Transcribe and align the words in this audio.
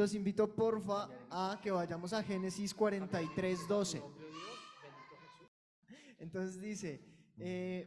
los 0.00 0.14
invito 0.14 0.48
porfa 0.48 1.10
a 1.30 1.60
que 1.62 1.70
vayamos 1.70 2.14
a 2.14 2.22
Génesis 2.22 2.72
43, 2.72 3.68
12. 3.68 4.02
Entonces 6.18 6.58
dice, 6.58 7.04
eh, 7.36 7.86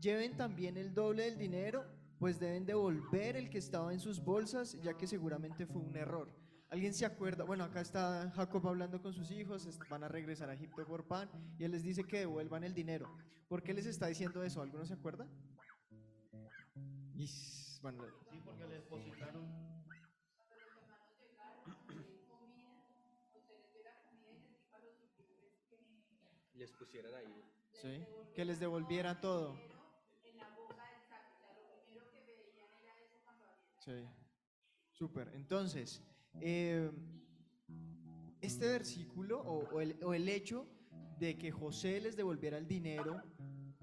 lleven 0.00 0.36
también 0.36 0.76
el 0.76 0.92
doble 0.92 1.22
del 1.22 1.38
dinero, 1.38 1.84
pues 2.18 2.40
deben 2.40 2.66
devolver 2.66 3.36
el 3.36 3.48
que 3.48 3.58
estaba 3.58 3.92
en 3.92 4.00
sus 4.00 4.18
bolsas, 4.18 4.76
ya 4.82 4.94
que 4.94 5.06
seguramente 5.06 5.64
fue 5.64 5.80
un 5.80 5.96
error. 5.96 6.34
¿Alguien 6.68 6.92
se 6.94 7.06
acuerda? 7.06 7.44
Bueno, 7.44 7.62
acá 7.62 7.80
está 7.80 8.32
Jacob 8.34 8.66
hablando 8.66 9.00
con 9.00 9.12
sus 9.12 9.30
hijos, 9.30 9.68
van 9.88 10.02
a 10.02 10.08
regresar 10.08 10.50
a 10.50 10.54
Egipto 10.54 10.84
por 10.84 11.06
pan, 11.06 11.30
y 11.60 11.62
él 11.62 11.70
les 11.70 11.84
dice 11.84 12.02
que 12.02 12.18
devuelvan 12.18 12.64
el 12.64 12.74
dinero. 12.74 13.08
¿Por 13.46 13.62
qué 13.62 13.72
les 13.72 13.86
está 13.86 14.08
diciendo 14.08 14.42
eso? 14.42 14.62
¿Alguno 14.62 14.84
se 14.84 14.94
acuerda? 14.94 15.28
Y 17.14 17.28
bueno, 17.82 18.02
Sí, 18.32 18.40
porque 18.44 18.66
le 18.66 18.74
depositaron. 18.74 19.61
Les 26.62 26.70
pusieran 26.70 27.12
ahí. 27.16 27.26
¿sí? 27.72 28.04
que 28.36 28.44
les 28.44 28.60
devolviera 28.60 29.20
todo. 29.20 29.56
Sí, 33.80 34.08
súper. 34.92 35.32
Entonces, 35.34 36.00
eh, 36.40 36.88
este 38.40 38.68
versículo 38.68 39.40
o, 39.40 39.74
o 39.74 39.80
el, 39.80 39.98
o 40.04 40.14
el 40.14 40.28
hecho 40.28 40.68
de 41.18 41.36
que 41.36 41.50
José 41.50 42.00
les 42.00 42.14
devolviera 42.16 42.58
el 42.58 42.68
dinero 42.68 43.20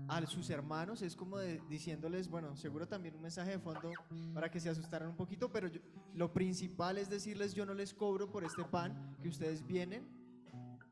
a 0.07 0.25
sus 0.25 0.49
hermanos 0.49 1.01
es 1.01 1.17
como 1.17 1.37
de- 1.37 1.59
diciéndoles, 1.67 2.29
bueno, 2.29 2.55
seguro 2.55 2.87
también 2.87 3.13
un 3.15 3.21
mensaje 3.23 3.51
de 3.51 3.59
fondo 3.59 3.91
para 4.33 4.49
que 4.49 4.61
se 4.61 4.69
asustaran 4.69 5.09
un 5.09 5.17
poquito, 5.17 5.51
pero 5.51 5.67
yo- 5.67 5.81
lo 6.13 6.31
principal 6.31 6.97
es 6.97 7.09
decirles, 7.09 7.53
yo 7.53 7.65
no 7.65 7.73
les 7.73 7.93
cobro 7.93 8.31
por 8.31 8.45
este 8.45 8.63
pan 8.63 9.17
que 9.21 9.27
ustedes 9.27 9.67
vienen 9.67 10.07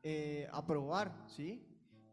eh, 0.02 0.48
a 0.52 0.64
probar, 0.64 1.24
¿sí? 1.26 1.64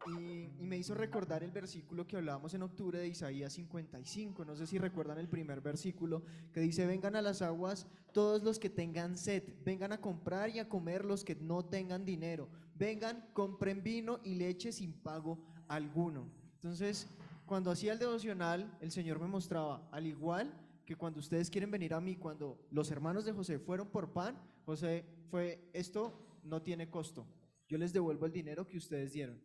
Y, 0.07 0.51
y 0.59 0.67
me 0.67 0.77
hizo 0.77 0.93
recordar 0.93 1.43
el 1.43 1.51
versículo 1.51 2.05
que 2.05 2.17
hablábamos 2.17 2.53
en 2.53 2.61
octubre 2.61 2.99
de 2.99 3.07
Isaías 3.07 3.53
55. 3.53 4.45
No 4.45 4.55
sé 4.55 4.67
si 4.67 4.77
recuerdan 4.77 5.17
el 5.17 5.27
primer 5.27 5.61
versículo 5.61 6.23
que 6.53 6.59
dice, 6.59 6.85
vengan 6.85 7.15
a 7.15 7.21
las 7.21 7.41
aguas 7.41 7.87
todos 8.15 8.43
los 8.43 8.59
que 8.59 8.69
tengan 8.69 9.17
sed, 9.17 9.43
vengan 9.65 9.91
a 9.91 9.99
comprar 9.99 10.49
y 10.49 10.59
a 10.59 10.69
comer 10.69 11.03
los 11.03 11.25
que 11.25 11.35
no 11.35 11.65
tengan 11.65 12.05
dinero, 12.05 12.47
vengan, 12.73 13.27
compren 13.33 13.83
vino 13.83 14.21
y 14.23 14.35
leche 14.35 14.71
sin 14.71 14.93
pago 14.93 15.37
alguno. 15.67 16.31
Entonces, 16.53 17.09
cuando 17.45 17.71
hacía 17.71 17.91
el 17.91 17.99
devocional, 17.99 18.75
el 18.79 18.91
Señor 18.91 19.19
me 19.19 19.27
mostraba, 19.27 19.87
al 19.91 20.07
igual 20.07 20.53
que 20.85 20.95
cuando 20.95 21.19
ustedes 21.19 21.49
quieren 21.49 21.71
venir 21.71 21.93
a 21.93 21.99
mí, 21.99 22.15
cuando 22.15 22.65
los 22.71 22.89
hermanos 22.89 23.25
de 23.25 23.33
José 23.33 23.59
fueron 23.59 23.89
por 23.89 24.13
pan, 24.13 24.39
José 24.65 25.03
fue, 25.29 25.69
esto 25.73 26.39
no 26.43 26.61
tiene 26.61 26.89
costo, 26.89 27.27
yo 27.67 27.77
les 27.77 27.91
devuelvo 27.91 28.25
el 28.25 28.31
dinero 28.31 28.67
que 28.67 28.77
ustedes 28.77 29.11
dieron. 29.11 29.41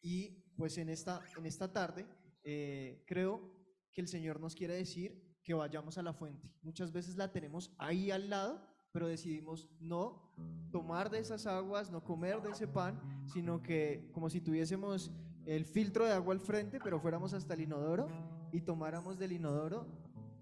Y 0.00 0.44
pues 0.56 0.78
en 0.78 0.88
esta, 0.88 1.20
en 1.36 1.46
esta 1.46 1.72
tarde 1.72 2.06
eh, 2.44 3.04
creo 3.06 3.52
que 3.92 4.00
el 4.00 4.08
Señor 4.08 4.40
nos 4.40 4.54
quiere 4.54 4.74
decir 4.74 5.38
que 5.42 5.54
vayamos 5.54 5.98
a 5.98 6.02
la 6.02 6.12
fuente. 6.12 6.50
Muchas 6.62 6.92
veces 6.92 7.16
la 7.16 7.32
tenemos 7.32 7.74
ahí 7.78 8.10
al 8.10 8.28
lado, 8.28 8.62
pero 8.92 9.08
decidimos 9.08 9.68
no 9.80 10.32
tomar 10.70 11.10
de 11.10 11.18
esas 11.18 11.46
aguas, 11.46 11.90
no 11.90 12.02
comer 12.04 12.42
de 12.42 12.50
ese 12.50 12.68
pan, 12.68 13.00
sino 13.32 13.62
que 13.62 14.10
como 14.12 14.28
si 14.28 14.40
tuviésemos 14.40 15.10
el 15.46 15.64
filtro 15.64 16.04
de 16.04 16.12
agua 16.12 16.34
al 16.34 16.40
frente, 16.40 16.78
pero 16.82 17.00
fuéramos 17.00 17.32
hasta 17.32 17.54
el 17.54 17.62
inodoro 17.62 18.08
y 18.52 18.60
tomáramos 18.60 19.18
del 19.18 19.32
inodoro 19.32 19.86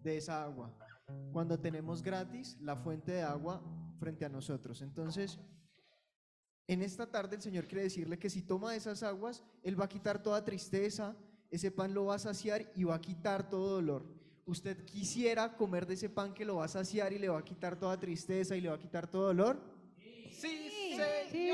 de 0.03 0.17
esa 0.17 0.43
agua. 0.43 0.73
Cuando 1.33 1.59
tenemos 1.59 2.03
gratis 2.03 2.57
la 2.61 2.77
fuente 2.77 3.12
de 3.12 3.23
agua 3.23 3.62
frente 3.99 4.25
a 4.25 4.29
nosotros. 4.29 4.83
Entonces, 4.83 5.39
en 6.69 6.83
esta 6.83 7.06
tarde 7.11 7.36
el 7.36 7.42
Señor 7.42 7.67
quiere 7.67 7.84
decirle 7.84 8.19
que 8.19 8.28
si 8.31 8.42
toma 8.42 8.75
esas 8.75 9.03
aguas, 9.03 9.42
Él 9.62 9.78
va 9.81 9.84
a 9.84 9.89
quitar 9.89 10.22
toda 10.22 10.45
tristeza, 10.45 11.17
ese 11.50 11.70
pan 11.70 11.95
lo 11.95 12.06
va 12.06 12.16
a 12.16 12.19
saciar 12.19 12.71
y 12.75 12.84
va 12.84 12.97
a 12.97 13.00
quitar 13.00 13.49
todo 13.49 13.75
dolor. 13.77 14.04
¿Usted 14.47 14.84
quisiera 14.84 15.56
comer 15.56 15.87
de 15.87 15.94
ese 15.94 16.09
pan 16.09 16.32
que 16.34 16.44
lo 16.44 16.56
va 16.56 16.65
a 16.65 16.69
saciar 16.69 17.12
y 17.12 17.19
le 17.19 17.28
va 17.28 17.38
a 17.38 17.44
quitar 17.44 17.78
toda 17.78 17.99
tristeza 17.99 18.56
y 18.56 18.60
le 18.60 18.69
va 18.69 18.75
a 18.76 18.78
quitar 18.81 19.09
todo 19.10 19.26
dolor? 19.28 19.60
Sí, 20.31 20.72
Sí, 21.31 21.50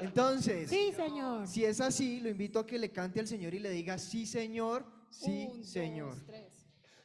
Entonces, 0.00 0.68
sí, 0.70 0.92
Señor. 0.94 1.46
si 1.46 1.64
es 1.64 1.80
así, 1.80 2.20
lo 2.20 2.28
invito 2.28 2.58
a 2.58 2.66
que 2.66 2.78
le 2.78 2.90
cante 2.90 3.20
al 3.20 3.26
Señor 3.26 3.54
y 3.54 3.58
le 3.58 3.70
diga, 3.70 3.98
sí, 3.98 4.26
Señor, 4.26 4.84
sí, 5.10 5.48
Un, 5.50 5.58
dos, 5.58 5.68
Señor. 5.68 6.16
tres. 6.26 6.52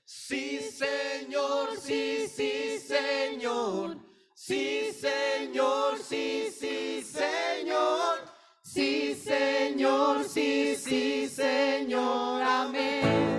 Sí, 0.06 0.60
Señor, 0.60 1.70
sí, 1.80 2.28
sí, 2.28 2.80
Señor. 2.80 3.98
Sí, 4.44 4.90
Señor, 5.00 6.00
sí, 6.04 6.48
sí, 6.60 7.04
Señor. 7.04 8.18
Sí, 8.64 9.14
Señor, 9.14 10.24
sí, 10.24 10.76
sí, 10.76 11.30
Señor. 11.30 12.42
Amén. 12.42 13.38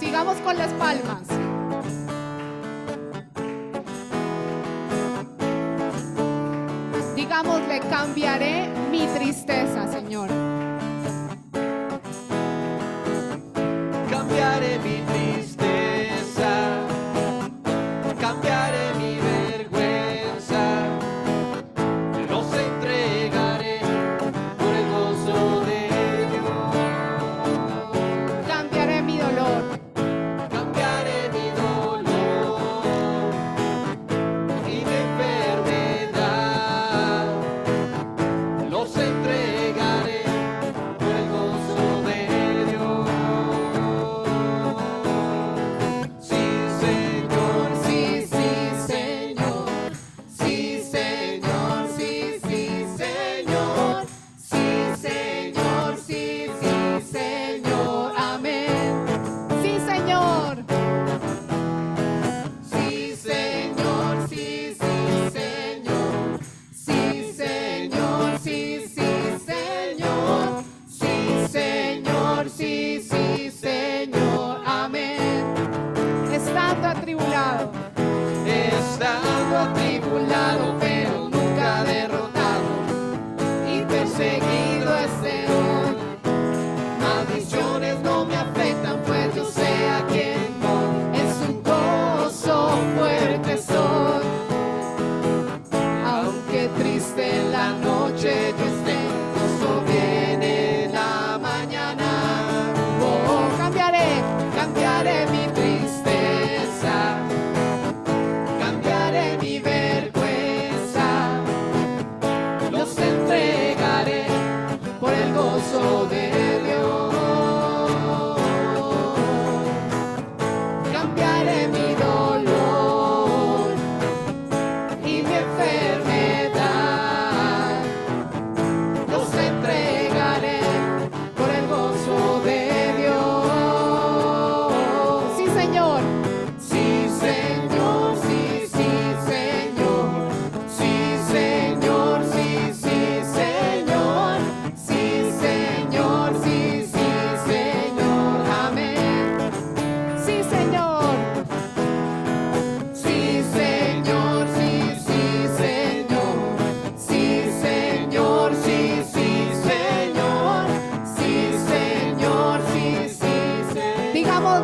Sigamos 0.00 0.38
con 0.38 0.56
las 0.56 0.72
palmas. 0.72 1.28
Digámosle, 7.14 7.80
cambiaré 7.90 8.70
mi 8.90 9.06
tristeza, 9.08 9.86
Señor. 9.92 10.45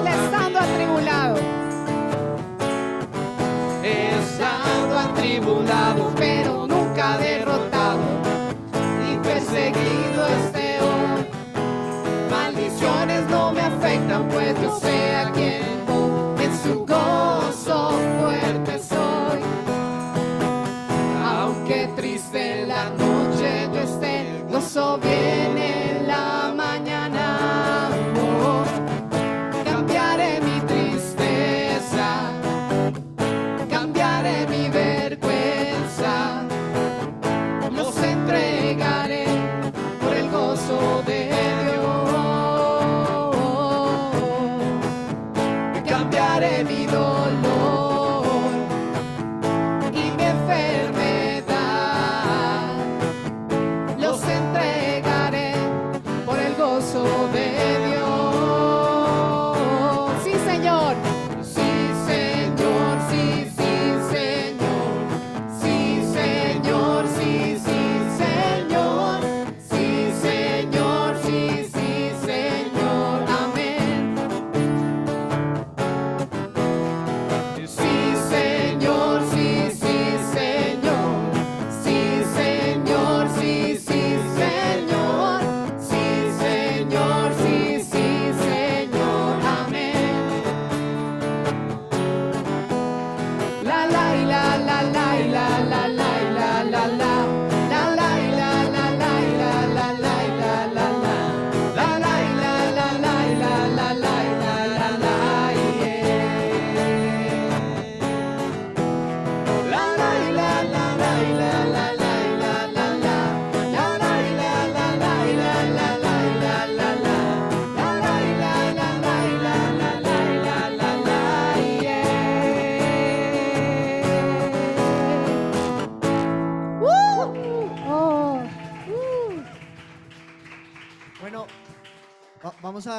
Let's. 0.00 0.31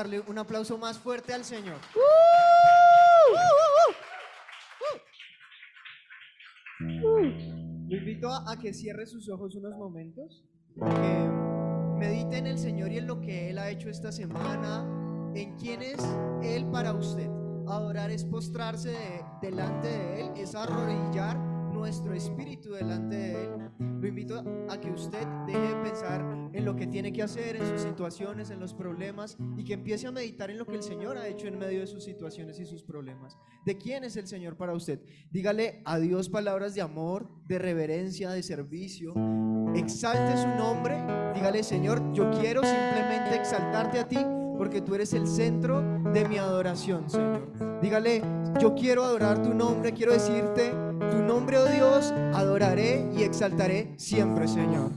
Darle 0.03 0.19
un 0.27 0.37
aplauso 0.37 0.77
más 0.77 0.99
fuerte 0.99 1.33
al 1.33 1.45
Señor. 1.45 1.77
Lo 6.79 7.97
invito 7.97 8.29
a, 8.29 8.51
a 8.51 8.57
que 8.59 8.73
cierre 8.73 9.05
sus 9.05 9.29
ojos 9.29 9.55
unos 9.55 9.75
momentos, 9.77 10.43
que 10.75 11.29
medite 11.97 12.37
en 12.37 12.47
el 12.47 12.57
Señor 12.57 12.91
y 12.91 12.97
en 12.97 13.07
lo 13.07 13.21
que 13.21 13.49
Él 13.49 13.57
ha 13.59 13.69
hecho 13.69 13.89
esta 13.89 14.11
semana, 14.11 14.85
en 15.35 15.55
quién 15.57 15.81
es 15.81 16.03
Él 16.41 16.65
para 16.71 16.93
usted. 16.93 17.29
Adorar 17.67 18.11
es 18.11 18.25
postrarse 18.25 18.89
de- 18.89 19.23
delante 19.41 19.87
de 19.87 20.21
Él, 20.21 20.31
es 20.35 20.53
arrodillar 20.55 21.37
nuestro 21.37 22.13
espíritu 22.13 22.71
delante 22.73 23.15
de 23.15 23.43
Él. 23.45 23.62
Lo 23.79 24.07
invito 24.07 24.43
a 24.69 24.79
que 24.79 24.91
usted 24.91 25.25
deje 25.47 25.59
de 25.59 25.75
pensar 25.83 26.21
en 26.53 26.65
lo 26.65 26.75
que 26.75 26.87
tiene 26.87 27.11
que 27.11 27.23
hacer, 27.23 27.55
en 27.55 27.67
sus 27.67 27.81
situaciones, 27.81 28.49
en 28.49 28.59
los 28.59 28.73
problemas, 28.73 29.37
y 29.57 29.63
que 29.63 29.73
empiece 29.73 30.07
a 30.07 30.11
meditar 30.11 30.49
en 30.51 30.57
lo 30.57 30.65
que 30.65 30.75
el 30.75 30.83
Señor 30.83 31.17
ha 31.17 31.27
hecho 31.27 31.47
en 31.47 31.57
medio 31.57 31.79
de 31.79 31.87
sus 31.87 32.03
situaciones 32.03 32.59
y 32.59 32.65
sus 32.65 32.83
problemas. 32.83 33.37
¿De 33.65 33.77
quién 33.77 34.03
es 34.03 34.17
el 34.17 34.27
Señor 34.27 34.57
para 34.57 34.73
usted? 34.73 35.01
Dígale 35.31 35.81
a 35.85 35.99
Dios 35.99 36.29
palabras 36.29 36.75
de 36.75 36.81
amor, 36.81 37.29
de 37.47 37.59
reverencia, 37.59 38.31
de 38.31 38.43
servicio. 38.43 39.13
Exalte 39.75 40.37
su 40.37 40.47
nombre. 40.49 40.95
Dígale, 41.33 41.63
Señor, 41.63 42.13
yo 42.13 42.29
quiero 42.31 42.61
simplemente 42.63 43.35
exaltarte 43.35 43.99
a 43.99 44.07
ti 44.07 44.19
porque 44.57 44.81
tú 44.81 44.95
eres 44.95 45.13
el 45.13 45.27
centro 45.27 45.81
de 46.13 46.27
mi 46.27 46.37
adoración, 46.37 47.09
Señor. 47.09 47.79
Dígale, 47.81 48.21
yo 48.59 48.75
quiero 48.75 49.03
adorar 49.03 49.41
tu 49.41 49.53
nombre, 49.53 49.93
quiero 49.93 50.13
decirte 50.13 50.71
tu 51.13 51.21
nombre, 51.21 51.57
oh 51.57 51.65
Dios, 51.65 52.11
adoraré 52.33 53.05
y 53.15 53.21
exaltaré 53.21 53.93
siempre, 53.97 54.47
Señor. 54.47 54.91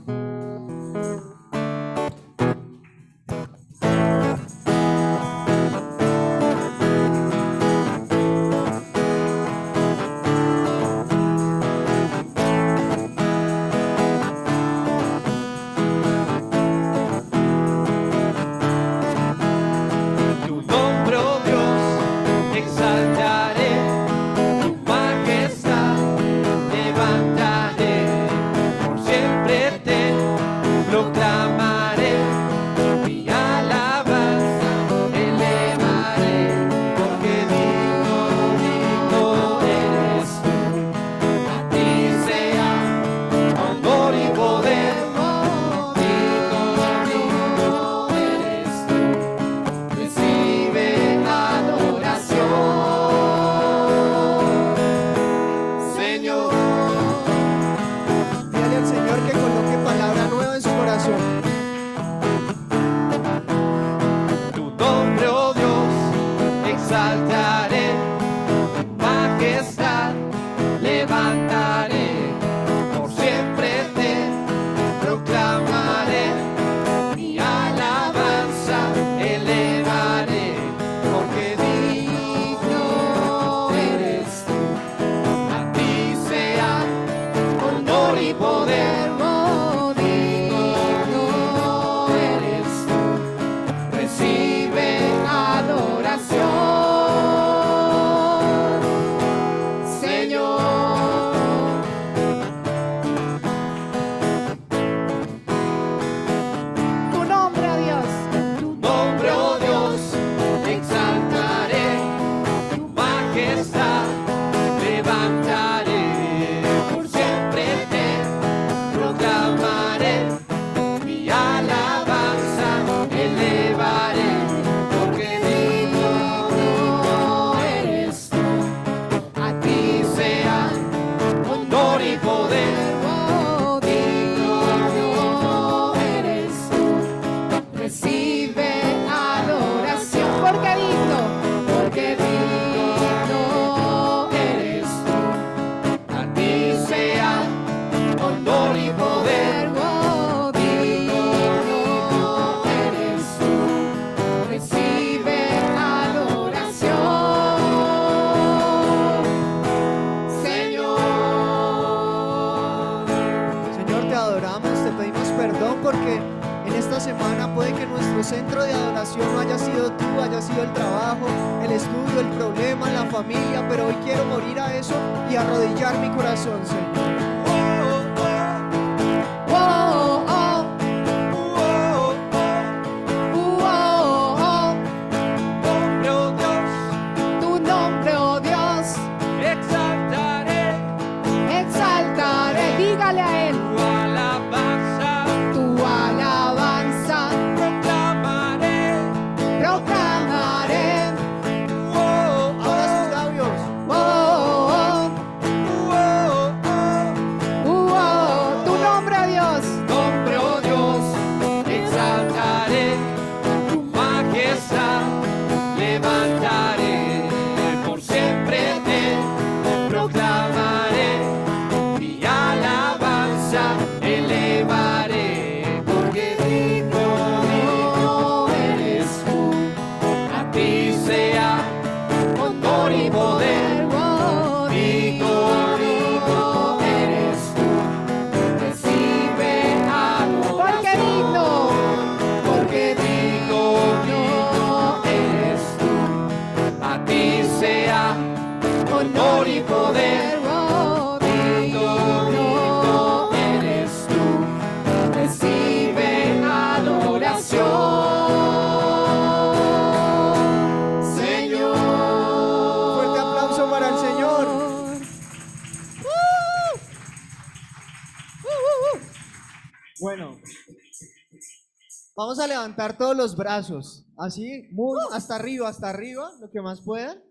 Levantar 272.77 272.97
todos 272.97 273.17
los 273.17 273.35
brazos, 273.35 274.05
así, 274.17 274.67
muy 274.71 274.99
hasta 275.11 275.35
arriba, 275.35 275.67
hasta 275.67 275.89
arriba, 275.89 276.31
lo 276.39 276.49
que 276.49 276.61
más 276.61 276.79
puedan. 276.81 277.23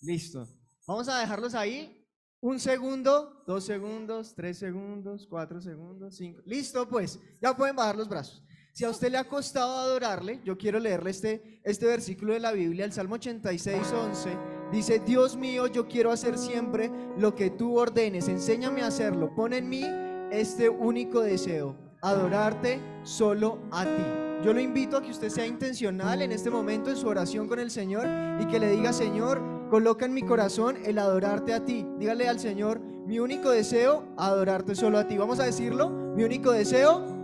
Listo. 0.00 0.48
Vamos 0.86 1.08
a 1.08 1.18
dejarlos 1.18 1.54
ahí. 1.54 1.96
Un 2.40 2.58
segundo, 2.58 3.44
dos 3.46 3.64
segundos, 3.64 4.34
tres 4.34 4.58
segundos, 4.58 5.26
cuatro 5.28 5.60
segundos, 5.60 6.16
cinco. 6.16 6.40
Listo, 6.46 6.88
pues, 6.88 7.20
ya 7.42 7.54
pueden 7.54 7.76
bajar 7.76 7.96
los 7.96 8.08
brazos. 8.08 8.42
Si 8.72 8.84
a 8.84 8.90
usted 8.90 9.10
le 9.10 9.18
ha 9.18 9.28
costado 9.28 9.76
adorarle, 9.76 10.40
yo 10.44 10.56
quiero 10.56 10.78
leerle 10.78 11.10
este, 11.10 11.60
este 11.62 11.86
versículo 11.86 12.32
de 12.32 12.40
la 12.40 12.52
Biblia, 12.52 12.86
el 12.86 12.92
Salmo 12.92 13.16
86, 13.16 13.92
11. 13.92 14.38
Dice, 14.72 15.00
Dios 15.00 15.36
mío, 15.36 15.66
yo 15.66 15.86
quiero 15.88 16.10
hacer 16.10 16.38
siempre 16.38 16.90
lo 17.18 17.34
que 17.34 17.50
tú 17.50 17.76
ordenes, 17.76 18.28
enséñame 18.28 18.80
a 18.80 18.86
hacerlo, 18.86 19.34
pon 19.34 19.52
en 19.52 19.68
mí 19.68 19.84
este 20.30 20.70
único 20.70 21.20
deseo, 21.20 21.89
adorarte 22.00 22.80
solo 23.02 23.58
a 23.70 23.84
ti. 23.84 24.44
Yo 24.44 24.52
lo 24.54 24.60
invito 24.60 24.96
a 24.96 25.02
que 25.02 25.10
usted 25.10 25.28
sea 25.28 25.46
intencional 25.46 26.22
en 26.22 26.32
este 26.32 26.50
momento 26.50 26.90
en 26.90 26.96
su 26.96 27.06
oración 27.06 27.46
con 27.46 27.58
el 27.58 27.70
Señor 27.70 28.06
y 28.40 28.46
que 28.46 28.58
le 28.58 28.70
diga, 28.70 28.92
Señor, 28.92 29.68
coloca 29.68 30.06
en 30.06 30.14
mi 30.14 30.22
corazón 30.22 30.78
el 30.84 30.98
adorarte 30.98 31.52
a 31.52 31.64
ti. 31.64 31.86
Dígale 31.98 32.28
al 32.28 32.40
Señor, 32.40 32.80
mi 32.80 33.18
único 33.18 33.50
deseo, 33.50 34.04
adorarte 34.16 34.74
solo 34.74 34.98
a 34.98 35.06
ti. 35.06 35.18
Vamos 35.18 35.40
a 35.40 35.44
decirlo, 35.44 35.90
mi 35.90 36.24
único 36.24 36.52
deseo, 36.52 37.18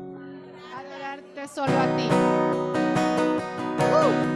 Adorarte 0.75 1.49
solo 1.49 1.73
a 1.73 1.97
ti. 1.97 2.09
Y 3.79 4.36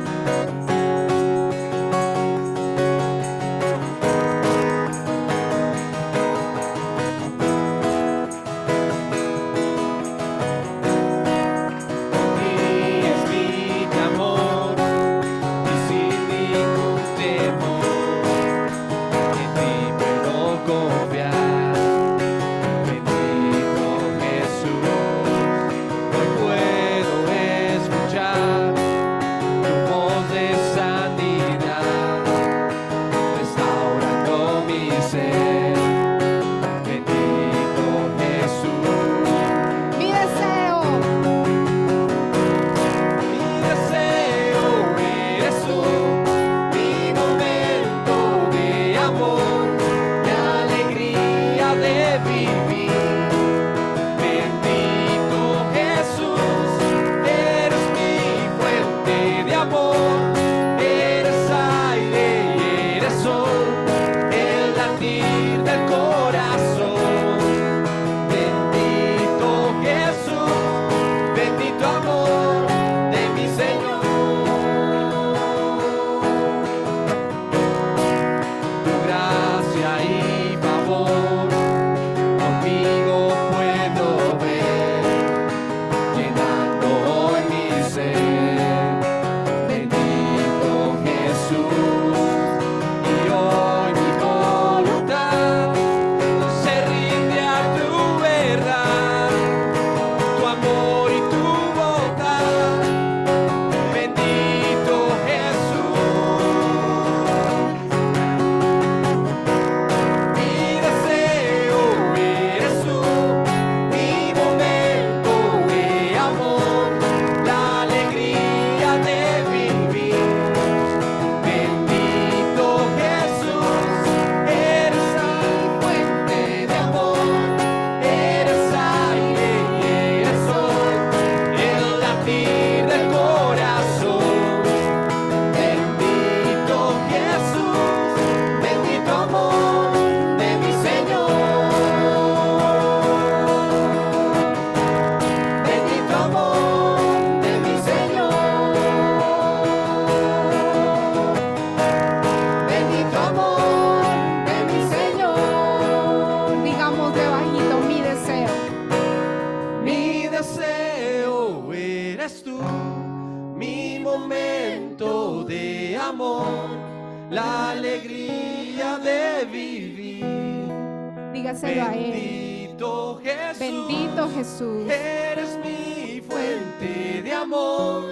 Dígaselo 171.50 171.82
a 171.82 171.94
Él. 171.94 172.12
Bendito 172.12 173.20
Jesús. 173.22 173.58
Bendito 173.58 174.30
Jesús. 174.30 174.88
Eres 174.88 175.58
mi 175.64 176.20
fuente 176.20 177.22
de 177.22 177.32
amor, 177.32 178.04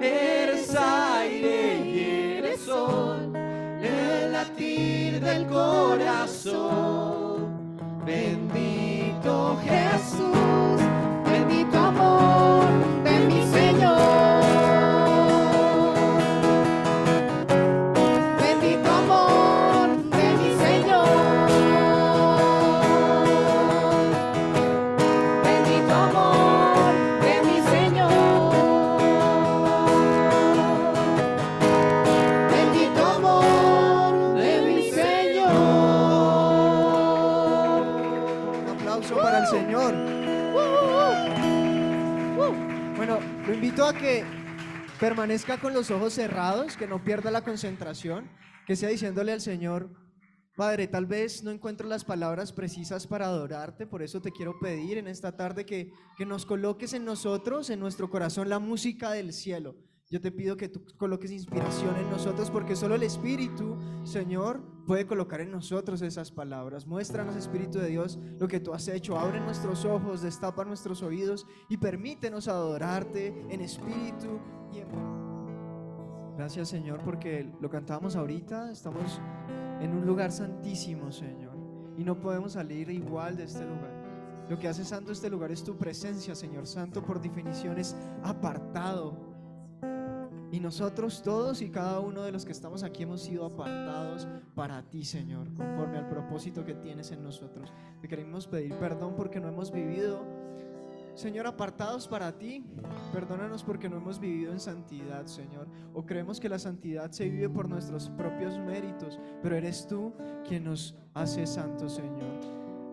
eres 0.00 0.74
aire 0.74 1.78
y 1.84 2.38
eres 2.38 2.60
sol, 2.60 3.32
el 3.36 4.32
latir 4.32 5.20
del 5.20 5.46
corazón. 5.46 6.70
Bendito 8.06 8.39
que 44.00 44.24
permanezca 44.98 45.58
con 45.58 45.74
los 45.74 45.90
ojos 45.90 46.14
cerrados, 46.14 46.74
que 46.78 46.86
no 46.86 47.04
pierda 47.04 47.30
la 47.30 47.44
concentración, 47.44 48.30
que 48.66 48.74
sea 48.74 48.88
diciéndole 48.88 49.32
al 49.32 49.42
Señor, 49.42 49.90
Padre, 50.56 50.86
tal 50.86 51.04
vez 51.04 51.44
no 51.44 51.50
encuentro 51.50 51.86
las 51.86 52.04
palabras 52.04 52.52
precisas 52.52 53.06
para 53.06 53.26
adorarte, 53.26 53.86
por 53.86 54.02
eso 54.02 54.22
te 54.22 54.32
quiero 54.32 54.58
pedir 54.58 54.96
en 54.96 55.06
esta 55.06 55.36
tarde 55.36 55.66
que, 55.66 55.92
que 56.16 56.24
nos 56.24 56.46
coloques 56.46 56.94
en 56.94 57.04
nosotros, 57.04 57.68
en 57.68 57.80
nuestro 57.80 58.08
corazón, 58.08 58.48
la 58.48 58.58
música 58.58 59.10
del 59.10 59.34
cielo. 59.34 59.76
Yo 60.10 60.20
te 60.20 60.32
pido 60.32 60.56
que 60.56 60.68
tú 60.68 60.82
coloques 60.96 61.30
inspiración 61.30 61.94
en 61.96 62.10
nosotros 62.10 62.50
porque 62.50 62.74
solo 62.74 62.96
el 62.96 63.04
Espíritu, 63.04 63.76
Señor, 64.02 64.60
puede 64.84 65.06
colocar 65.06 65.40
en 65.40 65.52
nosotros 65.52 66.02
esas 66.02 66.32
palabras. 66.32 66.84
Muéstranos, 66.84 67.36
Espíritu 67.36 67.78
de 67.78 67.86
Dios, 67.86 68.18
lo 68.40 68.48
que 68.48 68.58
tú 68.58 68.74
has 68.74 68.88
hecho. 68.88 69.16
Abre 69.16 69.38
nuestros 69.38 69.84
ojos, 69.84 70.20
destapa 70.20 70.64
nuestros 70.64 71.04
oídos 71.04 71.46
y 71.68 71.76
permítenos 71.76 72.48
adorarte 72.48 73.28
en 73.50 73.60
espíritu 73.60 74.40
y 74.72 74.78
en. 74.78 74.88
Gracias, 76.36 76.70
Señor, 76.70 77.02
porque 77.04 77.48
lo 77.60 77.70
cantamos 77.70 78.16
ahorita. 78.16 78.72
Estamos 78.72 79.20
en 79.80 79.94
un 79.94 80.04
lugar 80.04 80.32
santísimo, 80.32 81.12
Señor, 81.12 81.56
y 81.96 82.02
no 82.02 82.20
podemos 82.20 82.54
salir 82.54 82.90
igual 82.90 83.36
de 83.36 83.44
este 83.44 83.64
lugar. 83.64 84.00
Lo 84.48 84.58
que 84.58 84.66
hace 84.66 84.84
santo 84.84 85.12
este 85.12 85.30
lugar 85.30 85.52
es 85.52 85.62
tu 85.62 85.78
presencia, 85.78 86.34
Señor. 86.34 86.66
Santo 86.66 87.00
por 87.00 87.20
definición 87.20 87.78
es 87.78 87.94
apartado. 88.24 89.29
Y 90.52 90.58
nosotros 90.58 91.22
todos 91.22 91.62
y 91.62 91.70
cada 91.70 92.00
uno 92.00 92.22
de 92.22 92.32
los 92.32 92.44
que 92.44 92.52
estamos 92.52 92.82
aquí 92.82 93.04
hemos 93.04 93.22
sido 93.22 93.46
apartados 93.46 94.26
para 94.54 94.82
ti, 94.82 95.04
Señor, 95.04 95.46
conforme 95.54 95.98
al 95.98 96.08
propósito 96.08 96.64
que 96.64 96.74
tienes 96.74 97.12
en 97.12 97.22
nosotros. 97.22 97.72
Te 98.00 98.08
queremos 98.08 98.48
pedir 98.48 98.74
perdón 98.74 99.14
porque 99.16 99.38
no 99.40 99.48
hemos 99.48 99.70
vivido, 99.70 100.24
Señor, 101.14 101.46
apartados 101.46 102.08
para 102.08 102.36
ti. 102.36 102.64
Perdónanos 103.12 103.62
porque 103.62 103.88
no 103.88 103.98
hemos 103.98 104.18
vivido 104.18 104.52
en 104.52 104.58
santidad, 104.58 105.26
Señor. 105.26 105.68
O 105.94 106.04
creemos 106.04 106.40
que 106.40 106.48
la 106.48 106.58
santidad 106.58 107.10
se 107.12 107.28
vive 107.28 107.48
por 107.48 107.68
nuestros 107.68 108.08
propios 108.10 108.58
méritos, 108.58 109.20
pero 109.42 109.54
eres 109.54 109.86
tú 109.86 110.12
quien 110.48 110.64
nos 110.64 110.96
hace 111.14 111.46
santos, 111.46 111.94
Señor. 111.94 112.40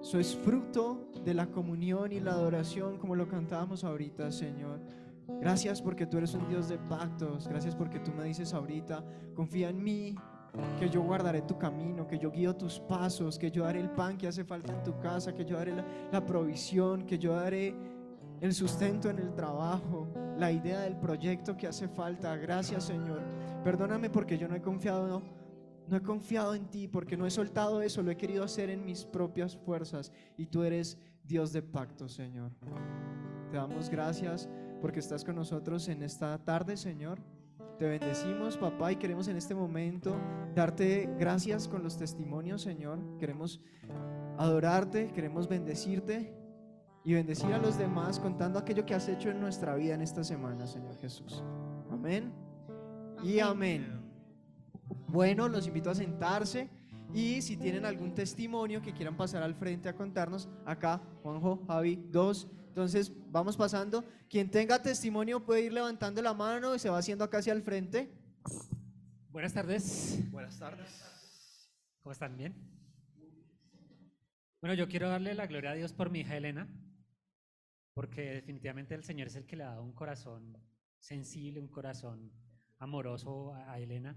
Eso 0.02 0.20
es 0.20 0.36
fruto 0.36 1.10
de 1.26 1.34
la 1.34 1.48
comunión 1.48 2.12
y 2.12 2.20
la 2.20 2.32
adoración, 2.32 2.98
como 2.98 3.15
lo 3.15 3.28
cantábamos 3.28 3.84
ahorita, 3.84 4.32
Señor. 4.32 4.80
Gracias 5.42 5.82
porque 5.82 6.06
tú 6.06 6.18
eres 6.18 6.34
un 6.34 6.48
Dios 6.48 6.70
de 6.70 6.78
pactos. 6.78 7.48
Gracias 7.48 7.76
porque 7.76 8.00
tú 8.00 8.12
me 8.12 8.24
dices 8.24 8.54
ahorita, 8.54 9.04
confía 9.36 9.70
en 9.70 9.84
mí, 9.84 10.16
que 10.80 10.90
yo 10.90 11.02
guardaré 11.02 11.42
tu 11.42 11.58
camino, 11.58 12.08
que 12.08 12.18
yo 12.18 12.32
guío 12.32 12.56
tus 12.56 12.80
pasos, 12.80 13.38
que 13.38 13.52
yo 13.52 13.63
daré 13.63 13.80
el 13.80 13.90
pan 13.90 14.18
que 14.18 14.28
hace 14.28 14.44
falta 14.44 14.74
en 14.74 14.84
tu 14.84 14.98
casa, 15.00 15.34
que 15.34 15.46
yo 15.46 15.58
daré 15.58 15.76
la, 15.76 15.86
la 16.12 16.26
provisión, 16.26 17.06
que 17.06 17.20
yo 17.20 17.34
daré 17.34 17.76
el 18.42 18.54
sustento 18.54 19.10
en 19.10 19.20
el 19.20 19.34
trabajo, 19.34 20.08
la 20.38 20.52
idea 20.52 20.82
del 20.82 20.96
proyecto 20.96 21.58
que 21.58 21.68
hace 21.68 21.88
falta. 21.88 22.36
Gracias, 22.38 22.86
Señor. 22.86 23.22
Perdóname 23.63 24.10
porque 24.10 24.38
yo 24.38 24.48
no 24.48 24.56
he 24.56 24.62
confiado, 24.62 25.08
no, 25.08 25.22
no 25.88 25.98
he 25.98 26.02
confiado 26.02 26.56
en 26.56 26.68
ti, 26.68 26.88
porque 26.88 27.18
no 27.18 27.26
he 27.26 27.32
soltado 27.32 27.82
eso, 27.82 28.02
lo 28.02 28.12
he 28.12 28.18
querido 28.18 28.44
hacer 28.44 28.70
en 28.70 28.86
mis 28.86 29.06
propias 29.06 29.56
fuerzas. 29.56 30.12
Y 30.38 30.48
tú 30.48 30.63
eres 30.63 30.98
Dios 31.24 31.52
de 31.52 31.62
pacto, 31.62 32.08
Señor. 32.08 32.52
Te 33.52 33.58
damos 33.58 33.90
gracias 33.90 34.50
porque 34.82 35.00
estás 35.00 35.24
con 35.24 35.36
nosotros 35.36 35.88
en 35.88 36.04
esta 36.04 36.38
tarde, 36.44 36.78
Señor. 36.78 37.20
Te 37.80 37.88
bendecimos, 37.88 38.58
papá, 38.58 38.92
y 38.92 38.96
queremos 38.96 39.28
en 39.28 39.38
este 39.38 39.54
momento 39.54 40.16
darte 40.56 41.10
gracias 41.20 41.68
con 41.68 41.84
los 41.84 41.98
testimonios, 41.98 42.62
Señor. 42.62 43.00
Queremos 43.20 43.62
adorarte, 44.38 45.12
queremos 45.13 45.48
bendecirte 45.48 46.34
y 47.04 47.13
bendecir 47.13 47.54
a 47.54 47.58
los 47.58 47.78
demás 47.78 48.20
contando 48.20 48.60
aquello 48.60 48.86
que 48.86 48.96
has 48.96 49.08
hecho 49.08 49.30
en 49.30 49.40
nuestra 49.40 49.76
vida 49.76 49.94
en 49.94 50.02
esta 50.02 50.24
semana, 50.24 50.66
Señor 50.66 50.96
Jesús. 50.98 51.44
Amén 51.92 52.34
y 53.24 53.40
amén. 53.40 54.02
Bueno, 55.08 55.48
los 55.48 55.68
invito 55.68 55.90
a 55.90 55.96
sentarse 55.96 56.70
y 57.13 57.42
si 57.42 57.58
tienen 57.58 57.86
algún 57.86 58.13
testimonio 58.13 58.82
que 58.82 58.94
quieran 58.94 59.16
pasar 59.16 59.42
al 59.42 59.56
frente 59.56 59.90
a 59.90 59.96
contarnos, 59.96 60.50
acá, 60.66 61.02
Juanjo, 61.24 61.63
Javi, 61.68 62.04
dos. 62.12 62.48
Entonces, 62.78 63.12
vamos 63.32 63.58
pasando. 63.58 64.06
Quien 64.30 64.52
tenga 64.52 64.80
testimonio 64.80 65.44
puede 65.44 65.62
ir 65.62 65.74
levantando 65.74 66.22
la 66.22 66.36
mano 66.36 66.76
y 66.76 66.80
se 66.80 66.92
va 66.92 67.00
haciendo 67.00 67.24
acá 67.24 67.40
hacia 67.40 67.52
el 67.54 67.63
frente. 67.63 68.13
Buenas 69.32 69.52
tardes. 69.52 70.20
Buenas 70.30 70.60
tardes. 70.60 71.72
¿Cómo 72.04 72.13
están? 72.13 72.38
¿Bien? 72.38 72.54
Bueno, 74.62 74.76
yo 74.76 74.88
quiero 74.88 75.10
darle 75.10 75.34
la 75.34 75.48
gloria 75.48 75.72
a 75.72 75.74
Dios 75.74 75.92
por 75.92 76.12
mi 76.12 76.20
hija 76.20 76.38
Elena, 76.38 76.68
porque 77.96 78.30
definitivamente 78.30 78.94
el 78.94 79.04
Señor 79.04 79.26
es 79.26 79.36
el 79.38 79.48
que 79.48 79.56
le 79.56 79.63
ha 79.63 79.70
dado 79.70 79.84
un 79.84 79.94
corazón 79.94 80.56
sensible, 81.00 81.60
un 81.60 81.70
corazón 81.70 82.32
amoroso 82.78 83.56
a, 83.56 83.80
Elena. 83.80 84.16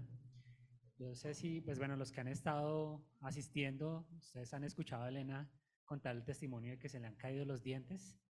Yo 0.99 1.07
no 1.07 1.15
sé 1.15 1.33
si, 1.33 1.61
pues 1.61 1.79
bueno, 1.79 1.95
los 1.95 2.11
que 2.11 2.21
han 2.21 2.27
estado 2.27 3.03
asistiendo, 3.21 4.07
ustedes 4.19 4.53
han 4.53 4.63
escuchado 4.63 5.01
a 5.01 5.09
Elena 5.09 5.49
contar 5.83 6.15
el 6.15 6.23
testimonio 6.23 6.73
de 6.73 6.77
que 6.77 6.89
se 6.89 6.99
le 6.99 7.07
han 7.07 7.15
caído 7.15 7.43
los 7.43 7.63
dientes. 7.63 8.21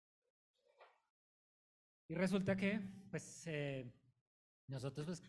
Y 2.11 2.13
resulta 2.13 2.57
que, 2.57 2.77
pues, 3.09 3.43
eh, 3.47 3.89
nosotros, 4.67 5.05
pues, 5.05 5.23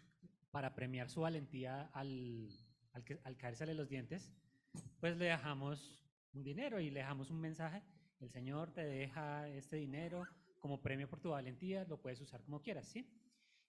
para 0.51 0.75
premiar 0.75 1.09
su 1.09 1.21
valentía 1.21 1.83
al, 1.92 2.49
al, 2.92 3.05
al 3.23 3.37
caérsele 3.37 3.73
los 3.73 3.88
dientes, 3.88 4.33
pues 4.99 5.16
le 5.16 5.27
dejamos 5.27 6.05
un 6.33 6.42
dinero 6.42 6.81
y 6.81 6.90
le 6.90 6.99
dejamos 6.99 7.31
un 7.31 7.40
mensaje. 7.40 7.85
El 8.18 8.31
Señor 8.31 8.73
te 8.73 8.85
deja 8.85 9.49
este 9.51 9.77
dinero 9.77 10.29
como 10.59 10.83
premio 10.83 11.09
por 11.09 11.21
tu 11.21 11.31
valentía, 11.31 11.85
lo 11.85 12.01
puedes 12.01 12.21
usar 12.21 12.42
como 12.42 12.61
quieras, 12.61 12.88
¿sí? 12.88 13.09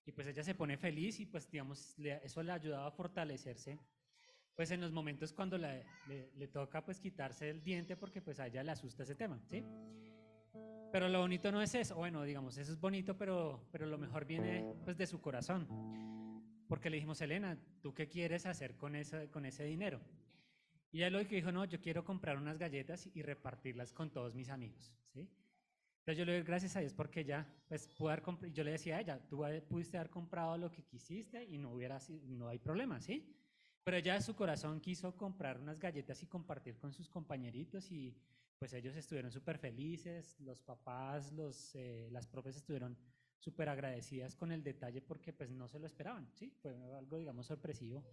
Y 0.08 0.12
pues 0.12 0.26
ella 0.26 0.44
se 0.44 0.56
pone 0.56 0.76
feliz 0.76 1.20
y 1.20 1.28
pues, 1.28 1.48
digamos, 1.52 1.96
le- 2.00 2.20
eso 2.26 2.42
le 2.42 2.52
ayudaba 2.52 2.88
a 2.88 2.92
fortalecerse, 2.92 3.78
pues 4.56 4.72
en 4.72 4.82
los 4.82 4.92
momentos 4.92 5.32
cuando 5.34 5.60
le, 5.60 5.86
le- 6.08 6.32
le 6.34 6.48
toca 6.48 6.84
pues 6.84 7.00
quitarse 7.00 7.52
el 7.52 7.62
diente 7.64 7.96
porque 7.96 8.24
pues 8.24 8.40
a 8.40 8.48
ella 8.48 8.64
le 8.64 8.72
asusta 8.72 9.04
ese 9.04 9.14
tema, 9.14 9.40
¿sí? 9.46 9.64
Pero 10.94 11.10
lo 11.10 11.22
bonito 11.22 11.52
no 11.52 11.60
es 11.60 11.74
eso, 11.74 11.96
bueno, 11.96 12.22
digamos, 12.22 12.56
eso 12.56 12.72
es 12.72 12.80
bonito, 12.80 13.18
pero, 13.18 13.68
pero 13.72 13.88
lo 13.88 13.98
mejor 13.98 14.26
viene 14.26 14.76
pues 14.84 14.96
de 14.96 15.08
su 15.08 15.20
corazón. 15.20 15.66
Porque 16.68 16.92
le 16.92 16.98
dijimos, 16.98 17.20
Elena, 17.20 17.58
¿tú 17.82 17.96
qué 17.96 18.08
quieres 18.08 18.46
hacer 18.46 18.78
con, 18.78 18.96
esa, 18.96 19.26
con 19.32 19.44
ese 19.48 19.64
dinero? 19.64 20.00
Y 20.92 21.00
ella 21.00 21.10
lo 21.10 21.28
que 21.28 21.38
dijo, 21.38 21.52
no, 21.52 21.66
yo 21.66 21.82
quiero 21.82 22.04
comprar 22.04 22.38
unas 22.38 22.60
galletas 22.60 23.10
y 23.12 23.24
repartirlas 23.24 23.92
con 23.92 24.12
todos 24.12 24.36
mis 24.36 24.50
amigos, 24.50 24.94
¿sí? 25.08 25.28
Entonces 26.02 26.16
yo 26.20 26.26
le 26.26 26.34
doy 26.34 26.44
gracias 26.44 26.76
a 26.76 26.82
Dios 26.82 26.94
porque 26.94 27.26
ya, 27.26 27.52
pues, 27.68 27.88
pude 27.88 28.14
haber 28.14 28.52
yo 28.52 28.64
le 28.64 28.74
decía 28.74 28.98
a 28.98 29.02
ella, 29.02 29.20
tú 29.28 29.44
pudiste 29.68 29.98
haber 29.98 30.12
comprado 30.12 30.60
lo 30.60 30.70
que 30.70 30.84
quisiste 30.84 31.44
y 31.44 31.58
no 31.58 31.72
hubiera, 31.72 31.98
no 32.28 32.50
hay 32.50 32.60
problema, 32.60 33.02
¿sí? 33.02 33.36
Pero 33.84 33.98
ella 33.98 34.14
de 34.14 34.22
su 34.22 34.36
corazón 34.36 34.80
quiso 34.80 35.18
comprar 35.18 35.60
unas 35.60 35.80
galletas 35.80 36.22
y 36.22 36.28
compartir 36.28 36.78
con 36.78 36.94
sus 36.94 37.10
compañeritos 37.10 37.92
y 37.92 38.16
pues 38.60 38.74
ellos 38.74 38.96
estuvieron 38.96 39.32
súper 39.32 39.58
felices, 39.58 40.40
los 40.40 40.62
papás, 40.62 41.32
los, 41.34 41.76
eh, 41.76 42.08
las 42.12 42.28
profes 42.28 42.56
estuvieron 42.56 42.98
súper 43.40 43.68
agradecidas 43.68 44.36
con 44.36 44.52
el 44.52 44.64
detalle 44.64 45.02
porque 45.02 45.34
pues 45.34 45.52
no 45.52 45.68
se 45.68 45.80
lo 45.80 45.86
esperaban, 45.86 46.30
¿sí? 46.34 46.50
Fue 46.62 46.74
algo, 46.94 47.18
digamos, 47.18 47.46
sorpresivo. 47.46 48.04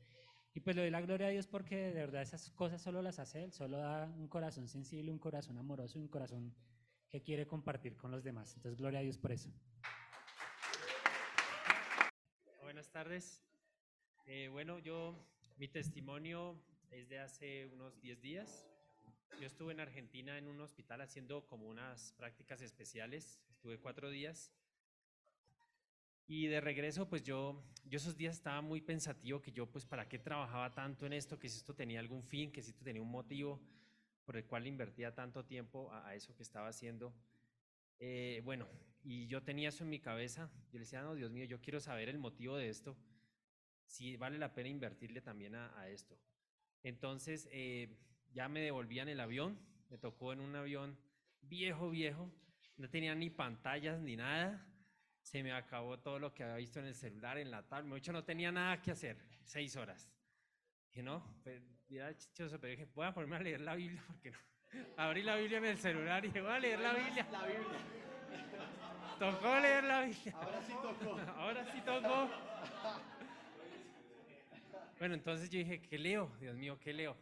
Y 0.53 0.61
pues 0.61 0.74
le 0.74 0.83
doy 0.83 0.90
la 0.90 1.00
gloria 1.00 1.29
a 1.29 1.31
Dios 1.31 1.46
porque 1.46 1.76
de 1.76 2.00
verdad 2.00 2.22
esas 2.22 2.50
cosas 2.50 2.83
solo 2.83 3.00
las 3.03 3.20
hace 3.20 3.44
Él, 3.44 3.53
solo 3.53 3.79
da 3.79 4.07
un 4.07 4.26
corazón 4.26 4.66
sensible, 4.66 5.12
un 5.12 5.20
corazón 5.20 5.57
amoroso 5.59 6.00
un 6.00 6.09
corazón 6.09 6.53
que 7.09 7.22
quiere 7.22 7.46
compartir 7.46 7.96
con 7.96 8.11
los 8.11 8.22
demás. 8.22 8.55
Entonces, 8.55 8.79
gloria 8.79 9.00
a 9.00 9.03
Dios 9.03 9.18
por 9.18 9.33
eso. 9.33 9.50
Buenas 12.62 12.90
tardes. 12.90 13.42
Eh, 14.26 14.48
bueno, 14.48 14.79
yo, 14.79 15.16
mi 15.57 15.66
testimonio 15.66 16.57
es 16.90 17.09
de 17.09 17.18
hace 17.18 17.66
unos 17.66 18.00
10 18.00 18.20
días. 18.20 18.68
Yo 19.40 19.46
estuve 19.46 19.72
en 19.72 19.81
Argentina 19.81 20.37
en 20.37 20.48
un 20.48 20.61
hospital 20.61 21.00
haciendo 21.00 21.46
como 21.46 21.66
unas 21.66 22.12
prácticas 22.12 22.61
especiales. 22.61 23.40
Estuve 23.48 23.79
cuatro 23.79 24.11
días. 24.11 24.53
Y 26.26 26.48
de 26.48 26.61
regreso, 26.61 27.09
pues 27.09 27.22
yo, 27.22 27.64
yo 27.87 27.96
esos 27.96 28.18
días 28.18 28.37
estaba 28.37 28.61
muy 28.61 28.83
pensativo 28.83 29.40
que 29.40 29.50
yo, 29.50 29.64
pues, 29.64 29.87
¿para 29.87 30.07
qué 30.07 30.18
trabajaba 30.18 30.74
tanto 30.74 31.07
en 31.07 31.14
esto? 31.14 31.38
Que 31.38 31.48
si 31.48 31.57
esto 31.57 31.74
tenía 31.74 32.00
algún 32.00 32.22
fin, 32.22 32.53
que 32.53 32.61
si 32.61 32.68
esto 32.68 32.85
tenía 32.85 33.00
un 33.00 33.11
motivo 33.11 33.62
por 34.26 34.37
el 34.37 34.44
cual 34.44 34.66
invertía 34.66 35.14
tanto 35.14 35.42
tiempo 35.46 35.90
a, 35.90 36.09
a 36.09 36.14
eso 36.14 36.37
que 36.37 36.42
estaba 36.42 36.68
haciendo. 36.68 37.14
Eh, 37.98 38.42
bueno, 38.44 38.68
y 39.03 39.26
yo 39.26 39.42
tenía 39.42 39.70
eso 39.70 39.85
en 39.85 39.90
mi 39.90 40.00
cabeza. 40.00 40.50
Yo 40.70 40.74
le 40.74 40.81
decía, 40.81 41.00
no, 41.00 41.14
Dios 41.14 41.31
mío, 41.31 41.46
yo 41.46 41.62
quiero 41.62 41.81
saber 41.81 42.11
el 42.11 42.18
motivo 42.18 42.59
de 42.59 42.68
esto. 42.68 42.94
Si 43.87 44.18
vale 44.18 44.37
la 44.37 44.53
pena 44.53 44.68
invertirle 44.68 45.22
también 45.22 45.55
a, 45.55 45.81
a 45.81 45.88
esto. 45.88 46.18
Entonces, 46.83 47.48
eh, 47.53 47.96
ya 48.32 48.48
me 48.48 48.60
devolvían 48.60 49.08
el 49.08 49.20
avión. 49.20 49.58
Me 49.88 49.98
tocó 49.98 50.32
en 50.32 50.40
un 50.40 50.54
avión 50.56 50.96
viejo, 51.42 51.90
viejo. 51.90 52.30
No 52.76 52.88
tenía 52.88 53.14
ni 53.14 53.30
pantallas 53.30 54.00
ni 54.00 54.16
nada. 54.16 54.66
Se 55.22 55.42
me 55.42 55.52
acabó 55.52 55.98
todo 55.98 56.18
lo 56.18 56.32
que 56.32 56.44
había 56.44 56.56
visto 56.56 56.80
en 56.80 56.86
el 56.86 56.94
celular, 56.94 57.38
en 57.38 57.50
la 57.50 57.62
tablet. 57.68 57.88
Mucho 57.88 58.12
no 58.12 58.24
tenía 58.24 58.50
nada 58.50 58.80
que 58.80 58.92
hacer. 58.92 59.18
Seis 59.44 59.76
horas. 59.76 60.10
Dije, 60.88 61.02
no, 61.02 61.22
pues, 61.42 61.62
era 61.88 62.16
chistoso, 62.16 62.60
pero 62.60 62.70
dije, 62.70 62.88
voy 62.94 63.06
a 63.06 63.12
ponerme 63.12 63.36
a 63.36 63.40
leer 63.40 63.60
la 63.60 63.74
Biblia 63.74 64.02
porque 64.06 64.30
no. 64.30 64.38
Abrí 64.96 65.22
la 65.22 65.36
Biblia 65.36 65.58
en 65.58 65.66
el 65.66 65.78
celular 65.78 66.24
y 66.24 66.28
dije, 66.28 66.40
voy 66.40 66.52
a 66.52 66.58
leer 66.58 66.80
la 66.80 66.94
Biblia. 66.94 67.26
Tocó 69.18 69.60
leer 69.60 69.84
la 69.84 70.02
Biblia. 70.04 70.34
Ahora 70.34 70.62
sí 70.62 70.72
tocó. 70.72 71.18
Ahora 71.36 71.72
sí 71.72 71.80
tocó. 71.82 72.30
Bueno, 74.98 75.14
entonces 75.14 75.50
yo 75.50 75.58
dije, 75.58 75.80
¿qué 75.80 75.98
leo? 75.98 76.30
Dios 76.40 76.56
mío, 76.56 76.78
¿qué 76.78 76.92
leo? 76.92 77.16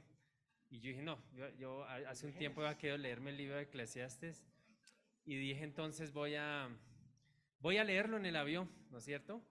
Y 0.71 0.81
yo 0.81 0.91
dije, 0.91 1.03
no, 1.03 1.19
yo, 1.35 1.49
yo 1.57 1.85
ha- 1.85 1.97
hace 2.11 2.27
un 2.27 2.33
tiempo 2.35 2.61
había 2.63 2.77
querido 2.77 2.99
leerme 2.99 3.31
el 3.31 3.37
libro 3.39 3.57
de 3.57 3.63
Eclesiastes 3.63 4.45
y 5.25 5.37
dije, 5.37 5.65
entonces 5.65 6.13
voy 6.13 6.35
a, 6.35 6.69
voy 7.61 7.79
a 7.79 7.85
leerlo 7.85 8.17
en 8.19 8.27
el 8.27 8.37
avión, 8.37 8.71
¿no 8.91 8.99
es 8.99 9.05
cierto? 9.05 9.43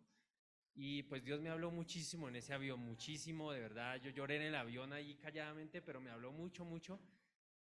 Y 0.75 1.03
pues 1.03 1.23
Dios 1.23 1.41
me 1.41 1.49
habló 1.49 1.71
muchísimo 1.71 2.29
en 2.29 2.35
ese 2.35 2.53
avión, 2.53 2.79
muchísimo, 2.79 3.51
de 3.51 3.59
verdad. 3.59 3.99
Yo 3.99 4.11
lloré 4.11 4.35
en 4.35 4.43
el 4.43 4.55
avión 4.55 4.93
ahí 4.93 5.15
calladamente, 5.15 5.81
pero 5.81 5.99
me 5.99 6.11
habló 6.11 6.31
mucho, 6.31 6.65
mucho. 6.65 6.99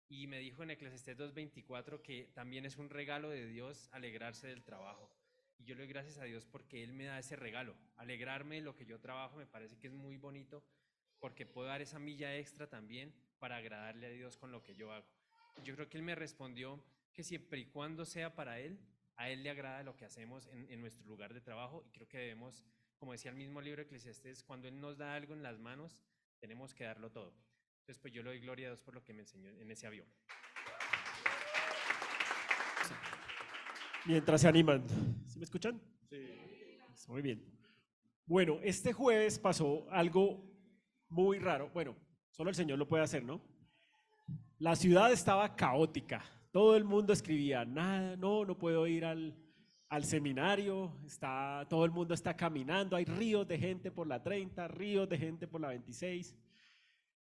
Y 0.08 0.28
me 0.28 0.38
dijo 0.38 0.62
en 0.62 0.70
Eclesiastés 0.70 1.18
2.24 1.18 2.02
que 2.02 2.30
también 2.34 2.66
es 2.66 2.76
un 2.76 2.88
regalo 2.88 3.30
de 3.30 3.46
Dios 3.46 3.88
alegrarse 3.92 4.46
del 4.46 4.62
trabajo. 4.62 5.10
Y 5.58 5.64
yo 5.64 5.74
le 5.74 5.82
doy 5.82 5.88
gracias 5.88 6.18
a 6.18 6.24
Dios 6.24 6.46
porque 6.46 6.84
Él 6.84 6.92
me 6.92 7.04
da 7.04 7.18
ese 7.18 7.34
regalo. 7.34 7.76
Alegrarme 7.96 8.56
de 8.56 8.60
lo 8.62 8.76
que 8.76 8.86
yo 8.86 9.00
trabajo 9.00 9.36
me 9.36 9.46
parece 9.46 9.76
que 9.76 9.88
es 9.88 9.92
muy 9.92 10.16
bonito 10.16 10.64
porque 11.18 11.46
puedo 11.46 11.66
dar 11.68 11.80
esa 11.80 11.98
milla 11.98 12.36
extra 12.36 12.68
también 12.68 13.12
para 13.40 13.56
agradarle 13.56 14.06
a 14.06 14.10
Dios 14.10 14.36
con 14.36 14.52
lo 14.52 14.62
que 14.62 14.76
yo 14.76 14.92
hago. 14.92 15.06
Yo 15.64 15.74
creo 15.74 15.88
que 15.88 15.96
Él 15.96 16.04
me 16.04 16.14
respondió 16.14 16.80
que 17.12 17.24
siempre 17.24 17.58
y 17.58 17.66
cuando 17.66 18.04
sea 18.04 18.34
para 18.36 18.60
Él, 18.60 18.78
a 19.16 19.28
Él 19.28 19.42
le 19.42 19.50
agrada 19.50 19.82
lo 19.82 19.96
que 19.96 20.04
hacemos 20.04 20.48
en, 20.52 20.80
nuestro 20.80 21.04
lugar 21.06 21.34
de 21.34 21.40
trabajo 21.40 21.82
y 21.86 21.90
creo 21.90 22.06
que 22.06 22.18
debemos, 22.18 22.64
como 22.98 23.12
decía 23.12 23.30
el 23.30 23.36
mismo 23.36 23.60
libro 23.60 23.78
de 23.78 23.86
Eclesiastés, 23.86 24.44
cuando 24.44 24.68
Él 24.68 24.80
nos 24.80 24.96
da 24.96 25.14
algo 25.14 25.34
en 25.34 25.42
las 25.42 25.58
manos, 25.58 26.00
tenemos 26.38 26.72
que 26.72 26.84
darlo 26.84 27.10
todo. 27.10 27.34
Entonces, 27.80 27.98
pues 27.98 28.14
yo 28.14 28.22
le 28.22 28.30
doy 28.30 28.40
gloria 28.40 28.68
a 28.68 28.70
Dios 28.70 28.82
por 28.82 28.94
lo 28.94 29.02
que 29.02 29.12
me 29.12 29.22
enseñó 29.22 29.50
en 29.50 29.70
ese 29.70 29.86
avión. 29.86 30.06
Mientras 34.06 34.40
se 34.40 34.48
animan. 34.48 34.86
¿Sí 35.26 35.38
me 35.38 35.44
escuchan? 35.44 35.80
Sí. 36.08 36.28
Muy 37.08 37.22
bien. 37.22 37.44
Bueno, 38.24 38.60
este 38.62 38.92
jueves 38.92 39.38
pasó 39.38 39.86
algo 39.90 40.42
muy 41.08 41.38
raro. 41.38 41.68
Bueno, 41.70 41.96
solo 42.30 42.50
el 42.50 42.56
Señor 42.56 42.78
lo 42.78 42.88
puede 42.88 43.04
hacer, 43.04 43.24
¿no? 43.24 43.40
La 44.58 44.76
ciudad 44.76 45.12
estaba 45.12 45.56
caótica. 45.56 46.24
Todo 46.52 46.76
el 46.76 46.84
mundo 46.84 47.12
escribía, 47.12 47.64
nada, 47.64 48.16
no, 48.16 48.44
no 48.44 48.58
puedo 48.58 48.86
ir 48.86 49.04
al, 49.04 49.36
al 49.88 50.04
seminario. 50.04 50.92
Está, 51.06 51.66
todo 51.68 51.84
el 51.84 51.90
mundo 51.90 52.14
está 52.14 52.36
caminando. 52.36 52.96
Hay 52.96 53.04
ríos 53.04 53.46
de 53.46 53.58
gente 53.58 53.90
por 53.90 54.06
la 54.06 54.22
30, 54.22 54.68
ríos 54.68 55.08
de 55.08 55.18
gente 55.18 55.46
por 55.46 55.60
la 55.60 55.68
26. 55.68 56.36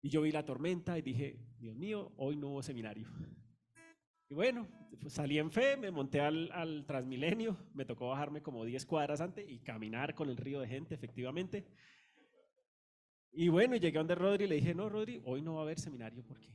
Y 0.03 0.09
yo 0.09 0.21
vi 0.21 0.31
la 0.31 0.45
tormenta 0.45 0.97
y 0.97 1.01
dije, 1.01 1.37
Dios 1.59 1.75
mío, 1.75 2.11
hoy 2.17 2.35
no 2.35 2.49
hubo 2.49 2.63
seminario. 2.63 3.07
Y 4.29 4.33
bueno, 4.33 4.67
pues 4.99 5.13
salí 5.13 5.37
en 5.37 5.51
fe, 5.51 5.75
me 5.77 5.91
monté 5.91 6.21
al, 6.21 6.49
al 6.53 6.85
Transmilenio, 6.85 7.57
me 7.73 7.85
tocó 7.85 8.09
bajarme 8.09 8.41
como 8.41 8.63
10 8.63 8.85
cuadras 8.85 9.19
antes 9.19 9.47
y 9.47 9.59
caminar 9.59 10.15
con 10.15 10.29
el 10.29 10.37
río 10.37 10.61
de 10.61 10.67
gente, 10.67 10.95
efectivamente. 10.95 11.65
Y 13.31 13.49
bueno, 13.49 13.75
llegué 13.75 13.97
a 13.97 14.01
donde 14.01 14.15
Rodri 14.15 14.45
y 14.45 14.47
le 14.47 14.55
dije, 14.55 14.73
no, 14.75 14.89
Rodri, 14.89 15.21
hoy 15.25 15.41
no 15.41 15.55
va 15.55 15.61
a 15.61 15.63
haber 15.63 15.79
seminario 15.79 16.23
porque, 16.23 16.53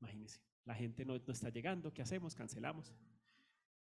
imagínese, 0.00 0.40
la 0.64 0.74
gente 0.74 1.04
no, 1.04 1.14
no 1.14 1.32
está 1.32 1.48
llegando, 1.48 1.92
¿qué 1.92 2.02
hacemos? 2.02 2.34
Cancelamos. 2.34 2.94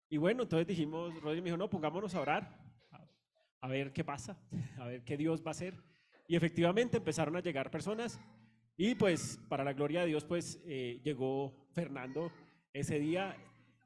Y 0.09 0.17
bueno, 0.17 0.43
entonces 0.43 0.67
dijimos, 0.67 1.19
Rodri 1.21 1.41
me 1.41 1.45
dijo, 1.45 1.57
no, 1.57 1.69
pongámonos 1.69 2.13
a 2.13 2.21
orar, 2.21 2.59
a, 2.91 3.07
a 3.61 3.67
ver 3.67 3.91
qué 3.91 4.03
pasa, 4.03 4.37
a 4.77 4.85
ver 4.85 5.03
qué 5.03 5.17
Dios 5.17 5.41
va 5.41 5.49
a 5.49 5.51
hacer. 5.51 5.75
Y 6.27 6.35
efectivamente 6.35 6.97
empezaron 6.97 7.35
a 7.35 7.41
llegar 7.41 7.71
personas 7.71 8.19
y 8.77 8.95
pues 8.95 9.39
para 9.47 9.63
la 9.63 9.73
gloria 9.73 10.01
de 10.01 10.07
Dios 10.07 10.25
pues 10.25 10.61
eh, 10.65 10.99
llegó 11.03 11.67
Fernando 11.71 12.31
ese 12.73 12.99
día 12.99 13.35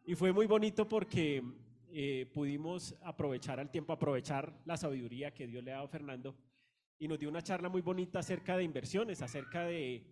y 0.06 0.16
fue 0.16 0.34
muy 0.34 0.48
bonito 0.48 0.88
porque 0.88 1.44
eh, 1.92 2.28
pudimos 2.34 2.96
aprovechar 3.04 3.60
al 3.60 3.70
tiempo, 3.70 3.94
aprovechar 3.94 4.52
la 4.66 4.78
sabiduría 4.78 5.32
que 5.32 5.46
Dios 5.46 5.64
le 5.64 5.72
ha 5.72 5.76
dado 5.76 5.86
a 5.86 5.90
Fernando 5.90 6.36
y 7.00 7.08
nos 7.08 7.18
dio 7.18 7.30
una 7.30 7.42
charla 7.42 7.70
muy 7.70 7.82
bonita 7.82 8.20
acerca 8.20 8.58
de 8.58 8.64
inversiones, 8.64 9.22
acerca 9.22 9.64
de, 9.64 10.06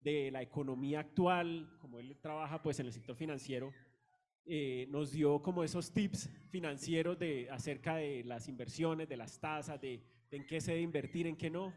de 0.00 0.30
la 0.30 0.40
economía 0.40 1.00
actual, 1.00 1.76
como 1.78 2.00
él 2.00 2.16
trabaja 2.20 2.62
pues 2.62 2.80
en 2.80 2.86
el 2.86 2.92
sector 2.92 3.14
financiero, 3.14 3.72
eh, 4.46 4.86
nos 4.90 5.12
dio 5.12 5.42
como 5.42 5.62
esos 5.64 5.92
tips 5.92 6.30
financieros 6.50 7.18
de, 7.18 7.48
acerca 7.50 7.96
de 7.96 8.24
las 8.24 8.48
inversiones, 8.48 9.08
de 9.08 9.16
las 9.18 9.38
tasas, 9.38 9.80
de, 9.80 10.02
de 10.30 10.36
en 10.38 10.46
qué 10.46 10.60
se 10.60 10.72
debe 10.72 10.82
invertir, 10.82 11.26
en 11.26 11.36
qué 11.36 11.50
no. 11.50 11.74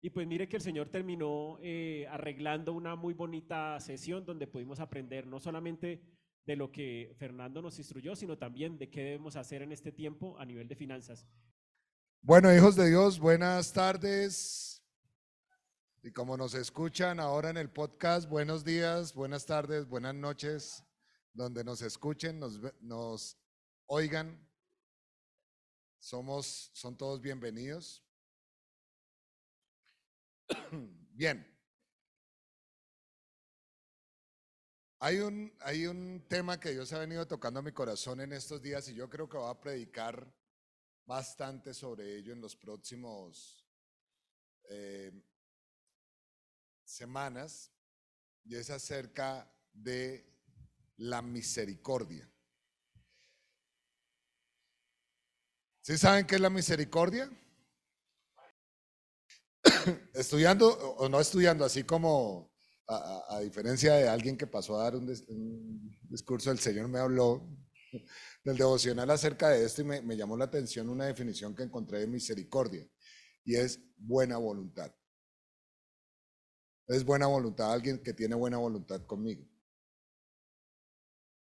Y 0.00 0.10
pues 0.10 0.26
mire 0.26 0.48
que 0.48 0.56
el 0.56 0.62
Señor 0.62 0.90
terminó 0.90 1.58
eh, 1.60 2.06
arreglando 2.08 2.72
una 2.72 2.94
muy 2.94 3.14
bonita 3.14 3.80
sesión 3.80 4.24
donde 4.24 4.46
pudimos 4.46 4.80
aprender 4.80 5.26
no 5.26 5.40
solamente 5.40 6.02
de 6.46 6.56
lo 6.56 6.70
que 6.70 7.14
Fernando 7.18 7.60
nos 7.60 7.78
instruyó, 7.78 8.14
sino 8.14 8.38
también 8.38 8.78
de 8.78 8.88
qué 8.88 9.02
debemos 9.02 9.36
hacer 9.36 9.62
en 9.62 9.72
este 9.72 9.92
tiempo 9.92 10.38
a 10.38 10.46
nivel 10.46 10.68
de 10.68 10.76
finanzas. 10.76 11.26
Bueno, 12.20 12.52
hijos 12.52 12.76
de 12.76 12.88
Dios, 12.90 13.18
buenas 13.18 13.72
tardes. 13.72 14.82
Y 16.02 16.12
como 16.12 16.36
nos 16.36 16.52
escuchan 16.52 17.20
ahora 17.20 17.48
en 17.50 17.56
el 17.56 17.70
podcast, 17.70 18.28
buenos 18.28 18.64
días, 18.64 19.14
buenas 19.14 19.46
tardes, 19.46 19.86
buenas 19.86 20.14
noches, 20.14 20.84
donde 21.32 21.64
nos 21.64 21.80
escuchen, 21.80 22.38
nos, 22.38 22.60
nos 22.80 23.38
oigan. 23.86 24.46
Somos, 26.00 26.70
son 26.74 26.96
todos 26.96 27.22
bienvenidos. 27.22 28.04
Bien. 31.14 31.46
Hay 34.98 35.20
un, 35.20 35.56
hay 35.60 35.86
un 35.86 36.26
tema 36.28 36.58
que 36.58 36.72
Dios 36.72 36.92
ha 36.92 36.98
venido 36.98 37.26
tocando 37.26 37.60
a 37.60 37.62
mi 37.62 37.72
corazón 37.72 38.20
en 38.20 38.32
estos 38.32 38.60
días 38.60 38.88
y 38.88 38.94
yo 38.94 39.08
creo 39.08 39.28
que 39.28 39.38
voy 39.38 39.50
a 39.50 39.60
predicar 39.60 40.26
bastante 41.08 41.72
sobre 41.72 42.16
ello 42.16 42.34
en 42.34 42.40
los 42.42 42.54
próximos 42.54 43.64
eh, 44.68 45.10
semanas 46.84 47.72
y 48.44 48.54
es 48.54 48.68
acerca 48.68 49.50
de 49.72 50.30
la 50.98 51.22
misericordia. 51.22 52.30
¿Sí 55.80 55.96
saben 55.96 56.26
qué 56.26 56.34
es 56.34 56.42
la 56.42 56.50
misericordia? 56.50 57.30
estudiando 60.12 60.68
o 60.68 61.08
no 61.08 61.20
estudiando, 61.20 61.64
así 61.64 61.84
como 61.84 62.52
a, 62.86 63.40
diferencia 63.40 63.94
de 63.94 64.10
alguien 64.10 64.36
que 64.36 64.46
pasó 64.46 64.78
a 64.78 64.84
dar 64.84 64.96
un, 64.96 65.08
un 65.28 65.98
discurso, 66.02 66.50
el 66.50 66.58
Señor 66.58 66.88
me 66.88 66.98
habló 66.98 67.48
del 68.48 68.56
devocional 68.56 69.10
acerca 69.10 69.50
de 69.50 69.62
esto 69.62 69.82
y 69.82 69.84
me, 69.84 70.00
me 70.00 70.16
llamó 70.16 70.34
la 70.34 70.46
atención 70.46 70.88
una 70.88 71.04
definición 71.04 71.54
que 71.54 71.64
encontré 71.64 72.00
de 72.00 72.06
misericordia 72.06 72.88
y 73.44 73.56
es 73.56 73.78
buena 73.98 74.38
voluntad. 74.38 74.90
Es 76.86 77.04
buena 77.04 77.26
voluntad 77.26 77.70
alguien 77.70 78.02
que 78.02 78.14
tiene 78.14 78.34
buena 78.34 78.56
voluntad 78.56 79.04
conmigo. 79.04 79.46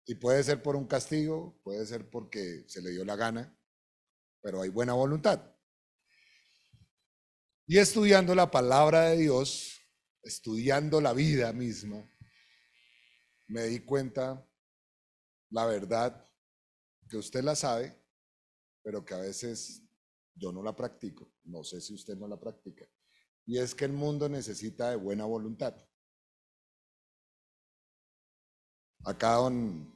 Y 0.06 0.14
puede 0.14 0.42
ser 0.42 0.62
por 0.62 0.74
un 0.74 0.86
castigo, 0.86 1.60
puede 1.62 1.84
ser 1.84 2.08
porque 2.08 2.64
se 2.66 2.80
le 2.80 2.90
dio 2.90 3.04
la 3.04 3.16
gana, 3.16 3.54
pero 4.40 4.62
hay 4.62 4.70
buena 4.70 4.94
voluntad. 4.94 5.54
Y 7.66 7.76
estudiando 7.76 8.34
la 8.34 8.50
palabra 8.50 9.10
de 9.10 9.18
Dios, 9.18 9.82
estudiando 10.22 11.02
la 11.02 11.12
vida 11.12 11.52
misma, 11.52 12.08
me 13.48 13.64
di 13.64 13.80
cuenta 13.80 14.48
la 15.50 15.66
verdad 15.66 16.25
que 17.08 17.16
usted 17.16 17.42
la 17.42 17.54
sabe, 17.54 17.96
pero 18.82 19.04
que 19.04 19.14
a 19.14 19.18
veces 19.18 19.82
yo 20.34 20.52
no 20.52 20.62
la 20.62 20.74
practico. 20.74 21.32
No 21.44 21.64
sé 21.64 21.80
si 21.80 21.94
usted 21.94 22.16
no 22.16 22.28
la 22.28 22.38
practica. 22.38 22.86
y 23.48 23.58
es 23.58 23.74
que 23.74 23.84
el 23.84 23.92
mundo 23.92 24.28
necesita 24.28 24.90
de 24.90 24.96
buena 24.96 25.24
voluntad. 25.24 25.76
Acá 29.04 29.34
don, 29.34 29.92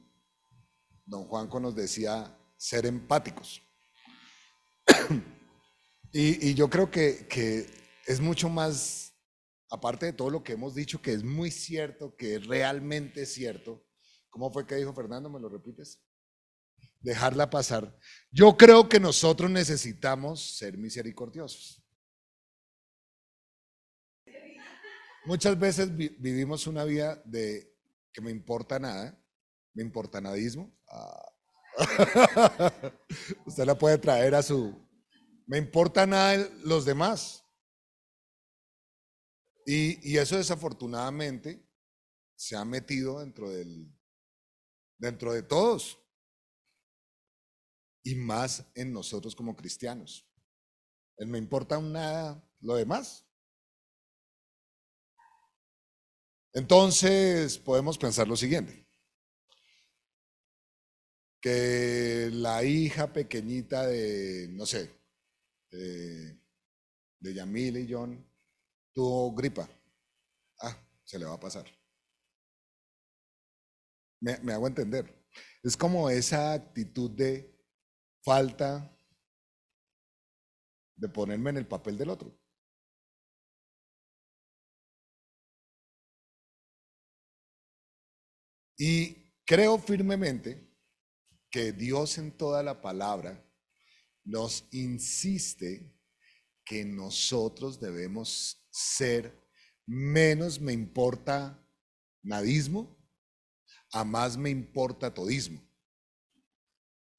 don 1.05 1.25
Juanco 1.25 1.59
nos 1.59 1.75
decía 1.75 2.37
ser 2.55 2.85
empáticos. 2.85 3.61
y, 6.13 6.53
yo 6.53 6.69
creo 6.69 6.89
que, 6.89 7.27
que 7.27 7.67
es 8.07 8.21
mucho 8.21 8.47
más, 8.47 9.13
aparte 9.69 10.05
de 10.05 10.13
todo 10.13 10.29
lo 10.29 10.43
que 10.43 10.53
hemos 10.53 10.75
dicho, 10.75 11.01
que 11.01 11.11
es 11.11 11.23
muy 11.23 11.51
cierto, 11.51 12.15
que 12.15 12.35
es 12.35 12.47
realmente 12.47 13.25
cierto. 13.25 13.85
¿Cómo 14.29 14.49
fue 14.49 14.65
que 14.65 14.75
dijo 14.75 14.93
Fernando? 14.93 15.29
¿Me 15.29 15.41
lo 15.41 15.49
repites? 15.49 16.01
Dejarla 17.01 17.49
pasar. 17.49 17.97
Yo 18.31 18.55
creo 18.55 18.87
que 18.87 18.99
nosotros 18.99 19.49
necesitamos 19.49 20.57
ser 20.57 20.77
misericordiosos. 20.77 21.83
Muchas 25.25 25.59
veces 25.59 25.95
vi- 25.95 26.15
vivimos 26.19 26.67
una 26.67 26.83
vida 26.83 27.21
de 27.25 27.75
que 28.11 28.21
me 28.21 28.31
importa 28.31 28.79
nada, 28.79 29.19
me 29.73 29.83
importa 29.83 30.19
nadismo. 30.21 30.75
Ah. 30.87 31.27
Usted 33.45 33.65
la 33.65 33.77
puede 33.77 33.97
traer 33.97 34.35
a 34.35 34.41
su... 34.43 34.87
Me 35.47 35.57
importa 35.57 36.05
nada 36.07 36.49
los 36.63 36.85
demás. 36.85 37.43
Y, 39.65 40.11
y 40.11 40.17
eso 40.17 40.37
desafortunadamente 40.37 41.67
se 42.35 42.55
ha 42.55 42.65
metido 42.65 43.19
dentro 43.19 43.49
del, 43.49 43.87
dentro 44.97 45.33
de 45.33 45.43
todos. 45.43 46.00
Y 48.03 48.15
más 48.15 48.65
en 48.75 48.91
nosotros 48.93 49.35
como 49.35 49.55
cristianos. 49.55 50.27
El 51.17 51.27
me 51.27 51.37
importa 51.37 51.77
un 51.77 51.91
nada 51.91 52.43
lo 52.61 52.75
demás. 52.75 53.25
Entonces 56.53 57.57
podemos 57.57 57.97
pensar 57.97 58.27
lo 58.27 58.35
siguiente. 58.35 58.87
Que 61.39 62.29
la 62.33 62.63
hija 62.63 63.13
pequeñita 63.13 63.87
de, 63.87 64.47
no 64.51 64.65
sé, 64.65 64.91
de, 65.71 66.39
de 67.19 67.33
Yamil 67.33 67.77
y 67.77 67.91
John 67.91 68.27
tuvo 68.93 69.33
gripa. 69.33 69.67
Ah, 70.59 70.77
se 71.03 71.17
le 71.17 71.25
va 71.25 71.33
a 71.33 71.39
pasar. 71.39 71.65
Me 74.19 74.53
hago 74.53 74.67
entender. 74.67 75.25
Es 75.63 75.75
como 75.75 76.09
esa 76.09 76.53
actitud 76.53 77.09
de 77.11 77.50
falta 78.23 78.95
de 80.95 81.09
ponerme 81.09 81.49
en 81.49 81.57
el 81.57 81.67
papel 81.67 81.97
del 81.97 82.09
otro. 82.09 82.37
Y 88.77 89.31
creo 89.45 89.77
firmemente 89.77 90.67
que 91.51 91.71
Dios 91.71 92.17
en 92.17 92.35
toda 92.35 92.63
la 92.63 92.81
palabra 92.81 93.45
nos 94.23 94.67
insiste 94.71 95.93
que 96.63 96.85
nosotros 96.85 97.79
debemos 97.79 98.65
ser 98.71 99.39
menos 99.85 100.59
me 100.59 100.73
importa 100.73 101.63
nadismo, 102.23 102.97
a 103.91 104.03
más 104.03 104.37
me 104.37 104.49
importa 104.49 105.13
todismo. 105.13 105.70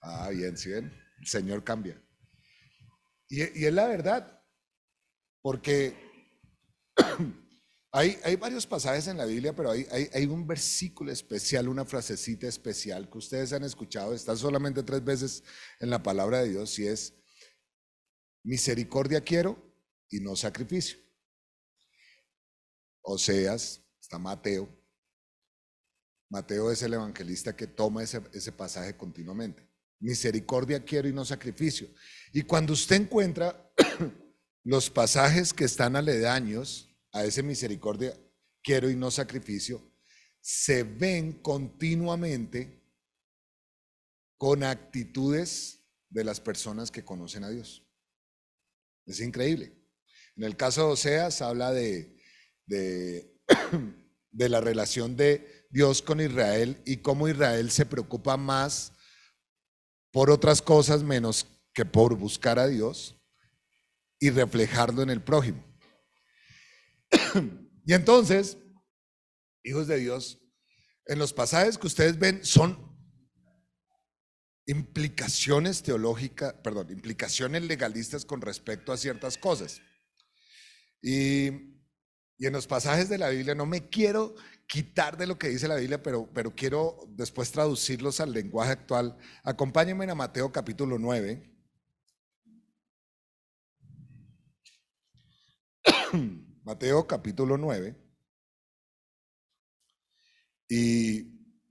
Ah, 0.03 0.31
bien, 0.31 0.57
¿sí 0.57 0.71
ven? 0.71 0.93
El 1.21 1.27
Señor 1.27 1.63
cambia. 1.63 2.03
Y, 3.29 3.41
es 3.41 3.73
la 3.73 3.87
verdad, 3.87 4.45
porque 5.41 5.97
hay, 7.93 8.19
hay 8.25 8.37
varios 8.37 8.67
pasajes 8.67 9.07
en 9.07 9.17
la 9.17 9.25
Biblia, 9.25 9.55
pero 9.55 9.71
hay, 9.71 9.87
hay, 9.93 10.11
hay 10.13 10.27
un 10.27 10.47
versículo 10.47 11.13
especial, 11.13 11.69
una 11.69 11.85
frasecita 11.85 12.49
especial 12.49 13.09
que 13.09 13.19
ustedes 13.19 13.53
han 13.53 13.63
escuchado, 13.63 14.13
está 14.13 14.37
solamente 14.37 14.83
tres 14.83 15.05
veces 15.05 15.45
en 15.79 15.89
la 15.89 16.03
palabra 16.03 16.43
de 16.43 16.51
Dios, 16.51 16.77
y 16.81 16.89
es, 16.89 17.15
misericordia 18.43 19.23
quiero 19.23 19.57
y 20.11 20.19
no 20.19 20.35
sacrificio. 20.35 20.99
Oseas, 23.03 23.81
está 24.01 24.19
Mateo. 24.19 24.69
Mateo 26.29 26.71
es 26.73 26.83
el 26.83 26.95
evangelista 26.95 27.55
que 27.55 27.67
toma 27.67 28.03
ese, 28.03 28.21
ese 28.33 28.51
pasaje 28.51 28.97
continuamente. 28.97 29.72
Misericordia 30.03 30.85
quiero 30.85 31.09
y 31.09 31.13
no 31.13 31.25
sacrificio. 31.25 31.89
Y 32.33 32.43
cuando 32.43 32.73
usted 32.73 32.97
encuentra 32.97 33.73
los 34.65 34.91
pasajes 34.91 35.53
que 35.53 35.65
están 35.65 35.97
aledaños 35.97 36.89
a 37.13 37.25
ese 37.25 37.43
misericordia 37.43 38.15
quiero 38.63 38.91
y 38.91 38.97
no 38.97 39.11
sacrificio, 39.11 39.81
se 40.41 40.83
ven 40.83 41.41
continuamente 41.41 42.83
con 44.37 44.65
actitudes 44.65 45.85
de 46.11 46.25
las 46.25 46.41
personas 46.41 46.91
que 46.91 47.05
conocen 47.05 47.45
a 47.45 47.51
Dios. 47.51 47.87
Es 49.07 49.21
increíble. 49.21 49.73
En 50.37 50.43
el 50.43 50.57
caso 50.57 50.87
de 50.87 50.93
Oseas 50.95 51.43
habla 51.43 51.73
de, 51.73 52.19
de, 52.67 53.39
la 54.49 54.61
relación 54.61 55.17
de 55.17 55.67
Dios 55.71 56.03
con 56.03 56.21
Israel 56.21 56.83
y 56.85 56.99
cómo 56.99 57.29
Israel 57.29 57.71
se 57.71 57.87
preocupa 57.87 58.37
más 58.37 58.93
por 60.13 60.31
otras 60.31 60.63
cosas 60.63 61.03
menos 61.03 61.47
que 61.75 61.85
por 61.85 62.15
buscar 62.17 62.59
a 62.59 62.69
Dios 62.69 63.17
y 64.21 64.31
reflejarlo 64.31 65.03
en 65.03 65.11
el 65.11 65.23
prójimo. 65.23 65.65
y 67.87 67.95
entonces, 67.95 68.59
hijos 69.65 69.89
de 69.89 69.99
Dios, 69.99 70.39
en 71.07 71.19
los 71.19 71.33
pasajes 71.33 71.79
que 71.79 71.87
ustedes 71.87 72.19
ven 72.19 72.45
son 72.45 72.93
implicaciones 74.67 75.83
teológicas, 75.83 76.55
perdón, 76.63 76.91
implicaciones 76.91 77.63
legalistas 77.63 78.25
con 78.25 78.41
respecto 78.41 78.93
a 78.93 78.97
ciertas 78.97 79.37
cosas. 79.37 79.81
Y, 81.03 81.49
y, 82.39 82.47
en 82.47 82.53
los 82.53 82.69
pasajes 82.69 83.09
de 83.09 83.19
la 83.19 83.31
Biblia 83.31 83.57
no 83.57 83.67
me 83.67 83.89
quiero 83.89 84.37
quitar 84.67 85.17
de 85.17 85.27
lo 85.27 85.39
que 85.39 85.49
dice 85.49 85.69
la 85.69 85.77
Biblia, 85.77 86.03
pero, 86.03 86.29
pero 86.33 86.55
quiero 86.55 86.99
después 87.11 87.51
traducirlos 87.53 88.21
al 88.21 88.33
lenguaje 88.33 88.73
actual. 88.73 89.17
Acompáñenme 89.43 90.11
a 90.11 90.15
Mateo 90.15 90.51
capítulo 90.51 90.99
9. 90.99 91.51
Mateo 96.65 97.07
capítulo 97.07 97.57
9. 97.59 97.97
Y 100.69 101.23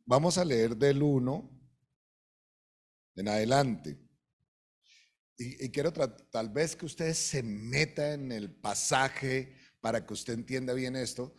vamos 0.06 0.38
a 0.38 0.46
leer 0.46 0.76
del 0.78 1.02
1 1.02 1.52
en 3.16 3.28
adelante. 3.28 4.00
Y, 5.38 5.72
quiero 5.72 5.92
tal 5.92 6.50
vez 6.50 6.76
que 6.76 6.86
usted 6.86 7.14
se 7.14 7.42
meta 7.42 8.14
en 8.14 8.32
el 8.32 8.54
pasaje 8.54 9.56
para 9.80 10.06
que 10.06 10.14
usted 10.14 10.34
entienda 10.34 10.74
bien 10.74 10.96
esto, 10.96 11.34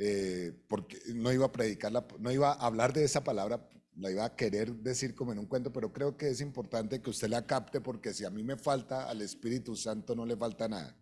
eh, 0.00 0.52
porque 0.68 0.98
no 1.14 1.32
iba 1.32 1.46
a 1.46 1.52
predicar, 1.52 1.90
la, 1.90 2.06
no 2.20 2.30
iba 2.30 2.52
a 2.52 2.66
hablar 2.66 2.92
de 2.92 3.04
esa 3.04 3.24
palabra, 3.24 3.68
la 3.96 4.10
iba 4.10 4.24
a 4.24 4.36
querer 4.36 4.72
decir 4.76 5.14
como 5.14 5.32
en 5.32 5.40
un 5.40 5.46
cuento, 5.46 5.72
pero 5.72 5.92
creo 5.92 6.16
que 6.16 6.28
es 6.28 6.40
importante 6.40 7.02
que 7.02 7.10
usted 7.10 7.28
la 7.28 7.46
capte 7.46 7.80
porque 7.80 8.14
si 8.14 8.24
a 8.24 8.30
mí 8.30 8.44
me 8.44 8.56
falta, 8.56 9.08
al 9.08 9.22
Espíritu 9.22 9.74
Santo 9.74 10.14
no 10.14 10.24
le 10.24 10.36
falta 10.36 10.68
nada. 10.68 10.96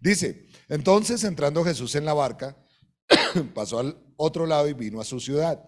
Dice, 0.00 0.48
entonces 0.68 1.22
entrando 1.24 1.64
Jesús 1.64 1.94
en 1.94 2.04
la 2.04 2.14
barca, 2.14 2.56
pasó 3.54 3.78
al 3.78 3.96
otro 4.16 4.44
lado 4.44 4.68
y 4.68 4.72
vino 4.72 5.00
a 5.00 5.04
su 5.04 5.20
ciudad. 5.20 5.62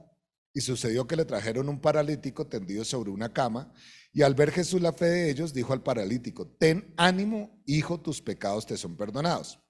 Y 0.53 0.61
sucedió 0.61 1.07
que 1.07 1.15
le 1.15 1.25
trajeron 1.25 1.69
un 1.69 1.81
paralítico 1.81 2.47
tendido 2.49 2.85
sobre 2.85 3.11
una 3.11 3.33
cama, 3.33 3.73
y 4.13 4.23
al 4.23 4.35
ver 4.35 4.51
Jesús 4.51 4.81
la 4.81 4.93
fe 4.93 5.05
de 5.05 5.31
ellos, 5.31 5.53
dijo 5.53 5.73
al 5.73 5.83
paralítico, 5.83 6.49
ten 6.59 6.93
ánimo, 6.97 7.63
hijo, 7.67 8.01
tus 8.01 8.21
pecados 8.21 8.67
te 8.67 8.77
son 8.77 8.97
perdonados. 8.97 9.61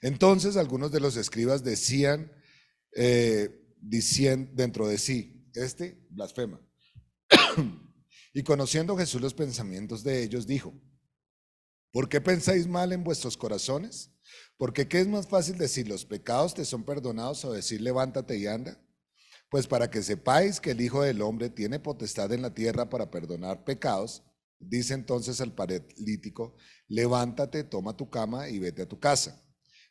Entonces 0.00 0.56
algunos 0.56 0.92
de 0.92 1.00
los 1.00 1.16
escribas 1.16 1.62
decían, 1.62 2.32
eh, 2.94 3.50
diciendo 3.80 4.50
dentro 4.54 4.88
de 4.88 4.98
sí, 4.98 5.50
este 5.54 6.06
blasfema. 6.10 6.60
y 8.34 8.42
conociendo 8.42 8.96
Jesús 8.96 9.20
los 9.20 9.34
pensamientos 9.34 10.02
de 10.02 10.22
ellos, 10.22 10.46
dijo, 10.46 10.74
¿por 11.92 12.08
qué 12.08 12.20
pensáis 12.20 12.66
mal 12.66 12.92
en 12.92 13.04
vuestros 13.04 13.36
corazones? 13.36 14.10
Porque 14.56 14.88
¿qué 14.88 15.00
es 15.00 15.08
más 15.08 15.26
fácil 15.26 15.58
decir 15.58 15.88
los 15.88 16.04
pecados 16.04 16.54
te 16.54 16.64
son 16.64 16.84
perdonados 16.84 17.44
o 17.44 17.52
decir 17.52 17.80
levántate 17.80 18.38
y 18.38 18.46
anda? 18.46 18.80
Pues 19.50 19.66
para 19.66 19.90
que 19.90 20.02
sepáis 20.02 20.60
que 20.60 20.70
el 20.70 20.80
Hijo 20.80 21.02
del 21.02 21.22
Hombre 21.22 21.50
tiene 21.50 21.80
potestad 21.80 22.32
en 22.32 22.42
la 22.42 22.54
tierra 22.54 22.88
para 22.88 23.10
perdonar 23.10 23.64
pecados, 23.64 24.22
dice 24.60 24.94
entonces 24.94 25.40
al 25.40 25.54
paralítico, 25.54 26.56
levántate, 26.86 27.64
toma 27.64 27.96
tu 27.96 28.08
cama 28.08 28.48
y 28.48 28.60
vete 28.60 28.82
a 28.82 28.88
tu 28.88 29.00
casa. 29.00 29.42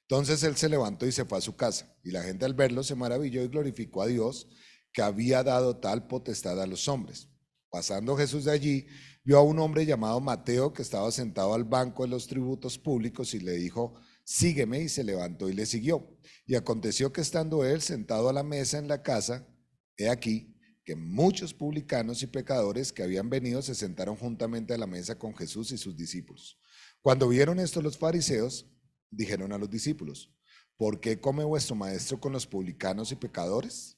Entonces 0.09 0.41
él 0.41 0.57
se 0.57 0.69
levantó 0.69 1.05
y 1.05 1.11
se 1.11 1.23
fue 1.23 1.37
a 1.37 1.41
su 1.41 1.55
casa, 1.55 1.95
y 2.03 2.09
la 2.09 2.23
gente 2.23 2.43
al 2.43 2.55
verlo 2.55 2.81
se 2.81 2.95
maravilló 2.95 3.43
y 3.43 3.47
glorificó 3.47 4.01
a 4.01 4.07
Dios 4.07 4.47
que 4.91 5.03
había 5.03 5.43
dado 5.43 5.77
tal 5.77 6.07
potestad 6.07 6.59
a 6.59 6.65
los 6.65 6.87
hombres. 6.87 7.29
Pasando 7.69 8.17
Jesús 8.17 8.45
de 8.45 8.51
allí, 8.51 8.87
vio 9.23 9.37
a 9.37 9.43
un 9.43 9.59
hombre 9.59 9.85
llamado 9.85 10.19
Mateo 10.19 10.73
que 10.73 10.81
estaba 10.81 11.11
sentado 11.11 11.53
al 11.53 11.63
banco 11.63 12.01
de 12.01 12.09
los 12.09 12.25
tributos 12.25 12.79
públicos 12.79 13.35
y 13.35 13.39
le 13.39 13.51
dijo, 13.51 13.93
sígueme, 14.23 14.81
y 14.81 14.89
se 14.89 15.03
levantó 15.03 15.47
y 15.47 15.53
le 15.53 15.67
siguió. 15.67 16.17
Y 16.47 16.55
aconteció 16.55 17.13
que 17.13 17.21
estando 17.21 17.63
él 17.63 17.79
sentado 17.83 18.29
a 18.29 18.33
la 18.33 18.41
mesa 18.41 18.79
en 18.79 18.87
la 18.87 19.03
casa, 19.03 19.47
he 19.95 20.09
aquí 20.09 20.55
que 20.83 20.95
muchos 20.95 21.53
publicanos 21.53 22.23
y 22.23 22.27
pecadores 22.27 22.91
que 22.91 23.03
habían 23.03 23.29
venido 23.29 23.61
se 23.61 23.75
sentaron 23.75 24.15
juntamente 24.15 24.73
a 24.73 24.79
la 24.79 24.87
mesa 24.87 25.19
con 25.19 25.35
Jesús 25.35 25.71
y 25.71 25.77
sus 25.77 25.95
discípulos. 25.95 26.57
Cuando 26.99 27.27
vieron 27.27 27.59
esto 27.59 27.79
los 27.83 27.95
fariseos, 27.95 28.65
dijeron 29.11 29.51
a 29.53 29.57
los 29.57 29.69
discípulos, 29.69 30.31
¿por 30.77 30.99
qué 30.99 31.19
come 31.19 31.43
vuestro 31.43 31.75
maestro 31.75 32.19
con 32.19 32.31
los 32.33 32.47
publicanos 32.47 33.11
y 33.11 33.15
pecadores? 33.15 33.97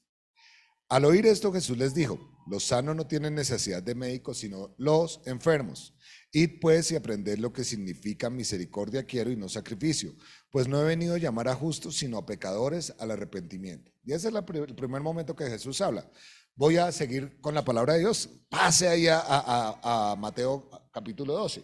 Al 0.90 1.06
oír 1.06 1.26
esto 1.26 1.54
Jesús 1.54 1.78
les 1.78 1.94
dijo, 1.94 2.20
los 2.48 2.66
sanos 2.66 2.96
no 2.96 3.08
tienen 3.08 3.34
necesidad 3.36 3.82
de 3.82 3.96
médicos, 3.96 4.40
sino 4.40 4.76
los 4.78 5.22
enfermos. 5.26 5.94
Id 6.34 6.60
pues 6.60 6.92
y 6.92 6.96
aprended 6.96 7.38
lo 7.38 7.54
que 7.54 7.64
significa 7.64 8.30
misericordia 8.30 9.06
quiero 9.06 9.32
y 9.32 9.38
no 9.38 9.48
sacrificio, 9.48 10.14
pues 10.50 10.68
no 10.68 10.82
he 10.82 10.86
venido 10.86 11.16
a 11.16 11.20
llamar 11.20 11.48
a 11.48 11.56
justos, 11.56 11.98
sino 11.98 12.18
a 12.18 12.26
pecadores 12.26 12.94
al 13.00 13.12
arrepentimiento. 13.12 13.92
Y 14.04 14.12
ese 14.14 14.30
es 14.30 14.34
el 14.36 14.76
primer 14.76 15.02
momento 15.02 15.36
que 15.36 15.46
Jesús 15.50 15.80
habla. 15.82 16.10
Voy 16.56 16.76
a 16.78 16.92
seguir 16.92 17.40
con 17.40 17.54
la 17.56 17.64
palabra 17.64 17.94
de 17.94 18.00
Dios. 18.00 18.30
Pase 18.50 18.88
ahí 18.90 19.08
a- 19.08 19.22
a 19.26 20.16
Mateo 20.18 20.70
capítulo 20.92 21.34
12. 21.34 21.64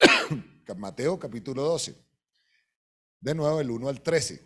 Mateo 0.76 1.18
capítulo 1.18 1.62
12. 1.62 2.05
De 3.26 3.34
nuevo 3.34 3.60
el 3.60 3.72
1 3.72 3.88
al 3.88 4.02
13. 4.02 4.40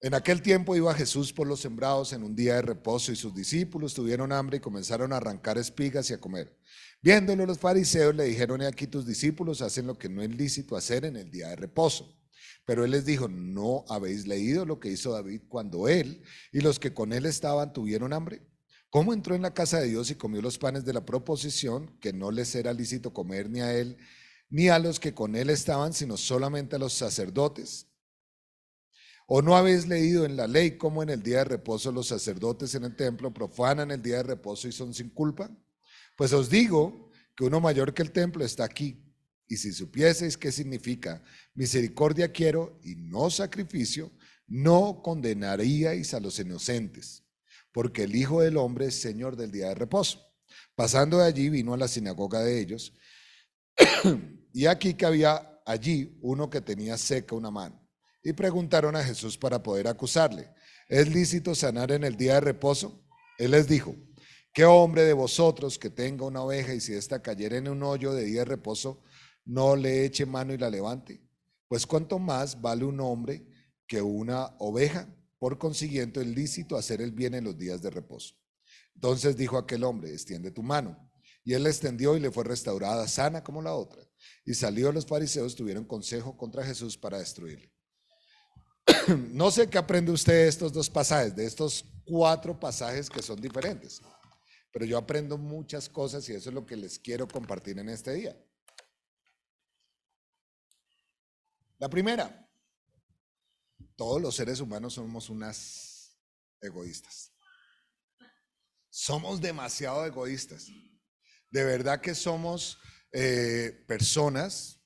En 0.00 0.14
aquel 0.14 0.42
tiempo 0.42 0.76
iba 0.76 0.94
Jesús 0.94 1.32
por 1.32 1.48
los 1.48 1.58
sembrados 1.58 2.12
en 2.12 2.22
un 2.22 2.36
día 2.36 2.54
de 2.54 2.62
reposo 2.62 3.10
y 3.10 3.16
sus 3.16 3.34
discípulos 3.34 3.94
tuvieron 3.94 4.30
hambre 4.30 4.58
y 4.58 4.60
comenzaron 4.60 5.12
a 5.12 5.16
arrancar 5.16 5.58
espigas 5.58 6.08
y 6.08 6.14
a 6.14 6.20
comer. 6.20 6.56
Viéndolo 7.02 7.44
los 7.44 7.58
fariseos 7.58 8.14
le 8.14 8.26
dijeron, 8.26 8.62
he 8.62 8.66
aquí 8.68 8.86
tus 8.86 9.04
discípulos 9.04 9.60
hacen 9.60 9.88
lo 9.88 9.98
que 9.98 10.08
no 10.08 10.22
es 10.22 10.30
lícito 10.36 10.76
hacer 10.76 11.04
en 11.04 11.16
el 11.16 11.28
día 11.28 11.48
de 11.48 11.56
reposo. 11.56 12.16
Pero 12.64 12.84
él 12.84 12.92
les 12.92 13.04
dijo, 13.04 13.26
¿no 13.26 13.84
habéis 13.88 14.28
leído 14.28 14.64
lo 14.64 14.78
que 14.78 14.90
hizo 14.90 15.10
David 15.10 15.42
cuando 15.48 15.88
él 15.88 16.22
y 16.52 16.60
los 16.60 16.78
que 16.78 16.94
con 16.94 17.12
él 17.12 17.26
estaban 17.26 17.72
tuvieron 17.72 18.12
hambre? 18.12 18.46
¿Cómo 18.88 19.12
entró 19.12 19.34
en 19.34 19.42
la 19.42 19.52
casa 19.52 19.80
de 19.80 19.88
Dios 19.88 20.12
y 20.12 20.14
comió 20.14 20.40
los 20.42 20.58
panes 20.58 20.84
de 20.84 20.92
la 20.92 21.04
proposición, 21.04 21.98
que 21.98 22.12
no 22.12 22.30
les 22.30 22.54
era 22.54 22.72
lícito 22.72 23.12
comer 23.12 23.50
ni 23.50 23.62
a 23.62 23.76
él, 23.76 23.96
ni 24.48 24.68
a 24.68 24.78
los 24.78 25.00
que 25.00 25.14
con 25.14 25.36
él 25.36 25.50
estaban, 25.50 25.92
sino 25.92 26.16
solamente 26.16 26.76
a 26.76 26.78
los 26.78 26.92
sacerdotes? 26.92 27.86
¿O 29.26 29.42
no 29.42 29.56
habéis 29.56 29.88
leído 29.88 30.24
en 30.24 30.36
la 30.36 30.46
ley 30.46 30.78
cómo 30.78 31.02
en 31.02 31.10
el 31.10 31.22
día 31.22 31.38
de 31.38 31.44
reposo 31.44 31.90
los 31.90 32.06
sacerdotes 32.08 32.74
en 32.76 32.84
el 32.84 32.94
templo 32.94 33.34
profanan 33.34 33.90
el 33.90 34.00
día 34.00 34.18
de 34.18 34.22
reposo 34.22 34.68
y 34.68 34.72
son 34.72 34.94
sin 34.94 35.10
culpa? 35.10 35.50
Pues 36.16 36.32
os 36.32 36.48
digo 36.48 37.10
que 37.36 37.44
uno 37.44 37.60
mayor 37.60 37.92
que 37.92 38.02
el 38.02 38.12
templo 38.12 38.44
está 38.44 38.64
aquí. 38.64 39.02
Y 39.48 39.56
si 39.56 39.72
supieseis 39.72 40.36
qué 40.36 40.50
significa 40.50 41.22
misericordia 41.54 42.32
quiero 42.32 42.80
y 42.82 42.96
no 42.96 43.30
sacrificio, 43.30 44.12
no 44.46 45.02
condenaríais 45.02 46.14
a 46.14 46.20
los 46.20 46.38
inocentes, 46.38 47.24
porque 47.72 48.04
el 48.04 48.14
Hijo 48.14 48.42
del 48.42 48.56
Hombre 48.56 48.86
es 48.86 49.00
Señor 49.00 49.36
del 49.36 49.50
día 49.50 49.68
de 49.68 49.74
reposo. 49.74 50.20
Pasando 50.74 51.18
de 51.18 51.26
allí 51.26 51.48
vino 51.48 51.74
a 51.74 51.76
la 51.76 51.88
sinagoga 51.88 52.40
de 52.42 52.60
ellos, 52.60 52.92
y 54.56 54.64
aquí 54.64 54.94
que 54.94 55.04
había 55.04 55.60
allí 55.66 56.18
uno 56.22 56.48
que 56.48 56.62
tenía 56.62 56.96
seca 56.96 57.34
una 57.34 57.50
mano. 57.50 57.86
Y 58.22 58.32
preguntaron 58.32 58.96
a 58.96 59.04
Jesús 59.04 59.36
para 59.36 59.62
poder 59.62 59.86
acusarle, 59.86 60.48
¿es 60.88 61.12
lícito 61.12 61.54
sanar 61.54 61.92
en 61.92 62.04
el 62.04 62.16
día 62.16 62.36
de 62.36 62.40
reposo? 62.40 63.06
Él 63.36 63.50
les 63.50 63.68
dijo, 63.68 63.94
¿qué 64.54 64.64
hombre 64.64 65.02
de 65.02 65.12
vosotros 65.12 65.78
que 65.78 65.90
tenga 65.90 66.24
una 66.24 66.40
oveja 66.40 66.72
y 66.72 66.80
si 66.80 66.94
ésta 66.94 67.20
cayera 67.20 67.58
en 67.58 67.68
un 67.68 67.82
hoyo 67.82 68.14
de 68.14 68.24
día 68.24 68.40
de 68.40 68.44
reposo, 68.46 69.02
no 69.44 69.76
le 69.76 70.06
eche 70.06 70.24
mano 70.24 70.54
y 70.54 70.56
la 70.56 70.70
levante? 70.70 71.20
Pues 71.68 71.86
cuánto 71.86 72.18
más 72.18 72.58
vale 72.58 72.86
un 72.86 72.98
hombre 73.00 73.46
que 73.86 74.00
una 74.00 74.56
oveja. 74.58 75.06
Por 75.38 75.58
consiguiente, 75.58 76.22
es 76.22 76.28
lícito 76.28 76.78
hacer 76.78 77.02
el 77.02 77.12
bien 77.12 77.34
en 77.34 77.44
los 77.44 77.58
días 77.58 77.82
de 77.82 77.90
reposo. 77.90 78.36
Entonces 78.94 79.36
dijo 79.36 79.58
aquel 79.58 79.84
hombre, 79.84 80.14
extiende 80.14 80.50
tu 80.50 80.62
mano. 80.62 80.96
Y 81.44 81.52
él 81.52 81.64
la 81.64 81.68
extendió 81.68 82.16
y 82.16 82.20
le 82.20 82.30
fue 82.30 82.44
restaurada 82.44 83.06
sana 83.06 83.44
como 83.44 83.60
la 83.60 83.74
otra. 83.74 84.05
Y 84.44 84.54
salió 84.54 84.92
los 84.92 85.06
fariseos, 85.06 85.54
tuvieron 85.56 85.84
consejo 85.84 86.36
contra 86.36 86.64
Jesús 86.64 86.96
para 86.96 87.18
destruirle. 87.18 87.72
No 89.32 89.50
sé 89.50 89.68
qué 89.68 89.78
aprende 89.78 90.12
usted 90.12 90.32
de 90.32 90.48
estos 90.48 90.72
dos 90.72 90.88
pasajes, 90.88 91.34
de 91.34 91.44
estos 91.44 91.84
cuatro 92.04 92.58
pasajes 92.58 93.10
que 93.10 93.22
son 93.22 93.40
diferentes. 93.40 94.00
Pero 94.72 94.84
yo 94.84 94.98
aprendo 94.98 95.38
muchas 95.38 95.88
cosas 95.88 96.28
y 96.28 96.34
eso 96.34 96.50
es 96.50 96.54
lo 96.54 96.66
que 96.66 96.76
les 96.76 96.98
quiero 96.98 97.26
compartir 97.26 97.78
en 97.78 97.88
este 97.88 98.12
día. 98.12 98.36
La 101.78 101.88
primera, 101.88 102.48
todos 103.96 104.20
los 104.20 104.34
seres 104.34 104.60
humanos 104.60 104.94
somos 104.94 105.28
unas 105.28 106.16
egoístas. 106.60 107.32
Somos 108.88 109.40
demasiado 109.40 110.06
egoístas. 110.06 110.68
De 111.50 111.64
verdad 111.64 112.00
que 112.00 112.14
somos 112.14 112.78
eh, 113.18 113.72
personas 113.86 114.78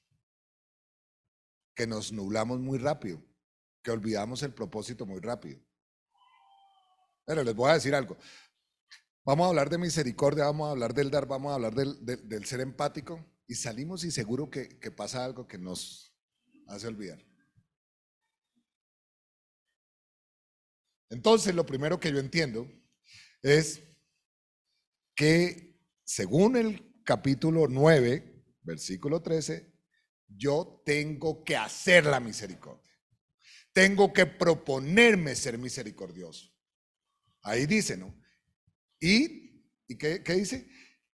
que 1.74 1.84
nos 1.84 2.12
nublamos 2.12 2.60
muy 2.60 2.78
rápido, 2.78 3.20
que 3.82 3.90
olvidamos 3.90 4.44
el 4.44 4.54
propósito 4.54 5.04
muy 5.04 5.18
rápido. 5.18 5.58
Pero 7.24 7.42
les 7.42 7.56
voy 7.56 7.70
a 7.70 7.74
decir 7.74 7.92
algo. 7.92 8.16
Vamos 9.24 9.46
a 9.46 9.48
hablar 9.48 9.68
de 9.68 9.78
misericordia, 9.78 10.44
vamos 10.44 10.68
a 10.68 10.70
hablar 10.70 10.94
del 10.94 11.10
dar, 11.10 11.26
vamos 11.26 11.50
a 11.50 11.56
hablar 11.56 11.74
del, 11.74 12.46
ser 12.46 12.60
empático 12.60 13.18
y 13.48 13.56
salimos 13.56 14.04
y 14.04 14.12
seguro 14.12 14.48
que 14.48 14.92
pasa 14.96 15.24
algo 15.24 15.48
que 15.48 15.58
nos 15.58 16.14
hace 16.68 16.86
olvidar. 16.86 17.18
Entonces, 21.08 21.52
lo 21.52 21.66
primero 21.66 21.98
que 21.98 22.12
yo 22.12 22.20
entiendo 22.20 22.70
es 23.42 23.82
que 25.16 25.76
según 26.04 26.56
el 26.56 26.89
capítulo 27.11 27.66
9, 27.66 28.44
versículo 28.62 29.20
13, 29.20 29.68
yo 30.28 30.80
tengo 30.86 31.42
que 31.42 31.56
hacer 31.56 32.06
la 32.06 32.20
misericordia. 32.20 32.92
Tengo 33.72 34.12
que 34.12 34.26
proponerme 34.26 35.34
ser 35.34 35.58
misericordioso. 35.58 36.54
Ahí 37.42 37.66
dice, 37.66 37.96
¿no? 37.96 38.16
Y, 39.00 39.66
¿y 39.88 39.98
qué, 39.98 40.22
qué 40.22 40.34
dice? 40.34 40.70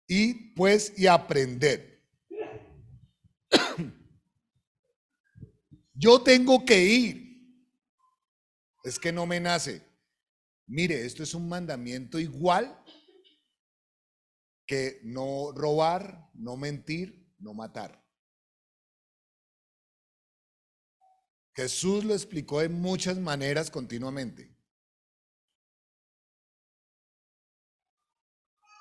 Y 0.09 0.53
pues, 0.55 0.95
y 0.97 1.07
aprender. 1.07 2.05
Yo 5.95 6.23
tengo 6.23 6.65
que 6.65 6.85
ir. 6.85 7.57
Es 8.83 8.99
que 8.99 9.13
no 9.13 9.27
me 9.27 9.39
nace. 9.39 9.81
Mire, 10.67 11.07
esto 11.07 11.23
es 11.23 11.35
un 11.35 11.49
mandamiento 11.49 12.19
igual 12.19 12.84
que 14.67 15.01
no 15.05 15.53
robar, 15.53 16.31
no 16.35 16.57
mentir, 16.57 17.33
no 17.39 17.55
matar. 17.55 18.03
Jesús 21.55 22.05
lo 22.05 22.15
explicó 22.15 22.61
de 22.61 22.69
muchas 22.69 23.19
maneras 23.19 23.71
continuamente. 23.71 24.55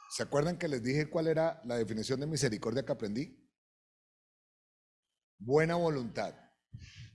¿Se 0.10 0.24
acuerdan 0.24 0.58
que 0.58 0.68
les 0.68 0.84
dije 0.84 1.10
cuál 1.10 1.28
era 1.28 1.62
la 1.66 1.76
definición 1.76 2.20
de 2.20 2.28
misericordia 2.28 2.86
que 2.86 2.92
aprendí? 2.92 3.50
Buena 5.40 5.76
voluntad. 5.76 6.36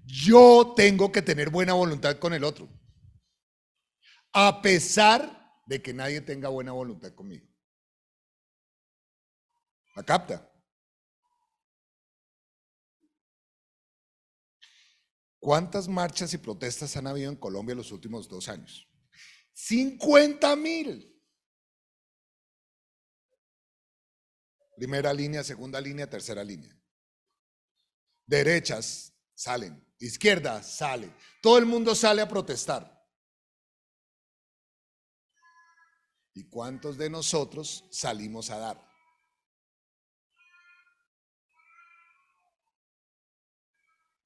Yo 0.04 0.74
tengo 0.76 1.12
que 1.12 1.22
tener 1.22 1.50
buena 1.50 1.74
voluntad 1.74 2.18
con 2.18 2.34
el 2.34 2.44
otro. 2.44 2.68
A 4.32 4.62
pesar 4.62 5.62
de 5.66 5.80
que 5.80 5.94
nadie 5.94 6.20
tenga 6.20 6.48
buena 6.48 6.72
voluntad 6.72 7.14
conmigo. 7.14 7.47
¿La 9.98 10.04
capta? 10.04 10.48
¿Cuántas 15.40 15.88
marchas 15.88 16.32
y 16.34 16.38
protestas 16.38 16.96
han 16.96 17.08
habido 17.08 17.32
en 17.32 17.36
Colombia 17.36 17.72
en 17.72 17.78
los 17.78 17.90
últimos 17.90 18.28
dos 18.28 18.48
años? 18.48 18.88
50 19.54 20.54
mil. 20.54 21.20
Primera 24.76 25.12
línea, 25.12 25.42
segunda 25.42 25.80
línea, 25.80 26.08
tercera 26.08 26.44
línea. 26.44 26.80
Derechas 28.24 29.12
salen, 29.34 29.84
izquierda 29.98 30.62
sale. 30.62 31.12
Todo 31.42 31.58
el 31.58 31.66
mundo 31.66 31.96
sale 31.96 32.22
a 32.22 32.28
protestar. 32.28 33.04
¿Y 36.34 36.48
cuántos 36.48 36.96
de 36.96 37.10
nosotros 37.10 37.84
salimos 37.90 38.50
a 38.50 38.58
dar? 38.58 38.87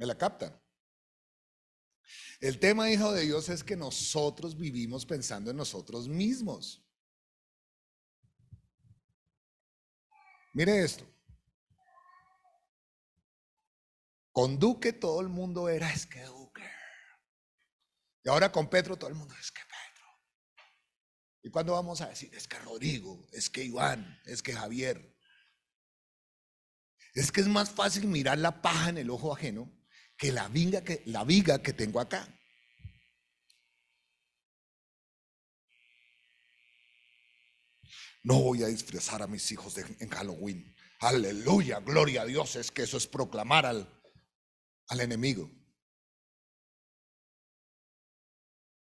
¿Me 0.03 0.07
la 0.07 0.19
captan? 0.19 0.61
El 2.41 2.59
tema, 2.59 2.91
hijo 2.91 3.13
de 3.13 3.23
Dios, 3.23 3.49
es 3.49 3.63
que 3.63 3.77
nosotros 3.77 4.59
vivimos 4.59 5.07
pensando 5.07 5.53
en 5.53 5.57
nosotros 5.57 6.09
mismos. 6.09 6.85
Mire 10.55 10.83
esto. 10.83 11.07
Con 14.33 14.59
Duque 14.59 14.93
todo 14.93 15.21
el 15.21 15.29
mundo 15.29 15.69
era 15.69 15.93
es 15.93 16.05
que 16.05 16.25
Duque. 16.25 16.69
Y 18.25 18.29
ahora 18.29 18.51
con 18.51 18.69
Petro 18.69 18.97
todo 18.97 19.09
el 19.09 19.15
mundo 19.15 19.37
es 19.41 19.53
que 19.53 19.61
Petro. 19.61 20.07
¿Y 21.45 21.51
cuándo 21.51 21.75
vamos 21.75 22.01
a 22.01 22.09
decir 22.09 22.35
es 22.35 22.49
que 22.49 22.59
Rodrigo, 22.59 23.25
es 23.31 23.49
que 23.49 23.63
Iván, 23.63 24.21
es 24.25 24.43
que 24.43 24.53
Javier? 24.53 25.17
Es 27.15 27.31
que 27.31 27.41
es 27.41 27.47
más 27.47 27.71
fácil 27.71 28.09
mirar 28.09 28.39
la 28.39 28.63
paja 28.63 28.89
en 28.89 28.99
el 28.99 29.09
ojo 29.09 29.33
ajeno 29.33 29.81
que 30.23 30.31
la 30.31 30.47
viga 30.49 30.85
que, 30.85 31.03
la 31.07 31.25
viga 31.25 31.61
que 31.61 31.73
tengo 31.73 31.99
acá. 31.99 32.23
No 38.23 38.41
voy 38.41 38.62
a 38.62 38.68
disfrazar 38.68 39.20
a 39.23 39.27
mis 39.27 39.51
hijos 39.51 39.75
de- 39.75 39.97
en 39.99 40.09
Halloween. 40.11 40.77
Aleluya, 41.01 41.81
gloria 41.81 42.23
a 42.23 42.25
Dios. 42.25 42.55
Es 42.55 42.70
que 42.70 42.83
eso 42.85 42.97
es 42.97 43.09
proclamar 43.09 43.66
al, 43.66 44.01
al 44.87 45.01
enemigo. 45.01 45.51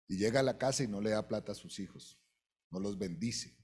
Y 0.07 0.17
llega 0.19 0.39
a 0.39 0.45
la 0.45 0.57
casa 0.59 0.85
y 0.85 0.87
no 0.87 1.01
le 1.01 1.11
da 1.11 1.27
plata 1.27 1.51
a 1.51 1.57
sus 1.57 1.81
hijos. 1.81 2.21
No 2.71 2.79
los 2.79 2.97
bendice. 2.97 3.59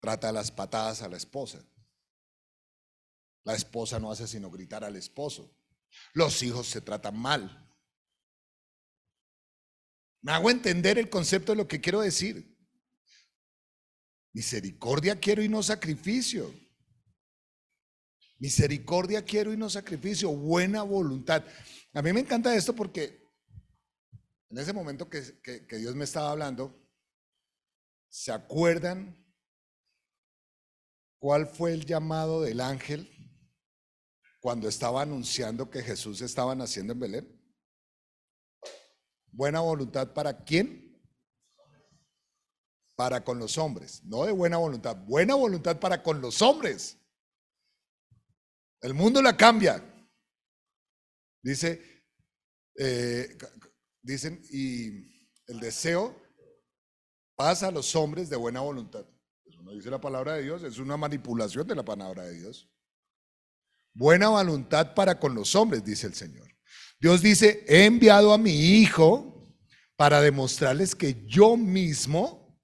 Trata 0.00 0.32
las 0.32 0.50
patadas 0.52 1.00
a 1.00 1.08
la 1.08 1.16
esposa. 1.16 1.66
La 3.44 3.54
esposa 3.54 3.98
no 3.98 4.10
hace 4.10 4.26
sino 4.26 4.50
gritar 4.50 4.84
al 4.84 4.96
esposo. 4.96 5.56
Los 6.12 6.42
hijos 6.42 6.66
se 6.68 6.80
tratan 6.80 7.18
mal. 7.18 7.66
Me 10.22 10.32
hago 10.32 10.50
entender 10.50 10.98
el 10.98 11.08
concepto 11.08 11.52
de 11.52 11.56
lo 11.56 11.66
que 11.68 11.80
quiero 11.80 12.00
decir. 12.00 12.56
Misericordia 14.32 15.18
quiero 15.18 15.42
y 15.42 15.48
no 15.48 15.62
sacrificio. 15.62 16.54
Misericordia 18.38 19.24
quiero 19.24 19.52
y 19.52 19.56
no 19.56 19.68
sacrificio. 19.68 20.30
Buena 20.30 20.82
voluntad. 20.82 21.44
A 21.94 22.02
mí 22.02 22.12
me 22.12 22.20
encanta 22.20 22.54
esto 22.54 22.74
porque 22.74 23.22
en 24.50 24.58
ese 24.58 24.72
momento 24.72 25.08
que, 25.08 25.40
que- 25.42 25.66
que 25.66 25.76
Dios 25.76 25.94
me 25.94 26.04
estaba 26.04 26.30
hablando, 26.30 26.78
¿se 28.08 28.32
acuerdan 28.32 29.16
cuál 31.18 31.46
fue 31.46 31.72
el 31.72 31.84
llamado 31.86 32.42
del 32.42 32.60
ángel 32.60 33.08
cuando 34.40 34.68
estaba 34.68 35.02
anunciando 35.02 35.70
que 35.70 35.82
Jesús 35.82 36.20
estaba 36.22 36.54
naciendo 36.54 36.94
en 36.94 36.98
Belén? 36.98 37.40
Buena 39.30 39.60
voluntad 39.60 40.12
para 40.12 40.44
quién? 40.44 41.00
Para 42.96 43.22
con 43.22 43.38
los 43.38 43.56
hombres, 43.56 44.02
no 44.04 44.24
de 44.24 44.32
buena 44.32 44.56
voluntad, 44.56 44.96
buena 44.96 45.34
voluntad 45.34 45.78
para 45.78 46.02
con 46.02 46.20
los 46.20 46.42
hombres. 46.42 46.98
El 48.80 48.94
mundo 48.94 49.22
la 49.22 49.36
cambia. 49.36 49.82
Dice, 51.42 52.04
eh, 52.76 53.36
dicen, 54.02 54.42
y 54.50 54.88
el 55.46 55.60
deseo 55.60 56.20
pasa 57.36 57.68
a 57.68 57.70
los 57.70 57.94
hombres 57.96 58.28
de 58.28 58.36
buena 58.36 58.60
voluntad. 58.60 59.06
Eso 59.46 59.62
no 59.62 59.72
dice 59.72 59.90
la 59.90 60.00
palabra 60.00 60.34
de 60.34 60.42
Dios, 60.42 60.62
es 60.62 60.78
una 60.78 60.96
manipulación 60.96 61.66
de 61.66 61.74
la 61.74 61.84
palabra 61.84 62.24
de 62.24 62.38
Dios. 62.38 62.70
Buena 64.00 64.30
voluntad 64.30 64.94
para 64.94 65.20
con 65.20 65.34
los 65.34 65.54
hombres, 65.54 65.84
dice 65.84 66.06
el 66.06 66.14
Señor. 66.14 66.48
Dios 66.98 67.20
dice, 67.20 67.66
he 67.68 67.84
enviado 67.84 68.32
a 68.32 68.38
mi 68.38 68.50
Hijo 68.50 69.46
para 69.94 70.22
demostrarles 70.22 70.94
que 70.94 71.26
yo 71.26 71.54
mismo 71.54 72.58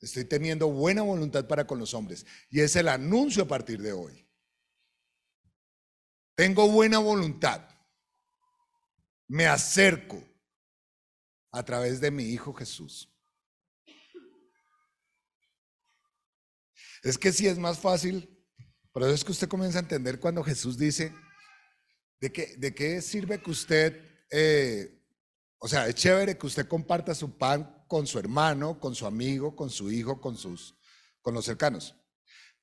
estoy 0.00 0.24
teniendo 0.24 0.66
buena 0.70 1.02
voluntad 1.02 1.46
para 1.46 1.68
con 1.68 1.78
los 1.78 1.94
hombres. 1.94 2.26
Y 2.50 2.58
es 2.58 2.74
el 2.74 2.88
anuncio 2.88 3.44
a 3.44 3.46
partir 3.46 3.80
de 3.80 3.92
hoy. 3.92 4.28
Tengo 6.34 6.68
buena 6.68 6.98
voluntad. 6.98 7.68
Me 9.28 9.46
acerco 9.46 10.20
a 11.52 11.62
través 11.62 12.00
de 12.00 12.10
mi 12.10 12.24
Hijo 12.24 12.52
Jesús. 12.54 13.08
Es 17.04 17.16
que 17.16 17.32
si 17.32 17.46
es 17.46 17.56
más 17.56 17.78
fácil, 17.78 18.36
por 18.92 19.02
eso 19.02 19.12
es 19.12 19.24
que 19.24 19.32
usted 19.32 19.48
comienza 19.48 19.78
a 19.78 19.82
entender 19.82 20.18
cuando 20.18 20.42
Jesús 20.42 20.78
dice, 20.78 21.14
¿de 22.20 22.32
qué, 22.32 22.56
de 22.56 22.74
qué 22.74 23.00
sirve 23.02 23.40
que 23.40 23.50
usted, 23.50 24.24
eh, 24.30 25.02
o 25.58 25.68
sea, 25.68 25.88
es 25.88 25.94
chévere 25.94 26.36
que 26.36 26.46
usted 26.46 26.66
comparta 26.66 27.14
su 27.14 27.36
pan 27.36 27.84
con 27.86 28.06
su 28.06 28.18
hermano, 28.18 28.78
con 28.80 28.94
su 28.94 29.06
amigo, 29.06 29.54
con 29.54 29.70
su 29.70 29.90
hijo, 29.90 30.20
con, 30.20 30.36
sus, 30.36 30.76
con 31.22 31.34
los 31.34 31.44
cercanos? 31.44 31.94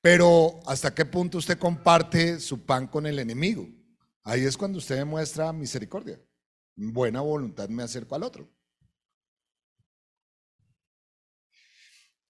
Pero 0.02 0.60
¿hasta 0.68 0.94
qué 0.94 1.06
punto 1.06 1.40
usted 1.40 1.58
comparte 1.58 2.40
su 2.40 2.66
pan 2.66 2.88
con 2.88 3.08
el 3.08 3.18
enemigo? 3.18 3.68
Ahí 4.24 4.44
es 4.44 4.58
cuando 4.58 4.78
usted 4.78 4.98
demuestra 4.98 5.52
misericordia. 5.52 6.20
Buena 6.76 7.22
voluntad 7.22 7.70
me 7.70 7.84
acerco 7.84 8.16
al 8.16 8.24
otro. 8.24 8.52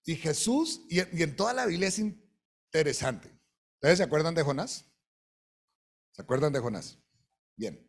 Y 0.05 0.15
Jesús, 0.15 0.85
y, 0.87 0.99
en 0.99 1.35
toda 1.35 1.53
la 1.53 1.65
Biblia 1.65 1.87
es 1.87 1.99
interesante. 1.99 3.34
¿Ustedes 3.75 3.97
se 3.97 4.03
acuerdan 4.03 4.35
de 4.35 4.43
Jonás? 4.43 4.85
¿Se 6.11 6.21
acuerdan 6.21 6.53
de 6.53 6.59
Jonás? 6.59 6.97
Bien. 7.55 7.79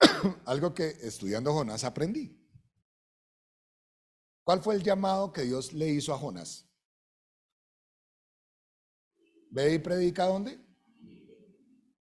Algo 0.46 0.74
que 0.74 0.88
estudiando 1.02 1.52
Jonás 1.52 1.84
aprendí. 1.84 2.42
¿Cuál 4.44 4.62
fue 4.62 4.74
el 4.74 4.82
llamado 4.82 5.32
que 5.32 5.42
Dios 5.42 5.72
le 5.72 5.88
hizo 5.88 6.14
a 6.14 6.18
Jonás? 6.18 6.66
¿Ve 9.50 9.74
y 9.74 9.78
predica 9.78 10.24
a 10.24 10.28
dónde? 10.28 10.58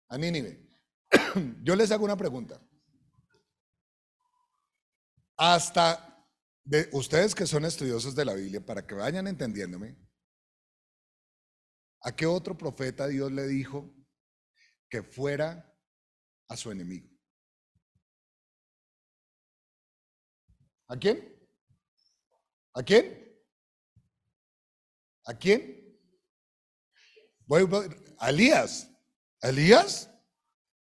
A 0.09 0.19
Nínive. 0.19 0.69
Yo 1.63 1.75
les 1.75 1.91
hago 1.91 2.05
una 2.05 2.17
pregunta. 2.17 2.61
Hasta 5.37 6.29
de 6.65 6.89
ustedes 6.93 7.35
que 7.35 7.47
son 7.47 7.65
estudiosos 7.65 8.15
de 8.15 8.25
la 8.25 8.35
Biblia, 8.35 8.65
para 8.65 8.87
que 8.87 8.95
vayan 8.95 9.27
entendiéndome, 9.27 9.97
¿a 12.05 12.15
qué 12.15 12.27
otro 12.27 12.57
profeta 12.57 13.09
Dios 13.09 13.33
le 13.33 13.47
dijo 13.47 13.93
que 14.89 15.03
fuera 15.03 15.75
a 16.49 16.57
su 16.57 16.71
enemigo? 16.71 17.09
¿A 20.87 20.97
quién? 20.97 21.35
¿A 22.75 22.83
quién? 22.83 23.25
¿A 25.25 25.35
quién? 25.35 25.99
Voy, 27.47 27.67
a 28.19 28.31
Elías. 28.31 28.91
¿A 29.41 29.49
Elías? 29.49 30.11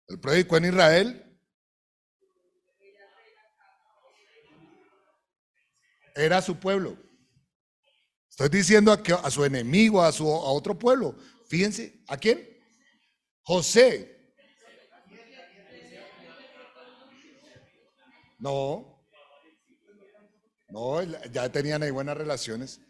El 0.07 0.19
predicó 0.19 0.57
en 0.57 0.65
Israel. 0.65 1.21
Era 6.13 6.41
su 6.41 6.59
pueblo. 6.59 7.04
Estoy 8.37 8.49
diciendo 8.49 8.91
a, 8.91 9.31
su 9.31 9.45
enemigo, 9.45 10.01
a, 10.01 10.11
su, 10.11 10.29
a 10.29 10.51
otro 10.51 10.77
pueblo. 10.77 11.15
Fíjense, 11.47 12.03
¿a 12.05 12.17
quién? 12.17 12.45
José. 13.43 14.33
No. 18.37 19.01
No, 20.67 21.01
ya 21.31 21.49
tenían 21.49 21.81
ahí 21.81 21.91
buenas 21.91 22.17
relaciones. 22.17 22.81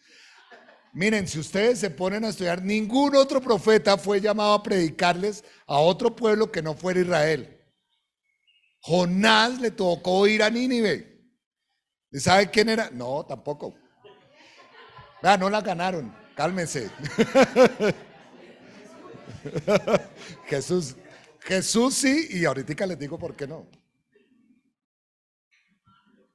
Miren, 0.93 1.27
si 1.27 1.37
ustedes 1.37 1.77
se 1.77 1.91
ponen 1.91 2.25
a 2.25 2.29
estudiar, 2.29 2.63
ningún 2.63 3.15
otro 3.15 3.39
profeta 3.39 3.99
fue 3.99 4.19
llamado 4.19 4.53
a 4.55 4.63
predicarles 4.63 5.43
a 5.67 5.77
otro 5.77 6.15
pueblo 6.15 6.51
que 6.51 6.63
no 6.63 6.73
fuera 6.73 7.01
Israel. 7.01 7.63
Jonás 8.79 9.61
le 9.61 9.69
tocó 9.69 10.25
ir 10.25 10.41
a 10.41 10.49
Nínive. 10.49 11.23
¿Y 12.11 12.19
sabe 12.19 12.49
quién 12.49 12.69
era? 12.69 12.89
No, 12.89 13.23
tampoco. 13.27 13.75
Vea, 15.25 15.37
no 15.37 15.49
la 15.49 15.59
ganaron. 15.61 16.15
Cálmense. 16.35 16.91
Jesús, 20.45 20.95
Jesús 21.39 21.95
sí, 21.95 22.27
y 22.29 22.45
ahorita 22.45 22.85
les 22.85 22.99
digo 22.99 23.17
por 23.17 23.35
qué 23.35 23.47
no. 23.47 23.67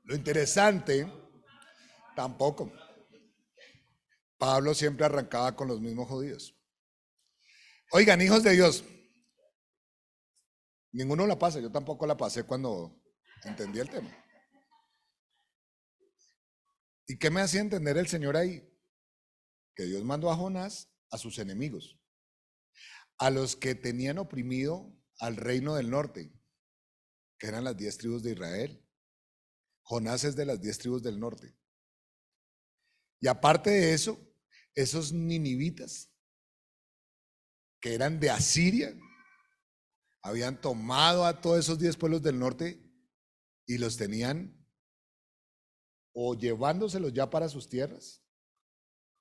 Lo 0.03 0.17
interesante, 0.17 1.07
tampoco. 2.17 2.73
Pablo 4.37 4.75
siempre 4.75 5.07
arrancaba 5.07 5.55
con 5.55 5.69
los 5.69 5.81
mismos 5.81 6.09
judíos. 6.09 6.59
Oigan, 7.93 8.21
hijos 8.21 8.43
de 8.43 8.55
Dios, 8.55 8.83
ninguno 10.91 11.29
la 11.29 11.39
pasa, 11.39 11.61
yo 11.61 11.71
tampoco 11.71 12.09
la 12.09 12.17
pasé 12.17 12.43
cuando 12.43 13.01
entendí 13.45 13.79
el 13.79 13.89
tema. 13.89 14.11
¿Y 17.07 17.17
qué 17.19 17.31
me 17.31 17.41
hacía 17.41 17.61
entender 17.61 17.97
el 17.97 18.09
Señor 18.09 18.37
ahí? 18.37 18.67
Que 19.75 19.85
Dios 19.85 20.05
mandó 20.05 20.31
a 20.31 20.37
Jonás 20.37 20.91
a 21.11 21.19
sus 21.19 21.39
enemigos, 21.39 21.99
a 23.19 23.31
los 23.31 23.57
que 23.57 23.75
tenían 23.75 24.19
oprimido 24.19 24.97
al 25.19 25.37
reino 25.37 25.75
del 25.75 25.91
norte, 25.91 26.33
que 27.39 27.49
eran 27.49 27.65
las 27.65 27.77
diez 27.77 27.99
tribus 27.99 28.23
de 28.23 28.33
Israel. 28.33 28.87
Jonás 29.83 30.25
es 30.25 30.37
de 30.37 30.47
las 30.47 30.61
diez 30.61 30.79
tribus 30.79 31.03
del 31.03 31.19
norte. 31.19 31.57
Y 33.21 33.29
aparte 33.29 33.71
de 33.71 33.95
eso, 33.95 34.19
esos 34.75 35.13
ninivitas 35.13 36.11
que 37.81 37.95
eran 37.95 38.21
de 38.21 38.31
Asiria, 38.31 38.95
habían 40.23 40.61
tomado 40.61 41.25
a 41.25 41.41
todos 41.41 41.59
esos 41.61 41.79
diez 41.79 41.97
pueblos 41.97 42.23
del 42.23 42.39
norte 42.39 42.83
y 43.67 43.79
los 43.79 43.97
tenían 43.97 44.57
o 46.13 46.35
llevándoselos 46.35 47.13
ya 47.13 47.31
para 47.31 47.49
sus 47.49 47.69
tierras 47.69 48.20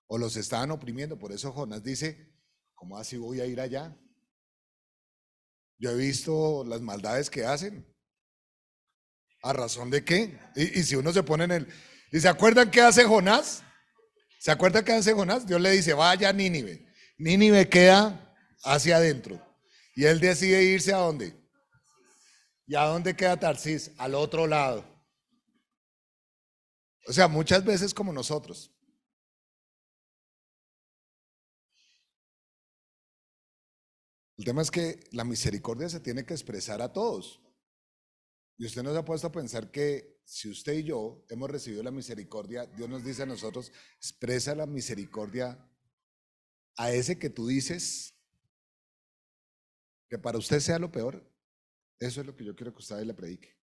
o 0.10 0.18
los 0.18 0.36
estaban 0.36 0.72
oprimiendo. 0.72 1.18
Por 1.18 1.32
eso 1.32 1.54
Jonás 1.54 1.84
dice, 1.84 2.34
¿cómo 2.74 2.98
así 2.98 3.16
voy 3.16 3.40
a 3.40 3.46
ir 3.46 3.62
allá? 3.62 3.96
Yo 5.78 5.92
he 5.92 5.96
visto 5.96 6.66
las 6.66 6.82
maldades 6.82 7.30
que 7.30 7.46
hacen. 7.46 7.88
¿A 9.44 9.54
razón 9.54 9.90
de 9.90 10.04
qué? 10.04 10.38
Y, 10.56 10.84
si 10.84 10.96
uno 10.96 11.14
se 11.14 11.24
pone 11.24 11.46
en 11.46 11.52
el... 11.52 11.68
¿Y 12.12 12.20
se 12.20 12.28
acuerdan 12.28 12.72
qué 12.72 12.82
hace 12.82 13.06
Jonás? 13.06 13.64
¿Se 14.40 14.52
acuerdan 14.52 14.84
qué 14.84 14.94
hace 14.94 15.14
Jonás? 15.14 15.46
Dios 15.46 15.62
le 15.62 15.72
dice, 15.72 15.94
vaya 15.94 16.30
a 16.30 16.34
Nínive. 16.34 16.92
Nínive 17.18 17.70
queda 17.70 18.36
hacia 18.64 18.98
adentro. 18.98 19.40
Y 19.96 20.06
él 20.06 20.20
decide 20.20 20.64
irse 20.64 20.92
a 20.92 20.98
dónde? 20.98 21.40
¿Y 22.66 22.76
a 22.76 22.86
dónde 22.86 23.16
queda 23.16 23.40
Tarsis? 23.40 23.92
Al 23.98 24.16
otro 24.16 24.48
lado. 24.48 24.84
O 27.08 27.14
sea, 27.14 27.28
muchas 27.28 27.64
veces 27.64 27.94
como 27.94 28.12
nosotros. 28.12 28.76
El 34.40 34.46
tema 34.46 34.62
es 34.62 34.72
que 34.72 35.02
la 35.12 35.26
misericordia 35.26 35.90
se 35.90 36.00
tiene 36.00 36.26
que 36.26 36.34
expresar 36.34 36.82
a 36.82 36.94
todos. 36.94 37.42
Y 38.58 38.66
usted 38.66 38.84
nos 38.84 38.96
ha 38.96 39.04
puesto 39.04 39.28
a 39.28 39.34
pensar 39.34 39.70
que 39.70 40.22
si 40.24 40.50
usted 40.50 40.76
y 40.76 40.84
yo 40.84 41.26
hemos 41.28 41.50
recibido 41.50 41.84
la 41.84 41.92
misericordia, 41.92 42.66
Dios 42.66 42.88
nos 42.88 43.04
dice 43.04 43.24
a 43.24 43.26
nosotros, 43.26 43.70
expresa 43.98 44.56
la 44.56 44.66
misericordia 44.66 45.60
a 46.78 46.94
ese 46.94 47.20
que 47.20 47.30
tú 47.30 47.48
dices 47.48 48.16
que 50.08 50.18
para 50.18 50.38
usted 50.38 50.62
sea 50.62 50.80
lo 50.80 50.90
peor. 50.90 51.22
Eso 52.00 52.22
es 52.22 52.26
lo 52.26 52.34
que 52.34 52.46
yo 52.46 52.56
quiero 52.56 52.72
que 52.72 52.80
usted 52.80 53.04
le 53.04 53.14
predique. 53.14 53.60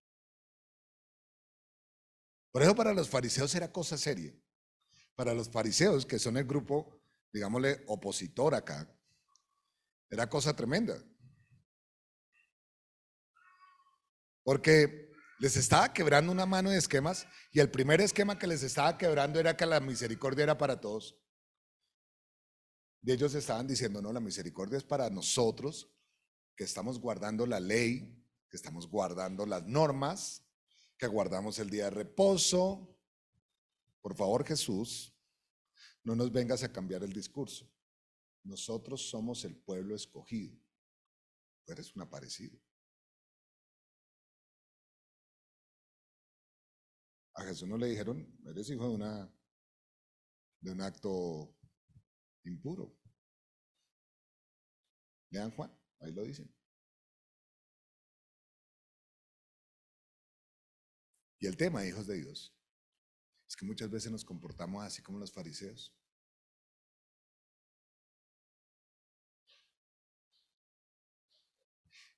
Por 2.52 2.62
eso 2.62 2.74
para 2.74 2.92
los 2.92 3.08
fariseos 3.08 3.54
era 3.54 3.72
cosa 3.72 3.96
seria. 3.96 4.38
Para 5.14 5.32
los 5.32 5.48
fariseos, 5.48 6.04
que 6.04 6.18
son 6.18 6.36
el 6.36 6.44
grupo, 6.44 7.00
digámosle, 7.32 7.82
opositor 7.86 8.54
acá, 8.54 8.94
era 10.10 10.28
cosa 10.28 10.54
tremenda. 10.54 11.02
Porque 14.42 15.10
les 15.38 15.56
estaba 15.56 15.92
quebrando 15.92 16.32
una 16.32 16.46
mano 16.46 16.70
de 16.70 16.78
esquemas 16.78 17.26
y 17.52 17.60
el 17.60 17.70
primer 17.70 18.00
esquema 18.00 18.38
que 18.38 18.46
les 18.46 18.62
estaba 18.62 18.96
quebrando 18.96 19.38
era 19.38 19.56
que 19.56 19.66
la 19.66 19.80
misericordia 19.80 20.44
era 20.44 20.56
para 20.56 20.80
todos. 20.80 21.18
Y 23.02 23.12
ellos 23.12 23.34
estaban 23.34 23.66
diciendo, 23.66 24.00
no, 24.00 24.12
la 24.12 24.20
misericordia 24.20 24.78
es 24.78 24.84
para 24.84 25.10
nosotros 25.10 25.92
que 26.56 26.64
estamos 26.64 26.98
guardando 26.98 27.46
la 27.46 27.60
ley, 27.60 28.24
que 28.48 28.56
estamos 28.56 28.88
guardando 28.88 29.46
las 29.46 29.64
normas, 29.66 30.44
que 30.98 31.06
guardamos 31.06 31.58
el 31.58 31.68
día 31.68 31.84
de 31.84 31.90
reposo. 31.90 32.98
Por 34.00 34.16
favor, 34.16 34.44
Jesús, 34.46 35.14
no 36.02 36.16
nos 36.16 36.32
vengas 36.32 36.62
a 36.62 36.72
cambiar 36.72 37.02
el 37.02 37.12
discurso. 37.12 37.70
Nosotros 38.46 39.10
somos 39.10 39.44
el 39.44 39.56
pueblo 39.56 39.96
escogido. 39.96 40.56
Tú 41.64 41.72
eres 41.72 41.94
un 41.96 42.02
aparecido. 42.02 42.56
A 47.34 47.42
Jesús 47.42 47.68
no 47.68 47.76
le 47.76 47.88
dijeron, 47.88 48.24
eres 48.46 48.70
hijo 48.70 48.96
de 48.96 49.28
de 50.60 50.70
un 50.72 50.80
acto 50.80 51.54
impuro. 52.44 52.96
Lean 55.30 55.50
Juan, 55.50 55.76
ahí 56.00 56.12
lo 56.12 56.22
dicen. 56.22 56.48
Y 61.40 61.46
el 61.46 61.56
tema, 61.56 61.84
hijos 61.84 62.06
de 62.06 62.14
Dios, 62.14 62.56
es 63.48 63.56
que 63.56 63.66
muchas 63.66 63.90
veces 63.90 64.10
nos 64.10 64.24
comportamos 64.24 64.84
así 64.84 65.02
como 65.02 65.18
los 65.18 65.32
fariseos. 65.32 65.94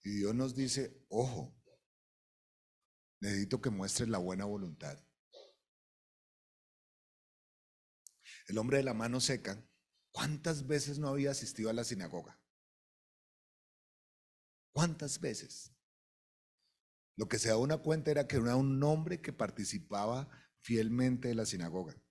Y 0.08 0.20
Dios 0.20 0.34
nos 0.34 0.54
dice, 0.54 1.04
ojo, 1.10 1.54
necesito 3.20 3.60
que 3.60 3.68
muestres 3.68 4.08
la 4.08 4.16
buena 4.16 4.46
voluntad. 4.46 4.98
El 8.46 8.56
hombre 8.56 8.78
de 8.78 8.84
la 8.84 8.94
mano 8.94 9.20
seca, 9.20 9.62
¿cuántas 10.10 10.66
veces 10.66 10.98
no 10.98 11.08
había 11.08 11.32
asistido 11.32 11.68
a 11.68 11.74
la 11.74 11.84
sinagoga? 11.84 12.40
¿Cuántas 14.72 15.20
veces? 15.20 15.76
Lo 17.14 17.28
que 17.28 17.38
se 17.38 17.50
da 17.50 17.58
una 17.58 17.76
cuenta 17.76 18.10
era 18.10 18.26
que 18.26 18.36
era 18.36 18.56
un 18.56 18.82
hombre 18.82 19.20
que 19.20 19.34
participaba 19.34 20.30
fielmente 20.62 21.28
de 21.28 21.34
la 21.34 21.44
sinagoga. 21.44 22.02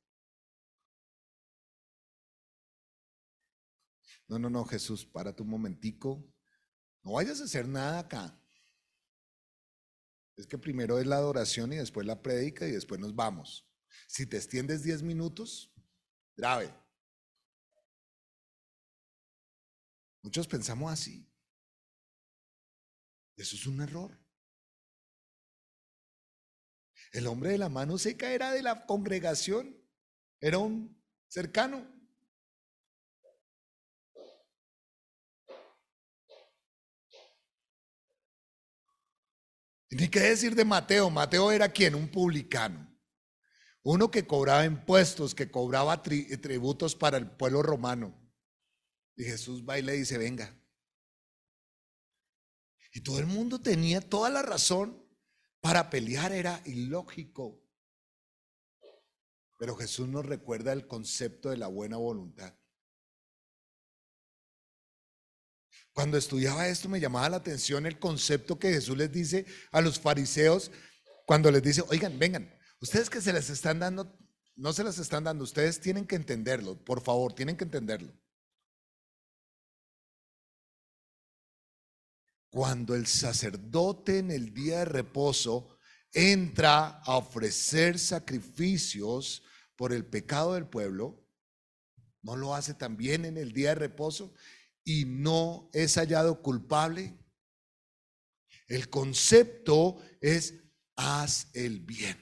No, 4.27 4.37
no, 4.37 4.51
no, 4.51 4.65
Jesús, 4.65 5.03
párate 5.03 5.41
un 5.41 5.49
momentico. 5.49 6.31
No 7.07 7.13
vayas 7.13 7.39
a 7.39 7.45
hacer 7.45 7.65
nada 7.69 7.99
acá. 7.99 8.37
Es 10.35 10.45
que 10.45 10.57
primero 10.57 10.99
es 10.99 11.07
la 11.07 11.15
adoración 11.15 11.71
y 11.71 11.77
después 11.77 12.05
la 12.05 12.21
prédica 12.21 12.67
y 12.67 12.71
después 12.71 12.99
nos 12.99 13.15
vamos. 13.15 13.65
Si 14.09 14.25
te 14.25 14.35
extiendes 14.35 14.83
10 14.83 15.03
minutos, 15.03 15.73
grave. 16.35 16.69
Muchos 20.21 20.49
pensamos 20.49 20.91
así. 20.91 21.25
Eso 23.37 23.55
es 23.55 23.65
un 23.67 23.79
error. 23.79 24.19
El 27.13 27.25
hombre 27.27 27.51
de 27.51 27.57
la 27.57 27.69
mano 27.69 27.97
seca 27.97 28.33
era 28.33 28.51
de 28.51 28.63
la 28.63 28.85
congregación, 28.85 29.81
era 30.41 30.57
un 30.57 31.01
cercano. 31.29 31.87
Ni 39.97 40.09
qué 40.09 40.19
decir 40.19 40.53
de 40.53 40.63
Mateo. 40.63 41.09
Mateo 41.09 41.51
era 41.51 41.69
quien, 41.69 41.95
un 41.95 42.07
publicano. 42.07 42.87
Uno 43.81 44.11
que 44.11 44.27
cobraba 44.27 44.63
impuestos, 44.63 45.33
que 45.33 45.49
cobraba 45.49 46.03
tributos 46.03 46.95
para 46.95 47.17
el 47.17 47.31
pueblo 47.31 47.63
romano. 47.63 48.13
Y 49.15 49.23
Jesús 49.23 49.63
va 49.67 49.79
y 49.79 49.81
le 49.81 49.93
dice, 49.93 50.19
venga. 50.19 50.55
Y 52.93 53.01
todo 53.01 53.17
el 53.17 53.25
mundo 53.25 53.59
tenía 53.59 53.99
toda 54.01 54.29
la 54.29 54.43
razón 54.43 55.03
para 55.61 55.89
pelear, 55.89 56.31
era 56.31 56.61
ilógico. 56.65 57.63
Pero 59.57 59.75
Jesús 59.75 60.07
nos 60.07 60.27
recuerda 60.27 60.73
el 60.73 60.87
concepto 60.87 61.49
de 61.49 61.57
la 61.57 61.67
buena 61.67 61.97
voluntad. 61.97 62.53
Cuando 65.97 66.19
estudiaba 66.19 66.67
esto 66.67 66.87
me 66.89 66.99
llamaba 66.99 67.27
la 67.27 67.37
atención 67.37 67.87
el 67.87 67.97
concepto 67.97 68.59
que 68.59 68.71
Jesús 68.71 68.95
les 68.95 69.11
dice 69.11 69.47
a 69.71 69.81
los 69.81 69.99
fariseos 69.99 70.69
cuando 71.25 71.49
les 71.49 71.63
dice, 71.63 71.81
oigan, 71.89 72.19
vengan, 72.19 72.55
ustedes 72.79 73.09
que 73.09 73.19
se 73.19 73.33
les 73.33 73.49
están 73.49 73.79
dando, 73.79 74.15
no 74.55 74.73
se 74.73 74.83
las 74.83 74.99
están 74.99 75.23
dando, 75.23 75.43
ustedes 75.43 75.81
tienen 75.81 76.05
que 76.05 76.15
entenderlo, 76.15 76.77
por 76.85 77.01
favor, 77.01 77.33
tienen 77.33 77.57
que 77.57 77.63
entenderlo. 77.63 78.13
Cuando 82.51 82.93
el 82.93 83.07
sacerdote 83.07 84.19
en 84.19 84.29
el 84.29 84.53
día 84.53 84.77
de 84.77 84.85
reposo 84.85 85.79
entra 86.13 87.01
a 87.05 87.17
ofrecer 87.17 87.97
sacrificios 87.97 89.41
por 89.75 89.91
el 89.93 90.05
pecado 90.05 90.53
del 90.53 90.67
pueblo, 90.67 91.27
¿no 92.21 92.35
lo 92.35 92.53
hace 92.53 92.75
también 92.75 93.25
en 93.25 93.35
el 93.35 93.51
día 93.51 93.69
de 93.69 93.75
reposo? 93.75 94.35
Y 94.87 95.03
no 95.03 95.69
es 95.73 95.97
hallado 95.97 96.41
culpable. 96.41 97.13
El 98.67 98.89
concepto 98.89 100.01
es 100.21 100.53
haz 100.95 101.49
el 101.53 101.81
bien. 101.81 102.17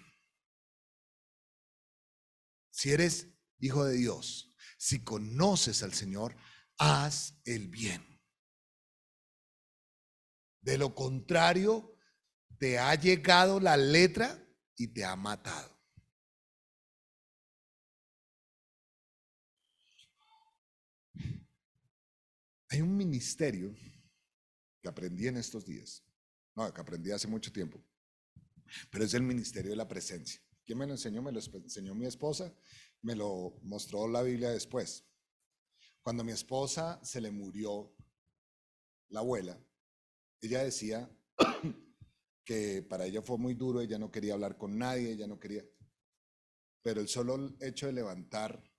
Si 2.72 2.90
eres 2.92 3.28
hijo 3.60 3.86
de 3.86 3.94
Dios, 3.94 4.52
si 4.80 5.04
conoces 5.04 5.84
al 5.84 5.94
Señor, 5.94 6.36
haz 6.80 7.40
el 7.46 7.68
bien. 7.68 8.04
De 10.62 10.80
lo 10.80 10.96
contrario, 10.96 11.96
te 12.58 12.80
ha 12.80 12.96
llegado 12.96 13.60
la 13.60 13.78
letra 13.78 14.44
y 14.76 14.88
te 14.88 15.06
ha 15.06 15.16
matado. 15.16 15.75
Hay 22.76 22.82
un 22.82 22.98
ministerio 22.98 23.74
que 24.82 24.90
aprendí 24.90 25.28
en 25.28 25.38
estos 25.38 25.66
días, 25.66 26.04
no, 26.56 26.74
que 26.74 26.82
aprendí 26.82 27.10
hace 27.10 27.26
mucho 27.26 27.50
tiempo, 27.50 27.82
pero 28.92 29.06
es 29.06 29.14
el 29.14 29.22
ministerio 29.22 29.72
de 29.72 29.78
la 29.78 29.88
presencia. 29.88 30.42
¿Quién 30.66 30.80
me 30.80 30.86
lo 30.86 30.92
enseñó? 30.92 31.22
Me 31.22 31.32
lo 31.32 31.40
enseñó 31.40 31.96
mi 31.96 32.06
esposa, 32.06 32.54
me 33.02 33.16
lo 33.16 33.58
mostró 33.62 34.10
la 34.10 34.22
Biblia 34.24 34.50
después. 34.50 35.06
Cuando 36.04 36.26
mi 36.26 36.34
esposa 36.34 37.00
se 37.02 37.22
le 37.22 37.32
murió 37.32 37.96
la 39.08 39.22
abuela, 39.22 39.58
ella 40.42 40.62
decía 40.62 41.10
que 42.44 42.82
para 42.82 43.06
ella 43.06 43.22
fue 43.22 43.38
muy 43.38 43.54
duro, 43.54 43.80
ella 43.80 43.98
no 43.98 44.12
quería 44.12 44.34
hablar 44.34 44.58
con 44.58 44.78
nadie, 44.78 45.14
ella 45.14 45.28
no 45.28 45.40
quería, 45.40 45.64
pero 46.82 47.00
el 47.00 47.08
solo 47.08 47.56
hecho 47.62 47.86
de 47.86 47.94
levantar 47.94 48.70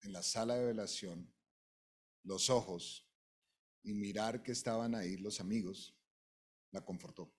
en 0.00 0.12
la 0.12 0.24
sala 0.24 0.56
de 0.56 0.66
velación 0.66 1.35
los 2.26 2.50
ojos 2.50 3.08
y 3.82 3.94
mirar 3.94 4.42
que 4.42 4.52
estaban 4.52 4.94
ahí 4.94 5.16
los 5.16 5.40
amigos, 5.40 5.96
la 6.72 6.84
confortó. 6.84 7.32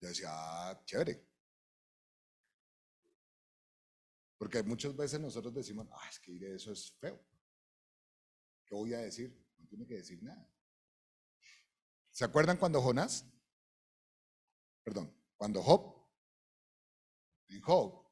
Yo 0.00 0.08
decía, 0.08 0.28
ah, 0.32 0.82
chévere. 0.86 1.28
Porque 4.38 4.62
muchas 4.62 4.96
veces 4.96 5.20
nosotros 5.20 5.52
decimos, 5.52 5.86
ah, 5.92 6.08
es 6.08 6.18
que 6.18 6.32
ir 6.32 6.44
eso 6.44 6.72
es 6.72 6.92
feo. 6.98 7.22
¿Qué 8.64 8.74
voy 8.74 8.94
a 8.94 8.98
decir? 8.98 9.38
No 9.58 9.68
tiene 9.68 9.86
que 9.86 9.96
decir 9.96 10.22
nada. 10.22 10.50
¿Se 12.10 12.24
acuerdan 12.24 12.56
cuando 12.56 12.80
Jonás? 12.80 13.26
Perdón, 14.82 15.14
cuando 15.36 15.62
Job, 15.62 16.08
en 17.48 17.60
Job, 17.60 18.02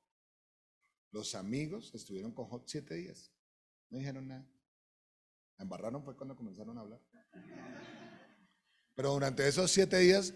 los 1.13 1.35
amigos 1.35 1.95
estuvieron 1.95 2.33
con 2.33 2.47
Job 2.47 2.65
siete 2.67 2.95
días. 2.95 3.33
No 3.89 3.97
dijeron 3.97 4.29
nada. 4.29 4.58
La 5.59 5.65
embarraron 5.65 6.05
fue 6.05 6.17
cuando 6.17 6.37
comenzaron 6.37 6.79
a 6.79 6.83
hablar. 6.83 7.01
Pero 8.95 9.13
durante 9.13 9.47
esos 9.47 9.71
siete 9.71 9.99
días 9.99 10.33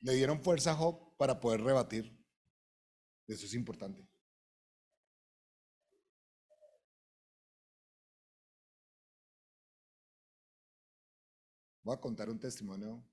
le 0.00 0.14
dieron 0.14 0.40
fuerza 0.40 0.70
a 0.70 0.76
Job 0.76 1.16
para 1.16 1.40
poder 1.40 1.62
rebatir. 1.62 2.16
Eso 3.26 3.46
es 3.46 3.54
importante. 3.54 4.06
Voy 11.82 11.94
a 11.94 12.00
contar 12.00 12.30
un 12.30 12.38
testimonio. 12.38 13.04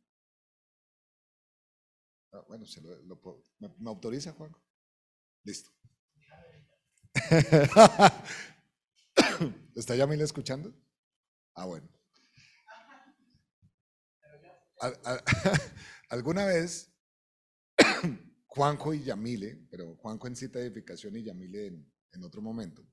Ah, 2.32 2.44
bueno, 2.48 2.66
se 2.66 2.82
lo, 2.82 3.20
puedo- 3.20 3.44
¿Me, 3.60 3.89
autoriza, 3.89 4.32
Juan? 4.34 4.56
Listo. 5.44 5.72
¿Está 9.76 9.96
Yamila 9.96 10.24
escuchando? 10.24 10.74
Ah, 11.56 11.66
bueno. 11.66 11.88
Al- 14.80 14.99
al- 15.04 15.24
alguna 16.10 16.45
vez, 16.45 16.91
Juanjo 18.47 18.93
y 18.93 19.04
Yamile, 19.04 19.68
pero 19.70 19.95
Juanjo 19.97 20.28
en 20.28 20.36
cita 20.36 20.60
de 20.60 20.66
edificación 20.68 21.16
y 21.16 21.24
Yamile 21.24 21.68
en, 21.68 22.24
otro 22.24 22.41
momento. 22.41 22.86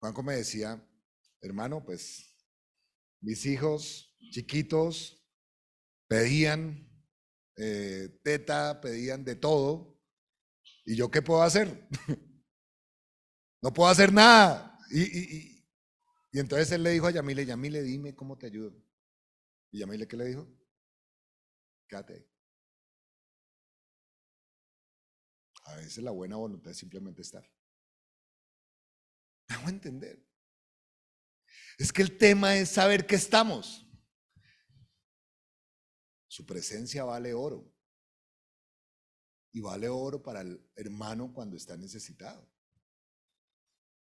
Juanjo 0.00 0.22
me 0.22 0.36
decía, 0.36 0.82
hermano, 1.40 1.84
pues 1.84 2.34
mis 3.20 3.44
hijos 3.46 4.16
chiquitos 4.30 5.22
pedían 6.08 6.90
eh, 7.56 8.08
teta, 8.22 8.80
pedían 8.80 9.24
de 9.24 9.36
todo. 9.36 10.00
¿Y 10.84 10.96
yo 10.96 11.10
qué 11.10 11.22
puedo 11.22 11.42
hacer? 11.42 11.88
no 13.62 13.72
puedo 13.72 13.88
hacer 13.90 14.12
nada. 14.12 14.78
Y- 14.90 15.02
y- 15.02 15.53
y 16.34 16.40
entonces 16.40 16.72
él 16.72 16.82
le 16.82 16.90
dijo 16.90 17.06
a 17.06 17.12
Yamile, 17.12 17.46
Yamile, 17.46 17.80
dime 17.80 18.16
cómo 18.16 18.36
te 18.36 18.46
ayudo. 18.46 18.74
¿Y 19.70 19.78
Yamile 19.78 20.08
qué 20.08 20.16
le 20.16 20.24
dijo? 20.24 20.48
Quédate. 21.86 22.28
A 25.66 25.76
veces 25.76 25.98
la 25.98 26.10
buena 26.10 26.34
voluntad 26.34 26.72
es 26.72 26.78
simplemente 26.78 27.22
estar. 27.22 27.48
Me 29.48 29.54
hago 29.54 29.68
entender. 29.68 30.26
Es 31.78 31.92
que 31.92 32.02
el 32.02 32.18
tema 32.18 32.56
es 32.56 32.68
saber 32.70 33.06
que 33.06 33.14
estamos. 33.14 33.88
Su 36.26 36.44
presencia 36.44 37.04
vale 37.04 37.32
oro. 37.32 37.72
Y 39.52 39.60
vale 39.60 39.88
oro 39.88 40.20
para 40.20 40.40
el 40.40 40.68
hermano 40.74 41.32
cuando 41.32 41.56
está 41.56 41.76
necesitado. 41.76 42.52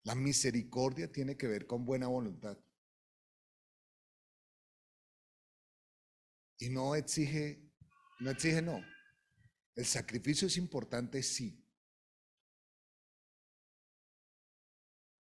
La 0.05 0.15
misericordia 0.15 1.11
tiene 1.11 1.37
que 1.37 1.47
ver 1.47 1.67
con 1.67 1.85
buena 1.85 2.07
voluntad. 2.09 2.59
Y 6.59 6.69
no 6.69 6.95
exige, 6.95 7.73
no 8.21 8.31
exige 8.31 8.63
no. 8.63 8.81
El 9.75 9.87
sacrificio 9.87 10.47
es 10.47 10.57
importante, 10.57 11.23
sí. 11.23 11.61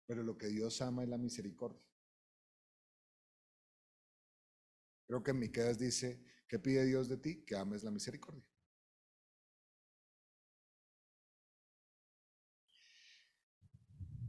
Pero 0.07 0.23
lo 0.23 0.37
que 0.37 0.47
Dios 0.47 0.81
ama 0.81 1.03
es 1.03 1.09
la 1.09 1.17
misericordia. 1.17 1.81
Creo 5.05 5.21
que 5.23 5.31
en 5.31 5.39
Miqueas 5.39 5.77
dice, 5.77 6.23
¿qué 6.47 6.57
pide 6.59 6.85
Dios 6.85 7.09
de 7.09 7.17
ti? 7.17 7.43
Que 7.45 7.55
ames 7.55 7.83
la 7.83 7.91
misericordia. 7.91 8.50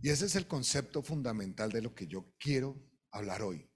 Y 0.02 0.10
ese 0.10 0.26
es 0.26 0.34
el 0.34 0.48
concepto 0.48 1.00
fundamental 1.00 1.70
de 1.70 1.80
lo 1.80 1.94
que 1.94 2.08
yo 2.08 2.34
quiero 2.36 2.76
hablar 3.12 3.42
hoy. 3.42 3.70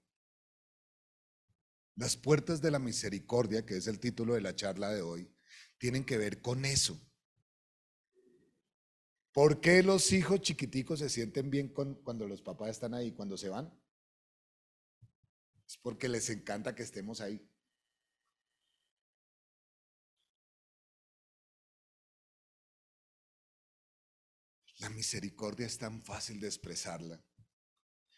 Las 1.95 2.17
puertas 2.17 2.61
de 2.61 2.69
la 2.69 2.79
misericordia, 2.79 3.65
que 3.65 3.77
es 3.77 3.87
el 3.87 3.99
título 3.99 4.33
de 4.33 4.41
la 4.41 4.53
charla 4.53 4.89
de 4.89 5.01
hoy, 5.01 5.33
tienen 5.77 6.05
que 6.05 6.17
ver 6.17 6.41
con 6.41 6.65
eso. 6.65 7.01
¿Por 9.31 9.61
qué 9.61 9.81
los 9.83 10.11
hijos 10.11 10.41
chiquiticos 10.41 10.99
se 10.99 11.09
sienten 11.09 11.49
bien 11.49 11.69
cuando 11.69 12.27
los 12.27 12.41
papás 12.41 12.71
están 12.71 12.93
ahí, 12.93 13.13
cuando 13.13 13.37
se 13.37 13.47
van? 13.47 13.73
Es 15.65 15.77
porque 15.77 16.09
les 16.09 16.29
encanta 16.29 16.75
que 16.75 16.83
estemos 16.83 17.21
ahí. 17.21 17.49
La 24.79 24.89
misericordia 24.89 25.65
es 25.65 25.77
tan 25.77 26.03
fácil 26.03 26.39
de 26.39 26.47
expresarla, 26.47 27.23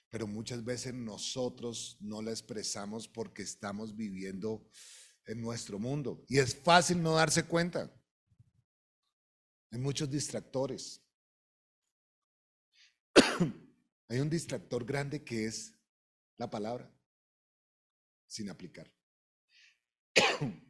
pero 0.10 0.28
muchas 0.28 0.64
veces 0.64 0.94
nosotros 0.94 1.98
no 2.02 2.22
la 2.22 2.32
expresamos 2.32 3.08
porque 3.08 3.44
estamos 3.44 3.96
viviendo 3.96 4.70
en 5.26 5.42
nuestro 5.42 5.80
mundo. 5.80 6.26
Y 6.28 6.40
es 6.40 6.56
fácil 6.56 7.02
no 7.02 7.16
darse 7.16 7.44
cuenta. 7.44 7.90
Hay 9.72 9.80
muchos 9.80 10.10
distractores. 10.10 11.02
Hay 14.10 14.20
un 14.20 14.30
distractor 14.30 14.84
grande 14.84 15.24
que 15.24 15.46
es 15.46 15.74
la 16.38 16.50
palabra, 16.50 16.92
sin 18.28 18.50
aplicar. 18.50 18.92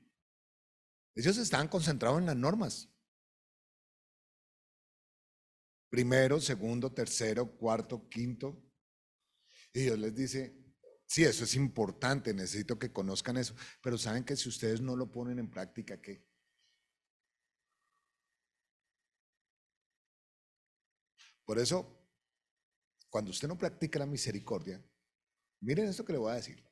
Ellos 1.15 1.37
estaban 1.37 1.67
concentrados 1.67 2.19
en 2.19 2.25
las 2.25 2.35
normas. 2.35 2.89
Primero, 5.89 6.39
segundo, 6.39 6.93
tercero, 6.93 7.57
cuarto, 7.57 8.07
quinto. 8.07 8.63
Y 9.73 9.81
Dios 9.81 9.97
les 9.97 10.15
dice, 10.15 10.55
sí, 11.07 11.23
eso 11.23 11.43
es 11.43 11.55
importante, 11.55 12.33
necesito 12.33 12.77
que 12.77 12.93
conozcan 12.93 13.37
eso, 13.37 13.55
pero 13.81 13.97
saben 13.97 14.23
que 14.23 14.35
si 14.35 14.49
ustedes 14.49 14.81
no 14.81 14.95
lo 14.95 15.11
ponen 15.11 15.39
en 15.39 15.49
práctica, 15.49 15.99
¿qué? 15.99 16.27
Por 21.43 21.57
eso, 21.57 22.07
cuando 23.09 23.31
usted 23.31 23.47
no 23.47 23.57
practica 23.57 23.97
la 23.97 24.05
misericordia, 24.05 24.83
miren 25.61 25.87
esto 25.87 26.05
que 26.05 26.13
le 26.13 26.19
voy 26.19 26.31
a 26.31 26.35
decir. 26.35 26.63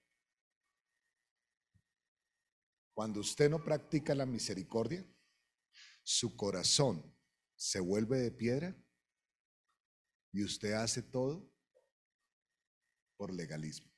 Cuando 2.94 3.20
usted 3.20 3.50
no 3.50 3.64
practica 3.64 4.14
la 4.14 4.28
misericordia, 4.28 5.04
su 6.04 6.36
corazón 6.36 7.16
se 7.56 7.80
vuelve 7.80 8.20
de 8.20 8.32
piedra 8.32 8.76
y 10.32 10.44
usted 10.44 10.74
hace 10.74 11.02
todo 11.04 11.50
por 13.18 13.34
legalismo. 13.34 13.92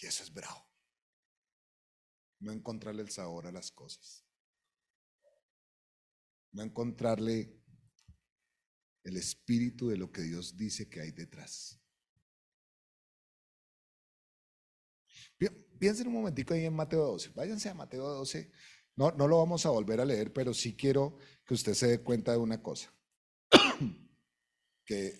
Y 0.00 0.06
eso 0.06 0.22
es 0.22 0.32
bravo. 0.32 0.66
No 2.40 2.50
encontrarle 2.50 3.02
el 3.02 3.10
sabor 3.10 3.46
a 3.46 3.52
las 3.52 3.70
cosas. 3.70 4.24
No 6.54 6.62
encontrarle 6.64 7.54
el 9.04 9.16
espíritu 9.16 9.88
de 9.88 9.96
lo 9.96 10.12
que 10.12 10.20
Dios 10.20 10.54
dice 10.54 10.86
que 10.86 11.00
hay 11.00 11.10
detrás. 11.12 11.80
Pi- 15.38 15.48
Piensen 15.78 16.06
un 16.08 16.14
momentico 16.14 16.54
ahí 16.54 16.64
en 16.64 16.74
Mateo 16.74 17.04
12. 17.06 17.30
Váyanse 17.34 17.68
a 17.68 17.74
Mateo 17.74 18.06
12. 18.08 18.50
No, 18.96 19.10
no 19.12 19.28
lo 19.28 19.38
vamos 19.38 19.66
a 19.66 19.70
volver 19.70 20.00
a 20.00 20.04
leer, 20.06 20.32
pero 20.32 20.54
sí 20.54 20.74
quiero 20.76 21.18
que 21.44 21.54
usted 21.54 21.74
se 21.74 21.86
dé 21.88 22.02
cuenta 22.02 22.32
de 22.32 22.38
una 22.38 22.62
cosa. 22.62 22.90
Que 24.86 25.18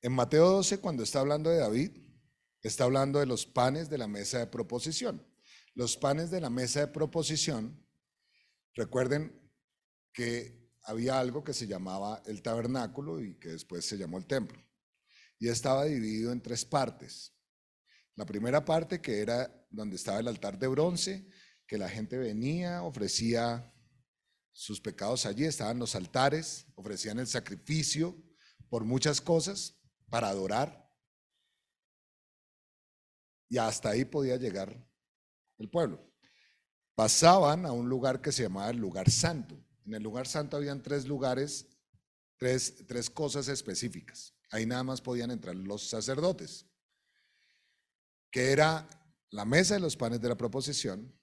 en 0.00 0.12
Mateo 0.12 0.48
12, 0.48 0.78
cuando 0.78 1.02
está 1.02 1.20
hablando 1.20 1.50
de 1.50 1.58
David, 1.58 1.90
está 2.62 2.84
hablando 2.84 3.18
de 3.18 3.26
los 3.26 3.44
panes 3.44 3.90
de 3.90 3.98
la 3.98 4.06
mesa 4.06 4.38
de 4.38 4.46
proposición. 4.46 5.26
Los 5.74 5.96
panes 5.96 6.30
de 6.30 6.40
la 6.40 6.48
mesa 6.48 6.80
de 6.80 6.86
proposición, 6.86 7.84
recuerden 8.74 9.38
que 10.12 10.70
había 10.84 11.18
algo 11.18 11.42
que 11.42 11.52
se 11.52 11.66
llamaba 11.66 12.22
el 12.26 12.40
tabernáculo 12.40 13.20
y 13.20 13.38
que 13.38 13.48
después 13.50 13.84
se 13.84 13.98
llamó 13.98 14.18
el 14.18 14.26
templo. 14.26 14.62
y 15.38 15.48
estaba 15.48 15.84
dividido 15.84 16.32
en 16.32 16.40
tres 16.40 16.64
partes. 16.64 17.34
La 18.14 18.24
primera 18.24 18.64
parte 18.64 19.02
que 19.02 19.20
era 19.20 19.52
donde 19.68 19.96
estaba 19.96 20.20
el 20.20 20.28
altar 20.28 20.58
de 20.58 20.66
bronce, 20.66 21.28
que 21.66 21.76
la 21.76 21.90
gente 21.90 22.16
venía, 22.16 22.82
ofrecía 22.82 23.75
sus 24.56 24.80
pecados 24.80 25.26
allí, 25.26 25.44
estaban 25.44 25.78
los 25.78 25.94
altares, 25.94 26.66
ofrecían 26.76 27.18
el 27.18 27.26
sacrificio 27.26 28.16
por 28.70 28.84
muchas 28.84 29.20
cosas 29.20 29.76
para 30.08 30.30
adorar. 30.30 30.90
Y 33.50 33.58
hasta 33.58 33.90
ahí 33.90 34.06
podía 34.06 34.36
llegar 34.38 34.82
el 35.58 35.68
pueblo. 35.68 36.10
Pasaban 36.94 37.66
a 37.66 37.72
un 37.72 37.90
lugar 37.90 38.22
que 38.22 38.32
se 38.32 38.44
llamaba 38.44 38.70
el 38.70 38.78
lugar 38.78 39.10
santo. 39.10 39.62
En 39.84 39.92
el 39.92 40.02
lugar 40.02 40.26
santo 40.26 40.56
habían 40.56 40.82
tres 40.82 41.06
lugares, 41.06 41.66
tres, 42.38 42.86
tres 42.86 43.10
cosas 43.10 43.48
específicas. 43.48 44.34
Ahí 44.50 44.64
nada 44.64 44.84
más 44.84 45.02
podían 45.02 45.30
entrar 45.30 45.54
los 45.54 45.86
sacerdotes, 45.86 46.64
que 48.30 48.52
era 48.52 48.88
la 49.28 49.44
mesa 49.44 49.74
de 49.74 49.80
los 49.80 49.98
panes 49.98 50.22
de 50.22 50.30
la 50.30 50.36
proposición, 50.38 51.14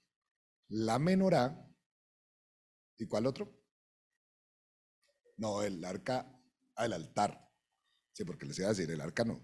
la 0.68 1.00
menorá, 1.00 1.68
¿y 2.98 3.06
cuál 3.06 3.26
otro? 3.26 3.64
No, 5.36 5.62
el 5.62 5.84
arca, 5.84 6.40
al 6.76 6.92
altar. 6.92 7.50
Sí, 8.12 8.24
porque 8.24 8.46
les 8.46 8.58
iba 8.58 8.68
a 8.68 8.72
decir, 8.72 8.90
el 8.90 9.00
arca 9.00 9.24
no. 9.24 9.42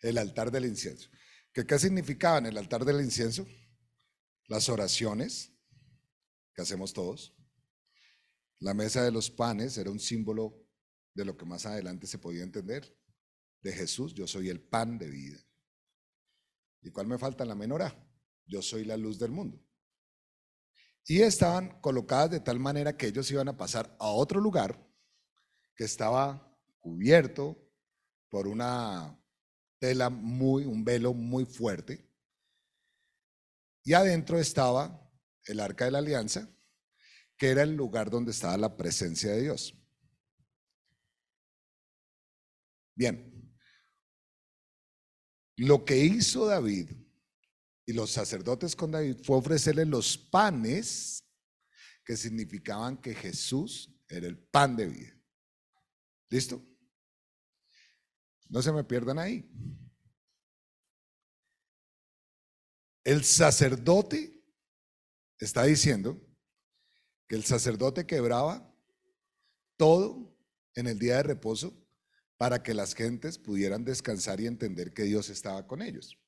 El 0.00 0.18
altar 0.18 0.50
del 0.50 0.64
incienso. 0.64 1.10
¿Qué, 1.52 1.66
¿Qué 1.66 1.78
significaba 1.78 2.38
en 2.38 2.46
el 2.46 2.58
altar 2.58 2.84
del 2.84 3.00
incienso? 3.00 3.46
Las 4.46 4.68
oraciones 4.68 5.52
que 6.54 6.62
hacemos 6.62 6.92
todos. 6.92 7.36
La 8.58 8.74
mesa 8.74 9.02
de 9.02 9.10
los 9.10 9.30
panes 9.30 9.76
era 9.76 9.90
un 9.90 10.00
símbolo 10.00 10.62
de 11.14 11.24
lo 11.24 11.36
que 11.36 11.44
más 11.44 11.66
adelante 11.66 12.06
se 12.06 12.18
podía 12.18 12.42
entender. 12.42 12.96
De 13.60 13.72
Jesús, 13.72 14.14
yo 14.14 14.26
soy 14.26 14.48
el 14.48 14.60
pan 14.60 14.98
de 14.98 15.08
vida. 15.08 15.38
¿Y 16.80 16.90
cuál 16.90 17.06
me 17.06 17.18
falta 17.18 17.44
en 17.44 17.48
la 17.48 17.54
menorá? 17.54 17.94
Yo 18.46 18.60
soy 18.60 18.84
la 18.84 18.96
luz 18.96 19.18
del 19.18 19.30
mundo. 19.30 19.64
Y 21.06 21.22
estaban 21.22 21.80
colocadas 21.80 22.30
de 22.30 22.40
tal 22.40 22.58
manera 22.58 22.96
que 22.96 23.06
ellos 23.06 23.30
iban 23.30 23.48
a 23.48 23.56
pasar 23.56 23.94
a 23.98 24.06
otro 24.06 24.40
lugar 24.40 24.78
que 25.74 25.84
estaba 25.84 26.56
cubierto 26.78 27.58
por 28.28 28.46
una 28.46 29.18
tela 29.78 30.10
muy, 30.10 30.64
un 30.64 30.84
velo 30.84 31.12
muy 31.12 31.44
fuerte. 31.44 32.08
Y 33.84 33.94
adentro 33.94 34.38
estaba 34.38 35.10
el 35.44 35.58
arca 35.58 35.86
de 35.86 35.90
la 35.90 35.98
alianza, 35.98 36.48
que 37.36 37.50
era 37.50 37.62
el 37.62 37.74
lugar 37.74 38.10
donde 38.10 38.30
estaba 38.30 38.56
la 38.56 38.76
presencia 38.76 39.32
de 39.32 39.42
Dios. 39.42 39.74
Bien, 42.94 43.52
lo 45.56 45.84
que 45.84 45.96
hizo 45.96 46.46
David 46.46 46.90
los 47.92 48.10
sacerdotes 48.10 48.76
con 48.76 48.90
David 48.90 49.18
fue 49.22 49.36
ofrecerle 49.36 49.84
los 49.84 50.16
panes 50.16 51.24
que 52.04 52.16
significaban 52.16 52.96
que 52.96 53.14
Jesús 53.14 53.90
era 54.08 54.26
el 54.26 54.38
pan 54.38 54.76
de 54.76 54.86
vida. 54.86 55.16
¿Listo? 56.28 56.62
No 58.48 58.62
se 58.62 58.72
me 58.72 58.84
pierdan 58.84 59.18
ahí. 59.18 59.50
El 63.04 63.24
sacerdote 63.24 64.44
está 65.38 65.64
diciendo 65.64 66.20
que 67.26 67.34
el 67.34 67.44
sacerdote 67.44 68.06
quebraba 68.06 68.72
todo 69.76 70.36
en 70.74 70.86
el 70.86 70.98
día 70.98 71.16
de 71.16 71.22
reposo 71.24 71.76
para 72.36 72.62
que 72.62 72.74
las 72.74 72.94
gentes 72.94 73.38
pudieran 73.38 73.84
descansar 73.84 74.40
y 74.40 74.46
entender 74.46 74.92
que 74.92 75.04
Dios 75.04 75.28
estaba 75.30 75.66
con 75.66 75.82
ellos. 75.82 76.21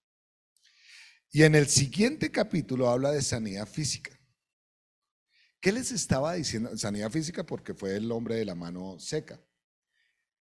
Y 1.31 1.43
en 1.43 1.55
el 1.55 1.69
siguiente 1.69 2.31
capítulo 2.31 2.89
habla 2.89 3.11
de 3.11 3.23
sanidad 3.23 3.67
física. 3.67 4.19
¿Qué 5.61 5.73
les 5.73 5.93
estaba 5.93 6.35
diciendo? 6.35 6.77
Sanidad 6.77 7.11
física 7.11 7.45
porque 7.45 7.75
fue 7.75 7.97
el 7.97 8.13
hombre 8.13 8.37
de 8.37 8.45
la 8.45 8.55
mano 8.55 8.99
seca. 8.99 9.43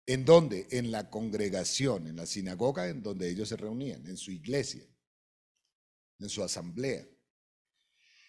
¿En 0.07 0.25
dónde? 0.25 0.67
En 0.71 0.91
la 0.91 1.11
congregación, 1.11 2.07
en 2.07 2.17
la 2.17 2.27
sinagoga 2.27 2.89
en 2.89 3.03
donde 3.03 3.29
ellos 3.29 3.49
se 3.51 3.57
reunían, 3.57 4.07
en 4.07 4.17
su 4.17 4.31
iglesia, 4.31 4.85
en 6.19 6.29
su 6.29 6.43
asamblea. 6.43 7.07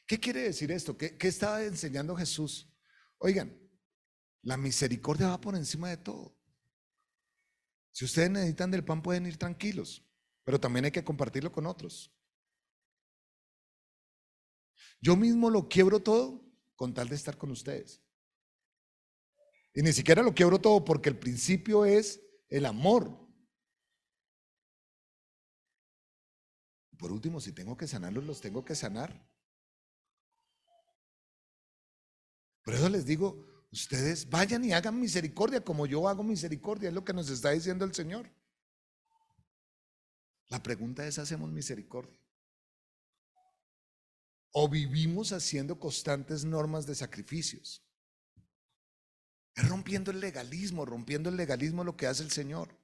¿Qué 0.05 0.19
quiere 0.19 0.41
decir 0.41 0.71
esto? 0.71 0.97
¿Qué, 0.97 1.17
qué 1.17 1.29
estaba 1.29 1.63
enseñando 1.63 2.15
Jesús? 2.15 2.69
Oigan, 3.17 3.57
la 4.43 4.57
misericordia 4.57 5.29
va 5.29 5.39
por 5.39 5.55
encima 5.55 5.89
de 5.89 5.97
todo. 5.97 6.37
Si 7.91 8.05
ustedes 8.05 8.29
necesitan 8.29 8.71
del 8.71 8.83
pan, 8.83 9.01
pueden 9.01 9.25
ir 9.25 9.37
tranquilos, 9.37 10.03
pero 10.43 10.59
también 10.59 10.85
hay 10.85 10.91
que 10.91 11.03
compartirlo 11.03 11.51
con 11.51 11.65
otros. 11.65 12.13
Yo 15.01 15.15
mismo 15.15 15.49
lo 15.49 15.67
quiebro 15.67 15.99
todo 15.99 16.41
con 16.75 16.93
tal 16.93 17.09
de 17.09 17.15
estar 17.15 17.37
con 17.37 17.51
ustedes. 17.51 18.01
Y 19.73 19.81
ni 19.81 19.91
siquiera 19.93 20.21
lo 20.21 20.33
quiebro 20.33 20.59
todo 20.59 20.83
porque 20.85 21.09
el 21.09 21.17
principio 21.17 21.85
es 21.85 22.21
el 22.49 22.65
amor. 22.65 23.17
Por 26.97 27.11
último, 27.11 27.39
si 27.41 27.51
tengo 27.51 27.75
que 27.75 27.87
sanarlos, 27.87 28.25
los 28.25 28.41
tengo 28.41 28.63
que 28.63 28.75
sanar. 28.75 29.27
Por 32.63 32.75
eso 32.75 32.89
les 32.89 33.05
digo, 33.05 33.43
ustedes 33.71 34.29
vayan 34.29 34.63
y 34.63 34.73
hagan 34.73 34.99
misericordia 34.99 35.63
como 35.63 35.87
yo 35.87 36.07
hago 36.07 36.23
misericordia, 36.23 36.89
es 36.89 36.93
lo 36.93 37.03
que 37.03 37.13
nos 37.13 37.27
está 37.29 37.51
diciendo 37.51 37.85
el 37.85 37.95
Señor. 37.95 38.29
La 40.49 40.61
pregunta 40.61 41.07
es, 41.07 41.17
¿hacemos 41.17 41.49
misericordia? 41.49 42.20
¿O 44.51 44.67
vivimos 44.67 45.31
haciendo 45.31 45.79
constantes 45.79 46.43
normas 46.43 46.85
de 46.85 46.95
sacrificios? 46.95 47.83
Es 49.55 49.67
rompiendo 49.67 50.11
el 50.11 50.19
legalismo, 50.19 50.85
rompiendo 50.85 51.29
el 51.29 51.37
legalismo 51.37 51.83
lo 51.83 51.95
que 51.95 52.07
hace 52.07 52.23
el 52.23 52.31
Señor. 52.31 52.77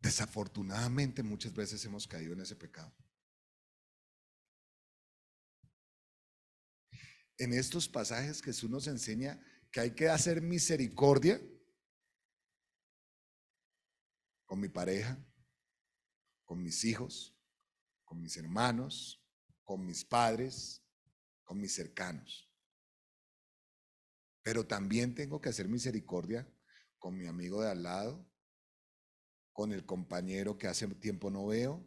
Desafortunadamente 0.00 1.22
muchas 1.22 1.54
veces 1.54 1.84
hemos 1.84 2.06
caído 2.06 2.34
en 2.34 2.42
ese 2.42 2.54
pecado. 2.54 2.94
En 7.38 7.52
estos 7.52 7.88
pasajes 7.88 8.42
Jesús 8.42 8.70
nos 8.70 8.86
enseña 8.86 9.40
que 9.72 9.80
hay 9.80 9.94
que 9.94 10.08
hacer 10.08 10.40
misericordia 10.40 11.40
con 14.46 14.60
mi 14.60 14.68
pareja, 14.68 15.18
con 16.44 16.62
mis 16.62 16.84
hijos, 16.84 17.36
con 18.04 18.20
mis 18.20 18.36
hermanos, 18.36 19.22
con 19.64 19.84
mis 19.84 20.04
padres, 20.04 20.84
con 21.42 21.60
mis 21.60 21.74
cercanos. 21.74 22.50
Pero 24.42 24.66
también 24.66 25.14
tengo 25.14 25.40
que 25.40 25.48
hacer 25.48 25.68
misericordia 25.68 26.50
con 26.98 27.16
mi 27.16 27.26
amigo 27.26 27.62
de 27.62 27.70
al 27.70 27.82
lado, 27.82 28.30
con 29.52 29.72
el 29.72 29.86
compañero 29.86 30.58
que 30.58 30.66
hace 30.66 30.86
tiempo 30.96 31.30
no 31.30 31.46
veo, 31.46 31.86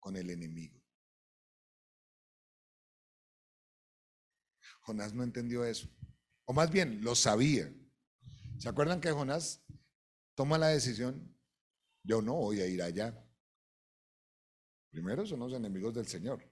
con 0.00 0.16
el 0.16 0.30
enemigo. 0.30 0.80
Jonás 4.80 5.12
no 5.12 5.22
entendió 5.22 5.64
eso. 5.64 5.88
O 6.46 6.54
más 6.54 6.70
bien, 6.70 7.02
lo 7.02 7.14
sabía. 7.14 7.70
¿Se 8.58 8.68
acuerdan 8.68 9.00
que 9.00 9.10
Jonás 9.10 9.62
toma 10.38 10.56
la 10.56 10.68
decisión? 10.68 11.36
Yo 12.04 12.22
no 12.22 12.34
voy 12.34 12.60
a 12.60 12.66
ir 12.68 12.80
allá. 12.80 13.12
Primero 14.88 15.26
son 15.26 15.40
los 15.40 15.52
enemigos 15.52 15.92
del 15.94 16.06
Señor. 16.06 16.48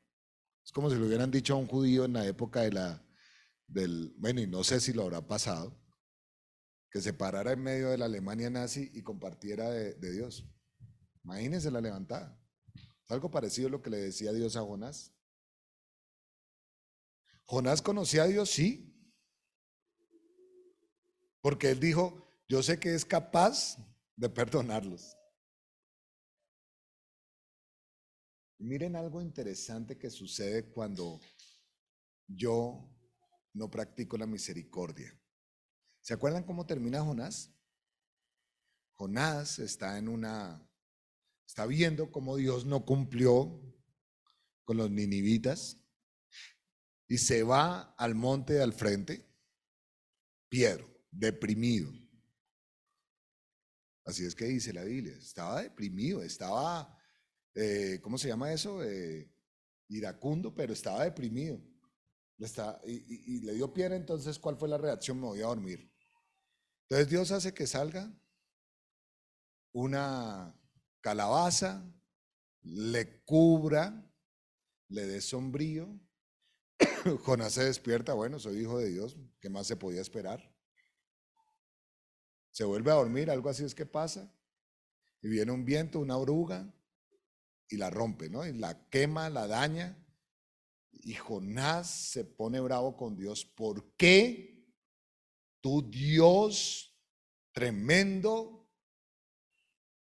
Es 0.65 0.73
como 0.73 0.91
si 0.91 0.97
le 0.97 1.07
hubieran 1.07 1.31
dicho 1.31 1.55
a 1.55 1.59
un 1.59 1.69
judío 1.69 2.05
en 2.05 2.15
la 2.15 2.27
época 2.27 2.63
de 2.63 2.73
la, 2.73 3.09
del, 3.69 4.13
bueno, 4.19 4.41
y 4.41 4.49
no 4.49 4.65
sé 4.65 4.81
si 4.81 4.93
lo 4.93 5.03
habrá 5.03 5.25
pasado, 5.25 5.81
que 6.91 7.01
se 7.01 7.13
parara 7.13 7.53
en 7.53 7.63
medio 7.63 7.91
de 7.91 7.99
la 7.99 8.07
Alemania 8.07 8.51
nazi 8.51 8.91
y 8.93 9.05
compartiera 9.05 9.71
de, 9.71 9.95
de 9.95 10.11
Dios. 10.11 10.45
Imagínense 11.23 11.71
la 11.71 11.81
levantada. 11.81 12.37
Es 12.75 13.11
algo 13.13 13.31
parecido 13.31 13.69
a 13.69 13.71
lo 13.71 13.83
que 13.83 13.91
le 13.91 13.99
decía 13.99 14.33
Dios 14.33 14.57
a 14.57 14.63
Jonás. 14.63 15.15
Jonás 17.45 17.81
conocía 17.81 18.25
a 18.25 18.27
Dios, 18.27 18.51
sí. 18.51 19.01
Porque 21.41 21.71
él 21.71 21.79
dijo, 21.79 22.26
yo 22.49 22.63
sé 22.63 22.79
que 22.79 22.95
es 22.95 23.05
capaz 23.05 23.77
de 24.17 24.29
perdonarlos. 24.29 25.17
Miren 28.59 28.97
algo 28.97 29.21
interesante 29.21 29.99
que 29.99 30.11
sucede 30.11 30.71
cuando 30.73 31.21
yo 32.27 32.89
no 33.53 33.71
practico 33.71 34.17
la 34.17 34.27
misericordia. 34.27 35.13
¿Se 36.01 36.15
acuerdan 36.15 36.45
cómo 36.45 36.67
termina 36.67 37.03
Jonás? 37.03 37.53
Jonás 38.95 39.59
está 39.59 39.99
en 39.99 40.09
una, 40.09 40.67
está 41.47 41.67
viendo 41.67 42.11
cómo 42.11 42.37
Dios 42.37 42.65
no 42.65 42.85
cumplió 42.85 43.61
con 44.65 44.77
los 44.77 44.91
ninivitas. 44.91 45.83
y 47.09 47.19
se 47.19 47.45
va 47.45 47.95
al 47.99 48.17
monte 48.17 48.61
al 48.61 48.73
frente, 48.73 49.25
Pedro, 50.49 50.89
deprimido. 51.11 52.06
Así 54.07 54.25
es 54.25 54.35
que 54.35 54.47
dice 54.47 54.73
la 54.73 54.85
Biblia, 54.85 55.17
estaba 55.19 55.63
deprimido, 55.63 56.23
estaba, 56.23 56.97
eh, 57.55 57.99
¿cómo 58.03 58.19
se 58.19 58.29
llama 58.29 58.53
eso? 58.53 58.83
Eh, 58.85 59.31
iracundo, 59.89 60.55
pero 60.55 60.73
estaba 60.73 61.05
deprimido. 61.05 61.61
Está- 62.39 62.81
y, 62.87 62.93
y- 62.95 63.37
y 63.37 63.41
le 63.41 63.55
dio 63.55 63.73
piedra, 63.73 63.97
entonces, 63.97 64.39
¿cuál 64.39 64.57
fue 64.57 64.69
la 64.69 64.79
reacción? 64.79 65.19
Me 65.21 65.27
voy 65.27 65.41
a 65.41 65.47
dormir. 65.47 65.93
Entonces 66.89 67.09
Dios 67.11 67.33
hace 67.33 67.53
que 67.53 67.67
salga 67.67 68.13
una 69.73 70.55
calabaza, 71.01 71.85
le 72.63 73.23
cubra, 73.25 74.11
le 74.89 75.07
dé 75.07 75.21
sombrío. 75.21 76.01
Jonás 77.25 77.55
se 77.55 77.65
despierta, 77.65 78.15
bueno, 78.15 78.39
soy 78.39 78.61
hijo 78.61 78.79
de 78.79 78.91
Dios, 78.91 79.17
¿qué 79.41 79.51
más 79.51 79.67
se 79.67 79.77
podía 79.77 80.01
esperar? 80.01 80.56
Se 82.57 82.65
vuelve 82.65 82.91
a 82.91 82.95
dormir, 82.95 83.31
algo 83.31 83.51
así 83.51 83.65
es 83.65 83.75
que 83.75 83.85
pasa, 83.85 84.35
y 85.21 85.29
viene 85.29 85.53
un 85.53 85.67
viento, 85.67 86.01
una 86.01 86.17
oruga, 86.17 86.75
y 87.69 87.77
la 87.77 87.91
rompe, 87.91 88.31
¿no? 88.31 88.47
Y 88.47 88.55
la 88.55 88.89
quema, 88.89 89.29
la 89.29 89.47
daña, 89.47 90.03
y 90.91 91.13
Jonás 91.13 91.91
se 91.91 92.25
pone 92.25 92.59
bravo 92.61 92.97
con 92.97 93.15
Dios. 93.15 93.45
¿Por 93.45 93.95
qué 93.99 94.67
tu 95.61 95.83
Dios 95.91 96.99
tremendo 97.53 98.67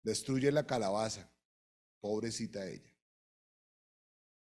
destruye 0.05 0.53
la 0.53 0.65
calabaza? 0.65 1.29
Pobrecita 1.99 2.65
ella. 2.65 2.97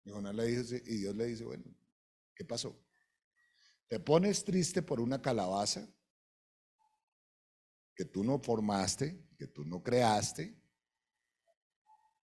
Y 0.04 0.12
Jonás 0.12 0.36
le 0.36 0.46
dice, 0.46 0.84
y 0.86 0.98
Dios 0.98 1.16
le 1.16 1.26
dice, 1.26 1.44
bueno, 1.44 1.64
¿qué 2.36 2.46
pasó? 2.46 2.80
¿Te 3.88 4.00
pones 4.00 4.46
triste 4.46 4.84
por 4.84 5.00
una 5.00 5.20
calabaza 5.20 5.92
que 8.00 8.06
tú 8.06 8.24
no 8.24 8.40
formaste, 8.40 9.28
que 9.38 9.46
tú 9.48 9.66
no 9.66 9.84
creaste? 9.84 10.58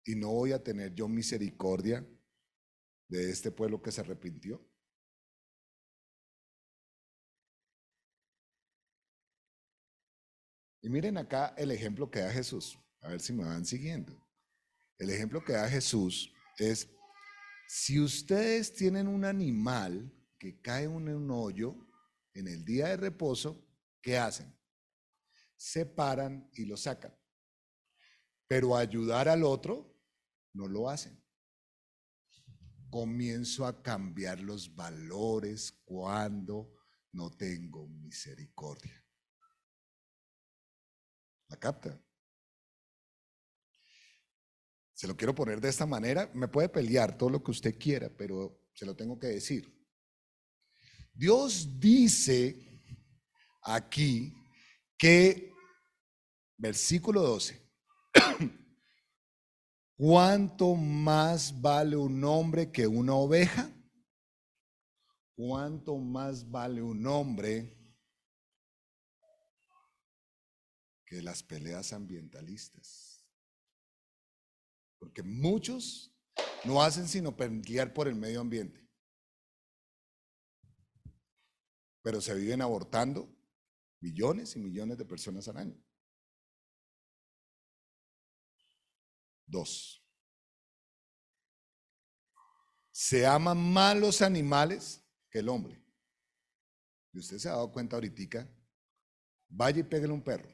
Y 0.04 0.14
no 0.14 0.28
voy 0.28 0.52
a 0.52 0.62
tener 0.62 0.94
yo 0.94 1.08
misericordia 1.08 2.08
de 3.08 3.28
este 3.28 3.50
pueblo 3.50 3.82
que 3.82 3.90
se 3.90 4.00
arrepintió. 4.00 4.64
Y 10.80 10.88
miren 10.88 11.16
acá 11.16 11.52
el 11.56 11.72
ejemplo 11.72 12.08
que 12.08 12.20
da 12.20 12.30
Jesús. 12.30 12.78
A 13.00 13.08
ver 13.08 13.20
si 13.20 13.32
me 13.32 13.42
van 13.42 13.66
siguiendo. 13.66 14.16
El 14.96 15.10
ejemplo 15.10 15.42
que 15.44 15.54
da 15.54 15.68
Jesús 15.68 16.32
es, 16.56 16.88
si 17.66 17.98
ustedes 17.98 18.72
tienen 18.72 19.08
un 19.08 19.24
animal 19.24 20.08
que 20.38 20.60
cae 20.60 20.84
en 20.84 20.92
un 20.92 21.30
hoyo 21.32 21.74
en 22.32 22.46
el 22.46 22.64
día 22.64 22.90
de 22.90 22.96
reposo, 22.96 23.68
¿qué 24.00 24.16
hacen? 24.16 24.54
Se 25.56 25.86
paran 25.86 26.50
y 26.54 26.66
lo 26.66 26.76
sacan. 26.76 27.14
Pero 28.46 28.76
ayudar 28.76 29.28
al 29.28 29.44
otro, 29.44 29.98
no 30.52 30.68
lo 30.68 30.88
hacen 30.88 31.24
comienzo 32.94 33.66
a 33.66 33.82
cambiar 33.82 34.38
los 34.38 34.72
valores 34.72 35.72
cuando 35.84 36.76
no 37.10 37.28
tengo 37.28 37.88
misericordia. 37.88 39.04
¿La 41.48 41.56
capta? 41.56 42.00
Se 44.92 45.08
lo 45.08 45.16
quiero 45.16 45.34
poner 45.34 45.60
de 45.60 45.70
esta 45.70 45.86
manera. 45.86 46.30
Me 46.34 46.46
puede 46.46 46.68
pelear 46.68 47.18
todo 47.18 47.30
lo 47.30 47.42
que 47.42 47.50
usted 47.50 47.76
quiera, 47.76 48.08
pero 48.16 48.70
se 48.72 48.86
lo 48.86 48.94
tengo 48.94 49.18
que 49.18 49.26
decir. 49.26 49.76
Dios 51.12 51.80
dice 51.80 52.80
aquí 53.62 54.32
que, 54.98 55.52
versículo 56.56 57.22
12, 57.22 57.64
¿Cuánto 59.96 60.74
más 60.74 61.60
vale 61.60 61.96
un 61.96 62.24
hombre 62.24 62.72
que 62.72 62.86
una 62.86 63.14
oveja? 63.14 63.70
¿Cuánto 65.36 65.96
más 65.96 66.50
vale 66.50 66.82
un 66.82 67.06
hombre 67.06 67.76
que 71.06 71.22
las 71.22 71.44
peleas 71.44 71.92
ambientalistas? 71.92 73.24
Porque 74.98 75.22
muchos 75.22 76.12
no 76.64 76.82
hacen 76.82 77.06
sino 77.06 77.36
pelear 77.36 77.94
por 77.94 78.08
el 78.08 78.16
medio 78.16 78.40
ambiente. 78.40 78.84
Pero 82.02 82.20
se 82.20 82.34
viven 82.34 82.62
abortando 82.62 83.28
millones 84.04 84.54
y 84.54 84.58
millones 84.58 84.98
de 84.98 85.06
personas 85.06 85.48
al 85.48 85.56
año. 85.56 85.82
Dos. 89.46 90.04
Se 92.92 93.26
aman 93.26 93.56
más 93.72 93.96
los 93.96 94.20
animales 94.20 95.02
que 95.30 95.38
el 95.38 95.48
hombre. 95.48 95.82
Y 97.12 97.18
usted 97.18 97.38
se 97.38 97.48
ha 97.48 97.52
dado 97.52 97.72
cuenta 97.72 97.96
ahorita, 97.96 98.46
vaya 99.48 99.80
y 99.80 99.84
pégale 99.84 100.12
un 100.12 100.22
perro. 100.22 100.50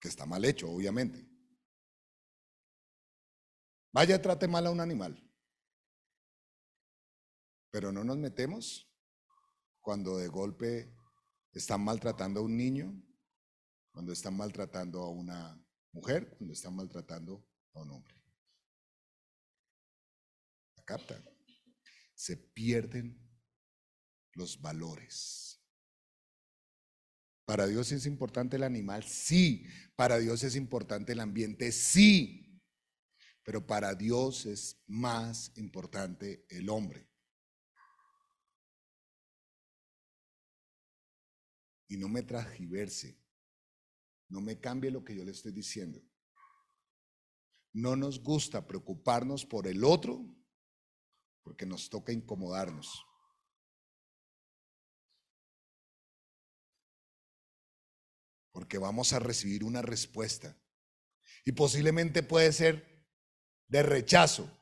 Que 0.00 0.08
está 0.08 0.24
mal 0.24 0.42
hecho, 0.46 0.70
obviamente. 0.70 1.28
Vaya 3.92 4.22
trate 4.22 4.48
mal 4.48 4.66
a 4.66 4.70
un 4.70 4.80
animal. 4.80 5.14
Pero 7.70 7.92
no 7.92 8.02
nos 8.02 8.16
metemos 8.16 8.89
cuando 9.90 10.18
de 10.18 10.28
golpe 10.28 10.94
están 11.50 11.82
maltratando 11.82 12.38
a 12.38 12.42
un 12.44 12.56
niño, 12.56 12.94
cuando 13.90 14.12
están 14.12 14.36
maltratando 14.36 15.02
a 15.02 15.10
una 15.10 15.60
mujer 15.90 16.36
cuando 16.36 16.52
están 16.52 16.76
maltratando 16.76 17.44
a 17.74 17.80
un 17.80 17.90
hombre. 17.90 18.14
¿La 20.76 20.84
captan? 20.84 21.28
Se 22.14 22.36
pierden 22.36 23.20
los 24.34 24.60
valores. 24.60 25.60
Para 27.44 27.66
Dios 27.66 27.90
es 27.90 28.06
importante 28.06 28.58
el 28.58 28.62
animal, 28.62 29.02
sí. 29.02 29.66
Para 29.96 30.20
Dios 30.20 30.44
es 30.44 30.54
importante 30.54 31.14
el 31.14 31.18
ambiente, 31.18 31.72
sí. 31.72 32.62
Pero 33.42 33.66
para 33.66 33.96
Dios 33.96 34.46
es 34.46 34.80
más 34.86 35.50
importante 35.56 36.46
el 36.48 36.68
hombre. 36.68 37.09
Y 41.90 41.96
no 41.96 42.08
me 42.08 42.22
transgiverse. 42.22 43.20
No 44.28 44.40
me 44.40 44.60
cambie 44.60 44.92
lo 44.92 45.04
que 45.04 45.16
yo 45.16 45.24
le 45.24 45.32
estoy 45.32 45.50
diciendo. 45.50 46.00
No 47.72 47.96
nos 47.96 48.22
gusta 48.22 48.64
preocuparnos 48.64 49.44
por 49.44 49.66
el 49.66 49.82
otro 49.82 50.24
porque 51.42 51.66
nos 51.66 51.90
toca 51.90 52.12
incomodarnos. 52.12 53.04
Porque 58.52 58.78
vamos 58.78 59.12
a 59.12 59.18
recibir 59.18 59.64
una 59.64 59.82
respuesta. 59.82 60.56
Y 61.44 61.52
posiblemente 61.52 62.22
puede 62.22 62.52
ser 62.52 63.04
de 63.66 63.82
rechazo. 63.82 64.59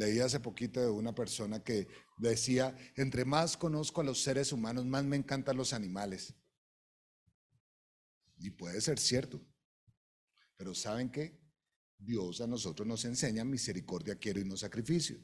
Leí 0.00 0.18
hace 0.18 0.40
poquito 0.40 0.80
de 0.80 0.88
una 0.88 1.14
persona 1.14 1.62
que 1.62 1.86
decía, 2.16 2.74
entre 2.96 3.26
más 3.26 3.54
conozco 3.54 4.00
a 4.00 4.04
los 4.04 4.22
seres 4.22 4.50
humanos, 4.50 4.86
más 4.86 5.04
me 5.04 5.16
encantan 5.16 5.58
los 5.58 5.74
animales. 5.74 6.34
Y 8.38 8.48
puede 8.48 8.80
ser 8.80 8.98
cierto. 8.98 9.38
Pero 10.56 10.74
¿saben 10.74 11.10
qué? 11.10 11.38
Dios 11.98 12.40
a 12.40 12.46
nosotros 12.46 12.88
nos 12.88 13.04
enseña 13.04 13.44
misericordia, 13.44 14.18
quiero 14.18 14.40
y 14.40 14.44
no 14.46 14.56
sacrificio. 14.56 15.22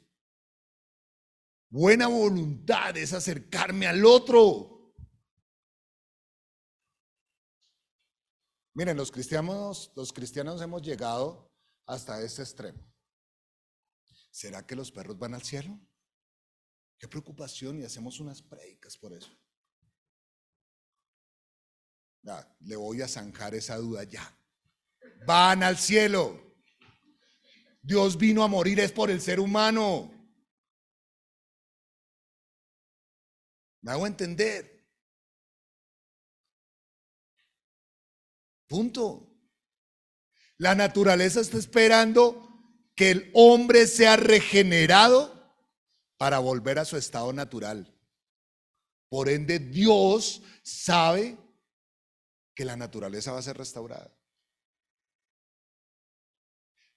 Buena 1.69 2.05
voluntad 2.05 2.95
es 2.97 3.13
acercarme 3.13 3.87
al 3.87 4.05
otro. 4.05 4.93
Miren, 8.75 8.95
los 8.95 9.11
cristianos, 9.11 9.91
los 9.95 10.13
cristianos 10.13 10.61
hemos 10.61 10.83
llegado 10.83 11.51
hasta 11.87 12.21
este 12.21 12.43
extremo. 12.43 12.87
¿Será 14.37 14.67
que 14.67 14.75
los 14.75 14.91
perros 14.91 15.17
van 15.17 15.33
al 15.33 15.41
cielo? 15.41 15.79
Qué 16.99 17.07
preocupación 17.07 17.79
y 17.79 17.85
hacemos 17.85 18.19
unas 18.19 18.43
predicas 18.43 18.95
por 18.95 19.11
eso. 19.11 19.35
Ya, 22.21 22.55
le 22.59 22.75
voy 22.75 23.01
a 23.01 23.07
zanjar 23.07 23.55
esa 23.55 23.77
duda 23.77 24.03
ya. 24.03 24.39
Van 25.25 25.63
al 25.63 25.75
cielo. 25.75 26.55
Dios 27.81 28.15
vino 28.15 28.43
a 28.43 28.47
morir 28.47 28.79
es 28.79 28.91
por 28.91 29.09
el 29.09 29.21
ser 29.21 29.39
humano. 29.39 30.11
Me 33.81 33.91
hago 33.91 34.05
entender. 34.05 34.87
Punto. 38.67 39.35
La 40.59 40.75
naturaleza 40.75 41.41
está 41.41 41.57
esperando 41.57 42.46
que 42.97 43.11
el 43.11 43.31
hombre 43.35 43.85
sea 43.85 44.17
regenerado 44.17 45.31
para 46.17 46.39
volver 46.39 46.79
a 46.79 46.85
su 46.85 46.97
estado 46.97 47.31
natural. 47.31 47.95
Por 49.07 49.29
ende, 49.29 49.59
Dios 49.59 50.41
sabe 50.63 51.37
que 52.55 52.65
la 52.65 52.75
naturaleza 52.75 53.31
va 53.31 53.37
a 53.37 53.43
ser 53.43 53.55
restaurada. 53.55 54.11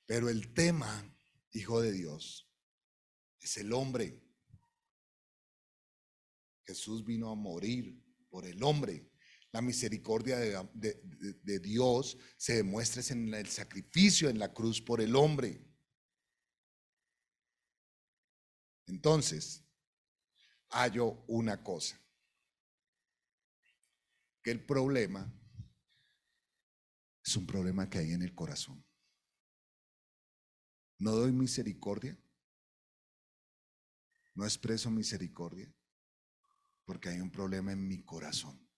Pero 0.07 0.31
el 0.31 0.55
tema, 0.55 1.15
hijo 1.53 1.83
de 1.83 1.93
Dios, 1.93 2.51
es 3.39 3.59
el 3.59 3.71
hombre. 3.75 4.25
Jesús 6.67 7.05
vino 7.05 7.31
a 7.31 7.35
morir 7.35 8.03
por 8.31 8.47
el 8.47 8.63
hombre. 8.63 9.07
La 9.53 9.61
misericordia 9.61 10.39
de, 10.39 11.61
Dios 11.61 12.17
se 12.39 12.55
demuestra 12.55 13.03
es 13.03 13.11
en 13.11 13.35
el 13.35 13.49
sacrificio 13.49 14.31
en 14.31 14.39
la 14.39 14.55
cruz 14.55 14.81
por 14.81 15.03
el 15.03 15.15
hombre. 15.15 15.70
Entonces, 18.91 19.64
hallo 20.70 21.24
una 21.28 21.62
cosa, 21.62 21.97
que 24.43 24.51
el 24.51 24.66
problema 24.66 25.32
es 27.24 27.36
un 27.36 27.47
problema 27.47 27.88
que 27.88 27.99
hay 27.99 28.12
en 28.12 28.22
el 28.22 28.34
corazón. 28.34 28.84
No 30.99 31.12
doy 31.12 31.30
misericordia, 31.30 32.18
no 34.34 34.45
expreso 34.45 34.91
misericordia, 34.91 35.72
porque 36.84 37.11
hay 37.11 37.20
un 37.20 37.30
problema 37.30 37.70
en 37.70 37.86
mi 37.86 38.03
corazón. 38.05 38.68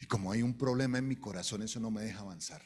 Y 0.00 0.06
como 0.06 0.32
hay 0.32 0.40
un 0.40 0.56
problema 0.56 0.96
en 0.96 1.06
mi 1.06 1.16
corazón, 1.16 1.62
eso 1.62 1.78
no 1.80 1.90
me 1.90 2.02
deja 2.02 2.20
avanzar. 2.20 2.62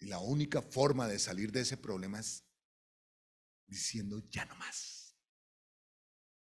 Y 0.00 0.06
la 0.06 0.18
única 0.20 0.62
forma 0.62 1.08
de 1.08 1.18
salir 1.18 1.50
de 1.50 1.60
ese 1.60 1.76
problema 1.76 2.20
es 2.20 2.44
diciendo 3.66 4.22
ya 4.30 4.44
no 4.46 4.56
más. 4.56 5.16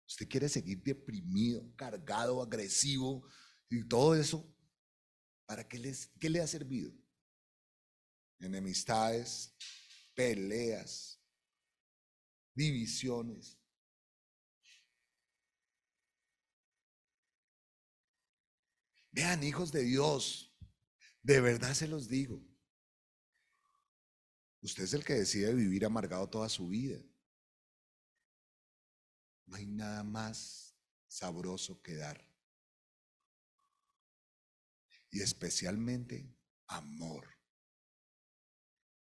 Usted 0.07 0.29
quiere 0.29 0.49
seguir 0.49 0.83
deprimido, 0.83 1.75
cargado, 1.77 2.43
agresivo 2.43 3.29
y 3.69 3.87
todo 3.87 4.15
eso. 4.15 4.55
¿Para 5.47 5.67
qué, 5.67 5.79
les, 5.79 6.09
qué 6.19 6.31
le 6.31 6.41
ha 6.41 6.47
servido? 6.47 6.93
Enemistades, 8.39 9.55
peleas, 10.15 11.21
divisiones. 12.55 13.59
Vean, 19.11 19.43
hijos 19.43 19.73
de 19.73 19.83
Dios, 19.83 20.57
de 21.23 21.41
verdad 21.41 21.75
se 21.75 21.89
los 21.89 22.09
digo. 22.09 22.48
Usted 24.61 24.85
es 24.85 24.95
el 24.95 25.05
que 25.05 25.15
decide 25.15 25.55
vivir 25.55 25.85
amargado 25.85 26.29
toda 26.29 26.49
su 26.49 26.69
vida. 26.69 27.01
No 29.47 29.57
hay 29.57 29.67
nada 29.67 30.03
más 30.03 30.77
sabroso 31.07 31.81
que 31.83 31.97
dar. 31.97 32.23
Y 35.11 35.23
especialmente 35.23 36.37
amor. 36.67 37.27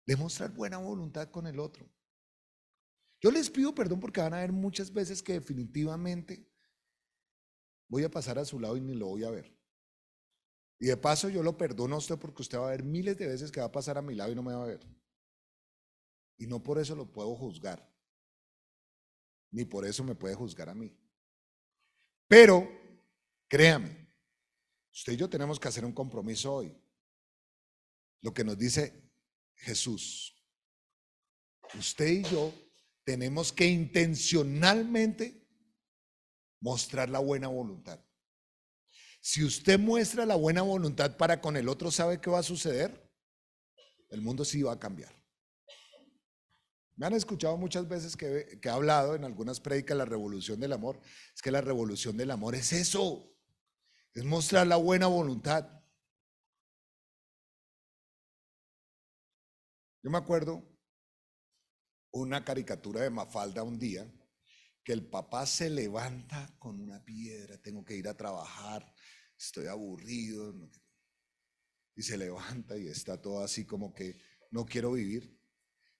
Demostrar 0.05 0.53
buena 0.53 0.77
voluntad 0.77 1.31
con 1.31 1.47
el 1.47 1.59
otro. 1.59 1.89
Yo 3.21 3.31
les 3.31 3.49
pido 3.49 3.73
perdón 3.73 3.99
porque 3.99 4.21
van 4.21 4.33
a 4.33 4.37
haber 4.37 4.51
muchas 4.51 4.93
veces 4.93 5.23
que 5.23 5.33
definitivamente 5.33 6.47
voy 7.87 8.03
a 8.03 8.11
pasar 8.11 8.37
a 8.37 8.45
su 8.45 8.59
lado 8.59 8.77
y 8.77 8.81
ni 8.81 8.93
lo 8.93 9.07
voy 9.07 9.23
a 9.23 9.31
ver. 9.31 9.57
Y 10.79 10.87
de 10.87 10.97
paso 10.97 11.29
yo 11.29 11.41
lo 11.41 11.57
perdono 11.57 11.95
a 11.95 11.99
usted 11.99 12.19
porque 12.19 12.41
usted 12.41 12.59
va 12.59 12.67
a 12.67 12.71
ver 12.71 12.83
miles 12.83 13.17
de 13.17 13.27
veces 13.27 13.51
que 13.51 13.61
va 13.61 13.67
a 13.67 13.71
pasar 13.71 13.97
a 13.97 14.01
mi 14.01 14.13
lado 14.13 14.31
y 14.31 14.35
no 14.35 14.43
me 14.43 14.53
va 14.53 14.63
a 14.63 14.67
ver. 14.67 14.85
Y 16.37 16.47
no 16.47 16.61
por 16.61 16.79
eso 16.79 16.95
lo 16.95 17.11
puedo 17.11 17.35
juzgar. 17.35 17.91
Ni 19.51 19.65
por 19.65 19.85
eso 19.85 20.03
me 20.03 20.15
puede 20.15 20.35
juzgar 20.35 20.69
a 20.69 20.75
mí. 20.75 20.95
Pero, 22.27 22.67
créame, 23.47 24.11
usted 24.91 25.13
y 25.13 25.17
yo 25.17 25.29
tenemos 25.29 25.59
que 25.59 25.67
hacer 25.67 25.85
un 25.85 25.93
compromiso 25.93 26.53
hoy. 26.53 26.75
Lo 28.21 28.33
que 28.33 28.43
nos 28.43 28.57
dice 28.57 29.11
Jesús. 29.55 30.35
Usted 31.77 32.07
y 32.07 32.23
yo 32.23 32.53
tenemos 33.03 33.53
que 33.53 33.67
intencionalmente 33.67 35.47
mostrar 36.59 37.09
la 37.09 37.19
buena 37.19 37.47
voluntad. 37.47 37.99
Si 39.21 39.43
usted 39.43 39.79
muestra 39.79 40.25
la 40.25 40.35
buena 40.35 40.61
voluntad 40.61 41.17
para 41.17 41.41
con 41.41 41.57
el 41.57 41.69
otro, 41.69 41.91
¿sabe 41.91 42.19
qué 42.19 42.29
va 42.29 42.39
a 42.39 42.43
suceder? 42.43 43.11
El 44.09 44.21
mundo 44.21 44.45
sí 44.45 44.61
va 44.61 44.73
a 44.73 44.79
cambiar. 44.79 45.13
Me 46.95 47.05
han 47.05 47.13
escuchado 47.13 47.57
muchas 47.57 47.87
veces 47.87 48.15
que, 48.15 48.59
que 48.61 48.69
he 48.69 48.71
hablado 48.71 49.15
en 49.15 49.25
algunas 49.25 49.59
prédicas 49.59 49.97
la 49.97 50.05
revolución 50.05 50.59
del 50.59 50.73
amor. 50.73 51.01
Es 51.33 51.41
que 51.41 51.51
la 51.51 51.61
revolución 51.61 52.15
del 52.15 52.31
amor 52.31 52.55
es 52.55 52.71
eso. 52.73 53.35
Es 54.13 54.23
mostrar 54.23 54.65
la 54.67 54.77
buena 54.77 55.07
voluntad. 55.07 55.67
Yo 60.01 60.11
me 60.11 60.17
acuerdo 60.17 60.63
una 62.11 62.45
caricatura 62.45 63.01
de 63.01 63.09
Mafalda 63.09 63.63
un 63.63 63.77
día 63.77 64.09
que 64.85 64.93
el 64.93 65.09
papá 65.09 65.45
se 65.47 65.69
levanta 65.69 66.55
con 66.59 66.79
una 66.79 67.03
piedra, 67.03 67.57
tengo 67.57 67.83
que 67.83 67.97
ir 67.97 68.07
a 68.07 68.15
trabajar, 68.15 68.93
estoy 69.35 69.65
aburrido, 69.65 70.53
y 71.95 72.03
se 72.03 72.17
levanta 72.17 72.77
y 72.77 72.87
está 72.87 73.19
todo 73.19 73.43
así 73.43 73.65
como 73.65 73.93
que 73.93 74.17
no 74.51 74.65
quiero 74.65 74.91
vivir. 74.91 75.34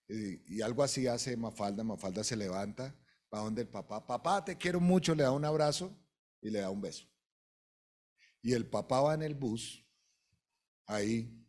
Y, 0.08 0.62
algo 0.62 0.84
así 0.84 1.08
hace 1.08 1.36
Mafalda, 1.36 1.84
Mafalda 1.84 2.24
se 2.24 2.36
levanta, 2.36 2.96
va 3.34 3.40
donde 3.40 3.64
el 3.64 3.68
papá, 3.68 4.06
papá, 4.06 4.46
te 4.46 4.58
quiero 4.58 4.80
mucho, 4.80 5.16
le 5.16 5.24
da 5.24 5.32
un 5.32 5.46
abrazo 5.46 5.98
y 6.42 6.50
le 6.50 6.60
da 6.60 6.70
un 6.70 6.82
beso. 6.82 7.08
Y 8.42 8.54
el 8.54 8.70
papá 8.70 9.02
va 9.02 9.16
en 9.16 9.24
el 9.24 9.34
bus, 9.34 9.84
ahí, 10.86 11.44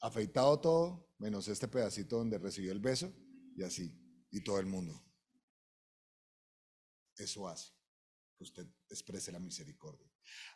afeitado 0.00 0.58
todo, 0.60 1.14
menos 1.18 1.48
este 1.48 1.68
pedacito 1.68 2.16
donde 2.16 2.38
recibió 2.38 2.72
el 2.72 2.80
beso, 2.80 3.12
y 3.54 3.62
así, 3.62 3.94
y 4.30 4.42
todo 4.42 4.58
el 4.58 4.66
mundo. 4.66 5.04
Eso 7.16 7.48
hace 7.48 7.72
que 8.36 8.44
usted 8.44 8.66
exprese 8.88 9.32
la 9.32 9.40
misericordia. 9.40 10.08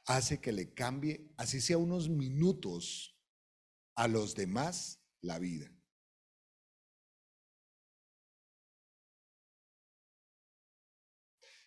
Hace 0.07 0.41
que 0.41 0.53
le 0.53 0.73
cambie, 0.73 1.33
así 1.37 1.61
sea 1.61 1.77
unos 1.77 2.09
minutos, 2.09 3.19
a 3.95 4.09
los 4.09 4.35
demás 4.35 5.03
la 5.21 5.39
vida. 5.39 5.71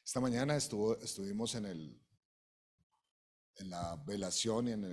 Esta 0.06 0.20
mañana 0.20 0.56
estuvimos 0.56 1.56
en 1.56 1.66
el 1.66 2.00
la 3.62 3.96
velación 4.06 4.68
y 4.68 4.72
en 4.72 4.84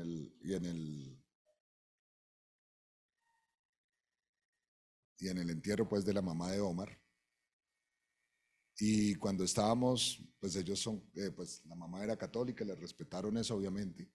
el 5.39 5.51
entierro 5.51 5.87
pues 5.87 6.05
de 6.07 6.15
la 6.15 6.23
mamá 6.23 6.51
de 6.51 6.61
Omar. 6.61 6.99
Y 8.79 9.15
cuando 9.17 9.45
estábamos, 9.45 10.19
pues 10.41 10.57
ellos 10.57 10.81
son, 10.81 11.05
eh, 11.15 11.31
pues 11.31 11.63
la 11.67 11.75
mamá 11.75 12.03
era 12.03 12.17
católica, 12.17 12.65
le 12.65 12.75
respetaron 12.75 13.37
eso 13.37 13.55
obviamente. 13.55 14.11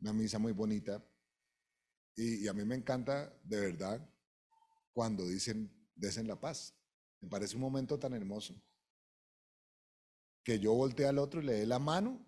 Una 0.00 0.12
misa 0.12 0.38
muy 0.38 0.52
bonita. 0.52 1.02
Y, 2.14 2.44
y 2.44 2.48
a 2.48 2.52
mí 2.52 2.64
me 2.66 2.74
encanta 2.74 3.34
de 3.42 3.60
verdad 3.60 4.06
cuando 4.92 5.26
dicen, 5.26 5.72
desen 5.94 6.28
la 6.28 6.38
paz. 6.38 6.74
Me 7.22 7.28
parece 7.30 7.56
un 7.56 7.62
momento 7.62 7.98
tan 7.98 8.12
hermoso. 8.12 8.54
Que 10.46 10.60
yo 10.60 10.72
volteé 10.74 11.06
al 11.06 11.18
otro 11.18 11.42
y 11.42 11.44
le 11.44 11.54
dé 11.54 11.66
la 11.66 11.80
mano. 11.80 12.24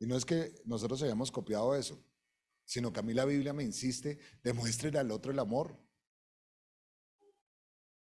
Y 0.00 0.06
no 0.06 0.16
es 0.16 0.24
que 0.24 0.54
nosotros 0.64 1.02
hayamos 1.02 1.30
copiado 1.30 1.74
eso, 1.74 2.02
sino 2.64 2.90
que 2.90 3.00
a 3.00 3.02
mí 3.02 3.12
la 3.12 3.26
Biblia 3.26 3.52
me 3.52 3.64
insiste, 3.64 4.18
demuéstrele 4.42 4.98
al 4.98 5.10
otro 5.10 5.30
el 5.30 5.38
amor. 5.38 5.78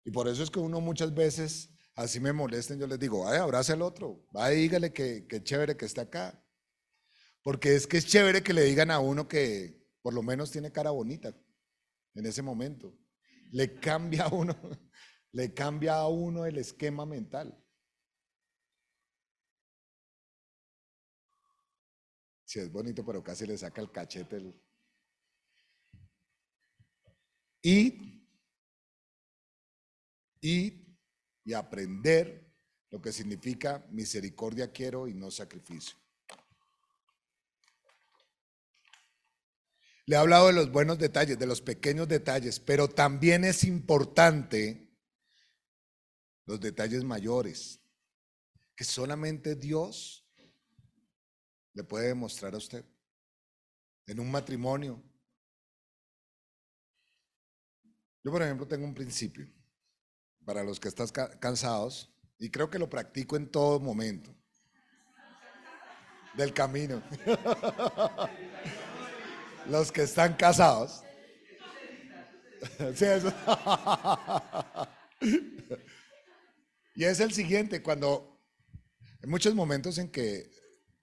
Y 0.02 0.10
por 0.10 0.28
eso 0.28 0.42
es 0.42 0.50
que 0.50 0.60
uno 0.60 0.80
muchas 0.80 1.14
veces, 1.14 1.68
así 1.94 2.20
me 2.20 2.32
molesten, 2.32 2.78
yo 2.78 2.86
les 2.86 2.98
digo, 2.98 3.28
ay, 3.28 3.36
abrace 3.36 3.74
al 3.74 3.82
otro, 3.82 4.26
vaya, 4.32 4.56
dígale 4.56 4.90
que, 4.94 5.26
que 5.26 5.42
chévere 5.42 5.76
que 5.76 5.84
está 5.84 6.02
acá. 6.02 6.42
Porque 7.42 7.76
es 7.76 7.86
que 7.86 7.98
es 7.98 8.06
chévere 8.06 8.42
que 8.42 8.54
le 8.54 8.62
digan 8.62 8.90
a 8.90 8.98
uno 8.98 9.28
que 9.28 9.78
por 10.00 10.14
lo 10.14 10.22
menos 10.22 10.50
tiene 10.50 10.72
cara 10.72 10.90
bonita 10.90 11.36
en 12.14 12.24
ese 12.24 12.40
momento. 12.40 12.96
Le 13.50 13.78
cambia 13.78 14.24
a 14.24 14.34
uno, 14.34 14.56
le 15.32 15.52
cambia 15.52 15.96
a 15.96 16.08
uno 16.08 16.46
el 16.46 16.58
esquema 16.58 17.04
mental. 17.04 17.56
Si 22.44 22.58
es 22.58 22.72
bonito, 22.72 23.04
pero 23.04 23.22
casi 23.22 23.46
le 23.46 23.58
saca 23.58 23.82
el 23.82 23.92
cachete. 23.92 24.54
Y, 27.60 28.24
y, 30.40 30.96
y 31.44 31.52
aprender 31.52 32.50
lo 32.90 33.02
que 33.02 33.12
significa 33.12 33.86
misericordia 33.90 34.72
quiero 34.72 35.08
y 35.08 35.14
no 35.14 35.30
sacrificio. 35.30 35.98
Le 40.06 40.16
he 40.16 40.18
hablado 40.18 40.46
de 40.46 40.54
los 40.54 40.72
buenos 40.72 40.98
detalles, 40.98 41.38
de 41.38 41.46
los 41.46 41.60
pequeños 41.60 42.08
detalles, 42.08 42.60
pero 42.60 42.88
también 42.88 43.44
es 43.44 43.62
importante 43.64 44.87
los 46.48 46.58
detalles 46.58 47.04
mayores, 47.04 47.78
que 48.74 48.82
solamente 48.82 49.54
Dios 49.54 50.26
le 51.74 51.84
puede 51.84 52.08
demostrar 52.08 52.54
a 52.54 52.56
usted. 52.56 52.84
En 54.06 54.18
un 54.18 54.30
matrimonio. 54.30 55.02
Yo, 58.24 58.32
por 58.32 58.42
ejemplo, 58.42 58.66
tengo 58.66 58.86
un 58.86 58.94
principio 58.94 59.46
para 60.46 60.64
los 60.64 60.80
que 60.80 60.88
están 60.88 61.08
ca- 61.08 61.38
cansados 61.38 62.10
y 62.38 62.48
creo 62.48 62.70
que 62.70 62.78
lo 62.78 62.88
practico 62.88 63.36
en 63.36 63.50
todo 63.50 63.78
momento 63.78 64.34
del 66.34 66.54
camino. 66.54 67.02
los 69.68 69.92
que 69.92 70.02
están 70.02 70.34
casados. 70.34 71.02
Sí, 72.96 73.04
eso. 73.04 73.32
y 76.98 77.04
es 77.04 77.20
el 77.20 77.32
siguiente, 77.32 77.80
cuando 77.80 78.44
hay 79.22 79.30
muchos 79.30 79.54
momentos 79.54 79.98
en 79.98 80.10
que 80.10 80.50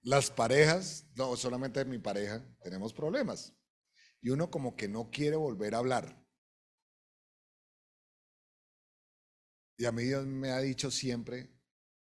las 0.02 0.30
parejas, 0.30 1.08
no 1.16 1.38
solamente 1.38 1.86
mi 1.86 2.00
pareja, 2.00 2.46
tenemos 2.62 2.94
problemas. 2.94 3.56
Y 4.20 4.30
uno 4.30 4.52
como 4.52 4.76
que 4.76 4.90
no 4.90 5.10
quiere 5.10 5.38
volver 5.38 5.74
a 5.74 5.78
hablar. 5.78 6.22
Y 9.78 9.86
a 9.86 9.94
mí 9.94 10.04
Dios 10.04 10.26
me 10.26 10.52
ha 10.52 10.60
dicho 10.60 10.92
siempre, 10.92 11.58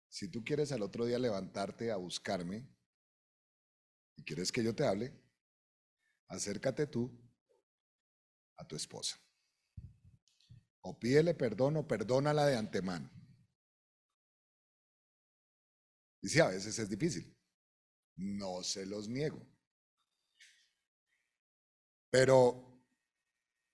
si 0.09 0.29
tú 0.29 0.43
quieres 0.43 0.73
al 0.73 0.83
otro 0.83 1.07
día 1.07 1.21
levantarte 1.21 1.93
a 1.93 1.97
buscarme 1.99 2.69
y 4.17 4.25
quieres 4.25 4.51
que 4.51 4.65
yo 4.65 4.75
te 4.75 4.85
hable, 4.85 5.17
acércate 6.27 6.89
tú 6.89 7.17
a 8.57 8.67
tu 8.67 8.75
esposa. 8.75 9.21
O 10.81 10.99
pídele 10.99 11.33
perdón 11.35 11.77
o 11.77 11.87
perdónala 11.87 12.45
de 12.45 12.57
antemano. 12.57 13.09
Y 16.21 16.29
sí, 16.29 16.41
a 16.41 16.49
veces 16.49 16.79
es 16.79 16.89
difícil. 16.89 17.35
No 18.17 18.63
se 18.63 18.87
los 18.87 19.09
niego. 19.09 19.47
Pero 22.11 22.83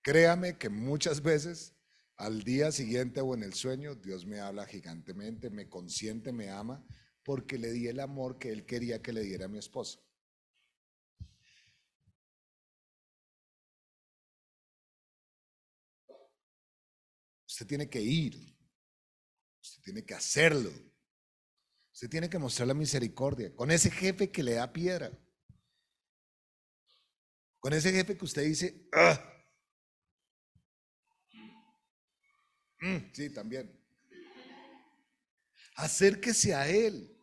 créame 0.01 0.57
que 0.57 0.69
muchas 0.69 1.21
veces 1.23 1.73
al 2.17 2.43
día 2.43 2.71
siguiente 2.71 3.21
o 3.21 3.33
en 3.33 3.43
el 3.43 3.53
sueño 3.53 3.95
Dios 3.95 4.25
me 4.25 4.39
habla 4.39 4.65
gigantemente, 4.65 5.49
me 5.49 5.69
consiente, 5.69 6.31
me 6.31 6.49
ama, 6.49 6.85
porque 7.23 7.57
le 7.57 7.71
di 7.71 7.87
el 7.87 7.99
amor 7.99 8.37
que 8.37 8.51
Él 8.51 8.65
quería 8.65 9.01
que 9.01 9.13
le 9.13 9.21
diera 9.21 9.45
a 9.45 9.49
mi 9.49 9.57
esposa. 9.57 9.99
Usted 17.47 17.67
tiene 17.67 17.89
que 17.89 18.01
ir, 18.01 18.35
usted 19.61 19.81
tiene 19.81 20.03
que 20.05 20.13
hacerlo. 20.13 20.71
Usted 21.95 22.09
tiene 22.09 22.29
que 22.29 22.37
mostrar 22.37 22.67
la 22.67 22.73
misericordia 22.73 23.55
con 23.55 23.71
ese 23.71 23.89
jefe 23.89 24.29
que 24.29 24.43
le 24.43 24.55
da 24.55 24.73
piedra. 24.73 25.17
Con 27.57 27.71
ese 27.71 27.93
jefe 27.93 28.17
que 28.17 28.25
usted 28.25 28.43
dice, 28.43 28.89
"Ah". 28.91 29.17
Mm, 32.81 32.97
sí, 33.13 33.29
también. 33.29 33.81
Acérquese 35.77 36.53
a 36.53 36.67
él. 36.67 37.17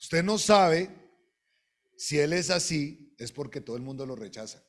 Usted 0.00 0.24
no 0.24 0.36
sabe 0.36 0.90
si 1.96 2.18
él 2.18 2.32
es 2.32 2.50
así, 2.50 3.14
es 3.18 3.30
porque 3.30 3.60
todo 3.60 3.76
el 3.76 3.82
mundo 3.82 4.04
lo 4.04 4.16
rechaza. 4.16 4.67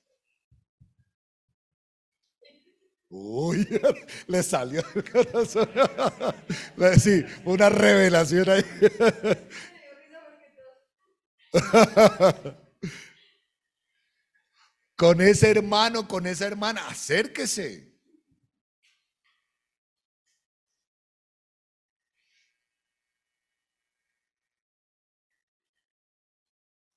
Uy, 3.09 3.67
le 4.27 4.43
salió 4.43 4.83
el 4.95 5.11
corazón. 5.11 5.69
Sí, 6.99 7.25
una 7.45 7.69
revelación 7.69 8.49
ahí. 8.49 8.63
Con 14.95 15.21
ese 15.21 15.49
hermano, 15.49 16.07
con 16.07 16.27
esa 16.27 16.45
hermana, 16.45 16.87
acérquese. 16.89 17.89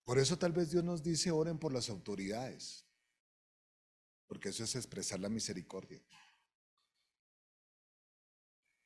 Por 0.04 0.18
eso 0.18 0.36
tal 0.36 0.52
vez 0.52 0.70
Dios 0.70 0.84
nos 0.84 1.02
dice 1.02 1.30
oren 1.30 1.58
por 1.58 1.72
las 1.72 1.88
autoridades, 1.88 2.84
porque 4.32 4.48
eso 4.48 4.64
es 4.64 4.74
expresar 4.76 5.20
la 5.20 5.28
misericordia. 5.28 6.02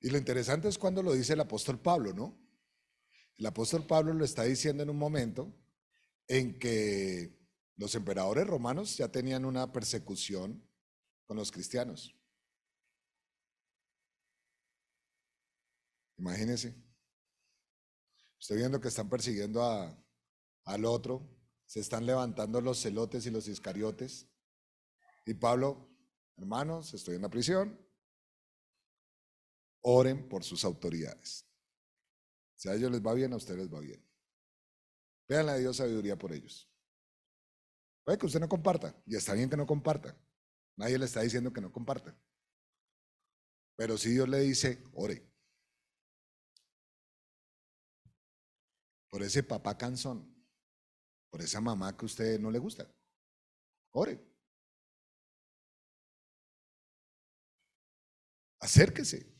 Y 0.00 0.10
lo 0.10 0.18
interesante 0.18 0.66
es 0.66 0.76
cuando 0.76 1.04
lo 1.04 1.12
dice 1.12 1.34
el 1.34 1.40
apóstol 1.40 1.78
Pablo, 1.78 2.12
¿no? 2.12 2.36
El 3.36 3.46
apóstol 3.46 3.86
Pablo 3.86 4.12
lo 4.12 4.24
está 4.24 4.42
diciendo 4.42 4.82
en 4.82 4.90
un 4.90 4.98
momento 4.98 5.56
en 6.26 6.58
que 6.58 7.38
los 7.76 7.94
emperadores 7.94 8.44
romanos 8.44 8.96
ya 8.96 9.06
tenían 9.06 9.44
una 9.44 9.70
persecución 9.70 10.68
con 11.26 11.36
los 11.36 11.52
cristianos. 11.52 12.12
Imagínense. 16.16 16.74
Estoy 18.40 18.56
viendo 18.56 18.80
que 18.80 18.88
están 18.88 19.08
persiguiendo 19.08 19.62
a, 19.62 19.96
al 20.64 20.84
otro, 20.84 21.24
se 21.66 21.78
están 21.78 22.04
levantando 22.04 22.60
los 22.60 22.82
celotes 22.82 23.26
y 23.26 23.30
los 23.30 23.46
iscariotes. 23.46 24.26
Y 25.26 25.34
Pablo, 25.34 25.88
hermanos, 26.36 26.94
estoy 26.94 27.16
en 27.16 27.22
la 27.22 27.28
prisión, 27.28 27.76
oren 29.82 30.28
por 30.28 30.44
sus 30.44 30.64
autoridades. 30.64 31.44
Si 32.54 32.68
a 32.68 32.74
ellos 32.74 32.92
les 32.92 33.04
va 33.04 33.12
bien, 33.12 33.32
a 33.32 33.36
ustedes 33.36 33.58
les 33.58 33.74
va 33.74 33.80
bien. 33.80 34.00
Vean 35.28 35.48
a 35.48 35.56
Dios 35.56 35.78
sabiduría 35.78 36.16
por 36.16 36.32
ellos. 36.32 36.70
Puede 38.04 38.18
que 38.18 38.26
usted 38.26 38.38
no 38.38 38.48
comparta, 38.48 38.94
y 39.04 39.16
está 39.16 39.34
bien 39.34 39.50
que 39.50 39.56
no 39.56 39.66
comparta. 39.66 40.16
Nadie 40.76 40.96
le 40.96 41.06
está 41.06 41.22
diciendo 41.22 41.52
que 41.52 41.60
no 41.60 41.72
comparta. 41.72 42.16
Pero 43.74 43.98
si 43.98 44.10
Dios 44.10 44.28
le 44.28 44.38
dice, 44.40 44.84
ore. 44.94 45.28
Por 49.10 49.24
ese 49.24 49.42
papá 49.42 49.76
cansón, 49.76 50.32
por 51.30 51.42
esa 51.42 51.60
mamá 51.60 51.96
que 51.96 52.04
a 52.04 52.06
usted 52.06 52.38
no 52.38 52.50
le 52.52 52.60
gusta. 52.60 52.88
Ore. 53.90 54.35
Acérquese. 58.60 59.34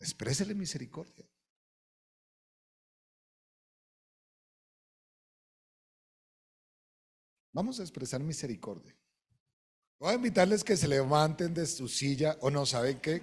Exprésele 0.00 0.54
misericordia. 0.54 1.28
Vamos 7.52 7.80
a 7.80 7.82
expresar 7.82 8.20
misericordia. 8.20 8.96
Voy 9.98 10.12
a 10.12 10.14
invitarles 10.14 10.64
que 10.64 10.76
se 10.76 10.88
levanten 10.88 11.52
de 11.52 11.66
su 11.66 11.88
silla 11.88 12.38
o 12.40 12.50
no, 12.50 12.64
¿saben 12.64 13.00
qué? 13.00 13.22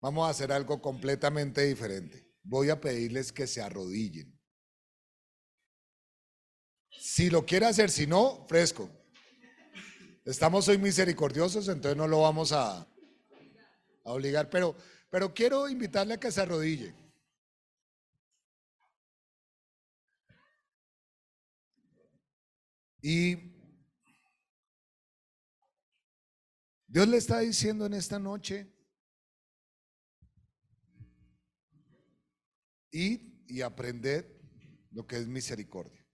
Vamos 0.00 0.26
a 0.26 0.30
hacer 0.30 0.52
algo 0.52 0.80
completamente 0.80 1.64
diferente. 1.64 2.32
Voy 2.42 2.70
a 2.70 2.80
pedirles 2.80 3.32
que 3.32 3.46
se 3.46 3.60
arrodillen. 3.60 4.38
Si 6.90 7.28
lo 7.28 7.44
quiere 7.44 7.66
hacer, 7.66 7.90
si 7.90 8.06
no, 8.06 8.46
fresco. 8.48 8.88
Estamos 10.24 10.68
hoy 10.68 10.78
misericordiosos, 10.78 11.68
entonces 11.68 11.96
no 11.96 12.06
lo 12.06 12.22
vamos 12.22 12.52
a, 12.52 12.88
a 14.04 14.12
obligar, 14.12 14.48
pero, 14.50 14.76
pero 15.10 15.32
quiero 15.32 15.68
invitarle 15.68 16.14
a 16.14 16.20
que 16.20 16.30
se 16.30 16.40
arrodille. 16.40 16.94
Y 23.00 23.36
Dios 26.86 27.06
le 27.06 27.16
está 27.16 27.40
diciendo 27.40 27.86
en 27.86 27.94
esta 27.94 28.18
noche, 28.18 28.72
id 32.90 33.20
y 33.46 33.62
aprended 33.62 34.26
lo 34.90 35.06
que 35.06 35.16
es 35.16 35.28
misericordia. 35.28 36.04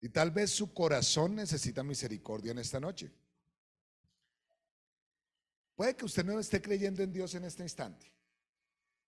Y 0.00 0.10
tal 0.10 0.30
vez 0.30 0.50
su 0.50 0.72
corazón 0.74 1.34
necesita 1.34 1.82
misericordia 1.82 2.52
en 2.52 2.58
esta 2.58 2.78
noche. 2.78 3.10
Puede 5.74 5.96
que 5.96 6.04
usted 6.04 6.24
no 6.24 6.38
esté 6.38 6.62
creyendo 6.62 7.02
en 7.02 7.12
Dios 7.12 7.34
en 7.34 7.44
este 7.44 7.62
instante. 7.62 8.12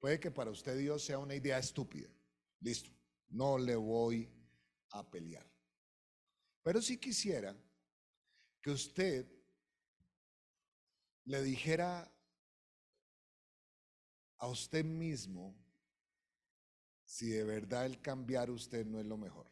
Puede 0.00 0.18
que 0.18 0.30
para 0.30 0.50
usted 0.50 0.76
Dios 0.76 1.04
sea 1.04 1.18
una 1.18 1.34
idea 1.34 1.58
estúpida. 1.58 2.08
Listo, 2.60 2.90
no 3.28 3.58
le 3.58 3.76
voy 3.76 4.30
a 4.90 5.08
pelear. 5.08 5.46
Pero 6.62 6.82
si 6.82 6.98
quisiera 6.98 7.56
que 8.60 8.70
usted 8.70 9.30
le 11.24 11.42
dijera 11.42 12.12
a 14.38 14.48
usted 14.48 14.84
mismo 14.84 15.56
si 17.04 17.28
de 17.28 17.44
verdad 17.44 17.86
el 17.86 18.00
cambiar 18.00 18.50
usted 18.50 18.84
no 18.84 18.98
es 18.98 19.06
lo 19.06 19.16
mejor. 19.16 19.50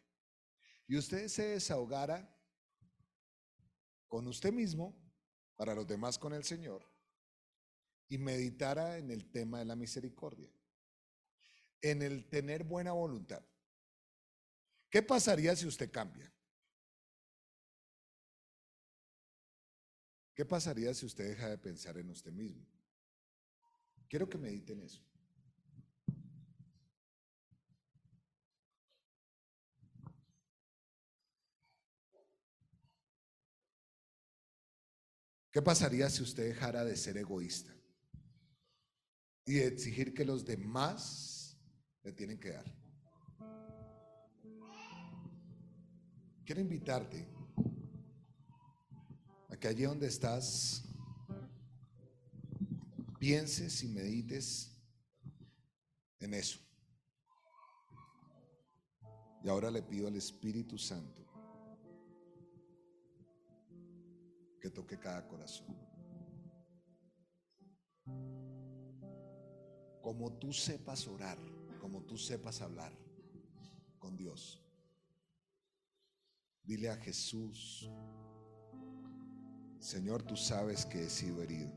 Y 0.86 0.96
usted 0.96 1.28
se 1.28 1.50
desahogara 1.50 2.28
con 4.08 4.26
usted 4.26 4.52
mismo, 4.52 4.94
para 5.56 5.74
los 5.74 5.86
demás 5.86 6.18
con 6.18 6.34
el 6.34 6.44
Señor, 6.44 6.84
y 8.14 8.18
meditara 8.18 8.96
en 8.96 9.10
el 9.10 9.28
tema 9.28 9.58
de 9.58 9.64
la 9.64 9.74
misericordia, 9.74 10.48
en 11.82 12.00
el 12.00 12.28
tener 12.28 12.62
buena 12.62 12.92
voluntad. 12.92 13.44
¿Qué 14.88 15.02
pasaría 15.02 15.56
si 15.56 15.66
usted 15.66 15.90
cambia? 15.90 16.32
¿Qué 20.32 20.44
pasaría 20.44 20.94
si 20.94 21.06
usted 21.06 21.28
deja 21.30 21.48
de 21.48 21.58
pensar 21.58 21.98
en 21.98 22.08
usted 22.08 22.30
mismo? 22.30 22.64
Quiero 24.08 24.28
que 24.28 24.38
mediten 24.38 24.80
eso. 24.80 25.04
¿Qué 35.50 35.60
pasaría 35.60 36.08
si 36.10 36.22
usted 36.22 36.44
dejara 36.46 36.84
de 36.84 36.96
ser 36.96 37.16
egoísta 37.16 37.73
y 39.46 39.58
exigir 39.58 40.14
que 40.14 40.24
los 40.24 40.44
demás 40.44 41.58
le 42.02 42.12
tienen 42.12 42.38
que 42.38 42.50
dar? 42.50 42.64
Quiero 46.44 46.60
invitarte 46.60 47.26
a 49.48 49.56
que 49.56 49.68
allí 49.68 49.84
donde 49.84 50.06
estás 50.06 50.84
pienses 53.18 53.82
y 53.82 53.88
medites 53.88 54.70
en 56.20 56.34
eso. 56.34 56.58
Y 59.42 59.48
ahora 59.48 59.70
le 59.70 59.82
pido 59.82 60.08
al 60.08 60.16
Espíritu 60.16 60.76
Santo 60.76 61.24
que 64.60 64.70
toque 64.70 64.98
cada 64.98 65.26
corazón. 65.26 65.74
Como 70.04 70.30
tú 70.34 70.52
sepas 70.52 71.08
orar, 71.08 71.38
como 71.80 72.02
tú 72.02 72.18
sepas 72.18 72.60
hablar 72.60 72.92
con 73.98 74.18
Dios. 74.18 74.62
Dile 76.62 76.90
a 76.90 76.96
Jesús, 76.96 77.90
Señor, 79.78 80.22
tú 80.22 80.36
sabes 80.36 80.84
que 80.84 81.04
he 81.04 81.08
sido 81.08 81.42
herido. 81.42 81.72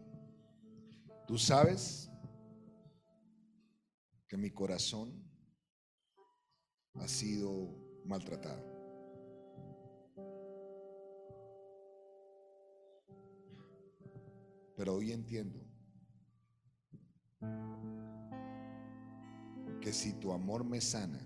Tú 1.25 1.37
sabes 1.37 2.11
que 4.27 4.35
mi 4.35 4.51
corazón 4.51 5.23
ha 6.95 7.07
sido 7.07 8.01
maltratado. 8.03 8.61
Pero 14.75 14.95
hoy 14.95 15.13
entiendo 15.13 15.65
que 19.87 19.93
si 19.93 20.11
tu 20.15 20.33
amor 20.33 20.65
me 20.65 20.81
sana, 20.81 21.25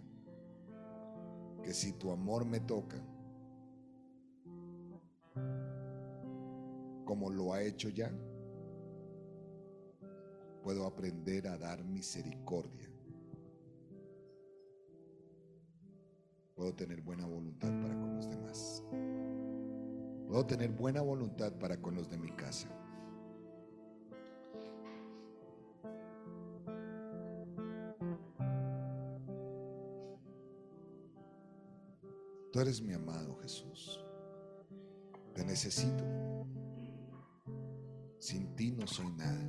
que 1.63 1.73
si 1.73 1.93
tu 1.93 2.11
amor 2.11 2.45
me 2.45 2.59
toca, 2.59 3.03
como 7.03 7.31
lo 7.31 7.53
ha 7.53 7.63
hecho 7.63 7.89
ya, 7.89 8.11
puedo 10.61 10.85
aprender 10.85 11.47
a 11.47 11.57
dar 11.57 11.83
misericordia. 11.83 12.87
Puedo 16.53 16.75
tener 16.75 17.01
buena 17.01 17.25
voluntad 17.25 17.71
para 17.81 17.99
con 17.99 18.15
los 18.15 18.29
demás. 18.29 18.83
Puedo 20.27 20.45
tener 20.45 20.69
buena 20.69 21.01
voluntad 21.01 21.51
para 21.53 21.81
con 21.81 21.95
los 21.95 22.11
de 22.11 22.19
mi 22.19 22.29
casa. 22.35 22.69
Eres 32.61 32.79
mi 32.79 32.93
amado 32.93 33.35
Jesús. 33.41 33.99
Te 35.33 35.43
necesito. 35.43 36.03
Sin 38.19 38.55
ti 38.55 38.71
no 38.71 38.85
soy 38.85 39.09
nada. 39.13 39.41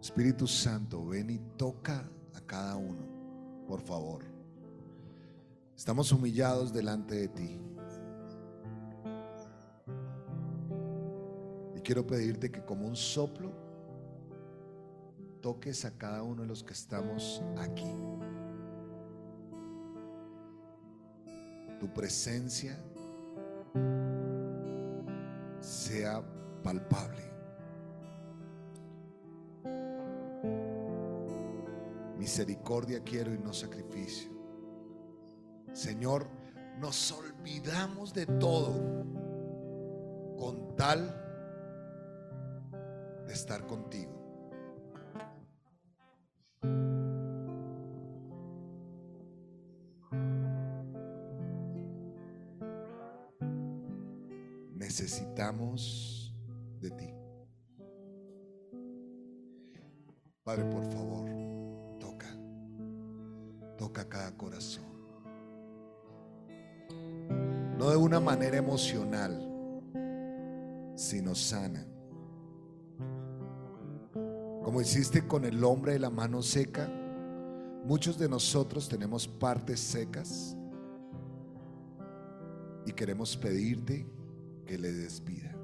Espíritu 0.00 0.46
Santo, 0.46 1.04
ven 1.04 1.30
y 1.30 1.40
toca 1.56 2.08
a 2.34 2.40
cada 2.42 2.76
uno, 2.76 3.02
por 3.66 3.80
favor. 3.80 4.22
Estamos 5.76 6.12
humillados 6.12 6.72
delante 6.72 7.16
de 7.16 7.28
ti. 7.28 7.60
Y 11.74 11.80
quiero 11.80 12.06
pedirte 12.06 12.52
que 12.52 12.64
como 12.64 12.86
un 12.86 12.94
soplo, 12.94 13.50
toques 15.40 15.84
a 15.84 15.98
cada 15.98 16.22
uno 16.22 16.42
de 16.42 16.48
los 16.48 16.62
que 16.62 16.74
estamos 16.74 17.42
aquí. 17.58 17.92
Tu 21.78 21.88
presencia 21.92 22.76
sea 25.60 26.22
palpable. 26.62 27.22
Misericordia 32.18 33.00
quiero 33.04 33.34
y 33.34 33.38
no 33.38 33.52
sacrificio. 33.52 34.30
Señor, 35.72 36.28
nos 36.80 37.12
olvidamos 37.12 38.12
de 38.14 38.26
todo 38.26 39.04
con 40.36 40.74
tal 40.76 41.22
de 43.26 43.32
estar 43.32 43.66
contigo. 43.66 44.15
De 55.52 56.90
ti. 56.90 57.14
Padre, 60.42 60.64
por 60.64 60.84
favor, 60.92 61.30
toca, 62.00 62.26
toca 63.78 64.08
cada 64.08 64.36
corazón. 64.36 64.84
No 67.78 67.90
de 67.90 67.96
una 67.96 68.18
manera 68.18 68.56
emocional, 68.56 69.40
sino 70.96 71.36
sana. 71.36 71.86
Como 74.64 74.80
hiciste 74.80 75.28
con 75.28 75.44
el 75.44 75.62
hombre 75.62 75.92
de 75.92 76.00
la 76.00 76.10
mano 76.10 76.42
seca, 76.42 76.88
muchos 77.84 78.18
de 78.18 78.28
nosotros 78.28 78.88
tenemos 78.88 79.28
partes 79.28 79.78
secas 79.78 80.56
y 82.84 82.92
queremos 82.92 83.36
pedirte 83.36 84.15
que 84.66 84.76
le 84.76 84.92
des 84.92 85.22
vida. 85.24 85.54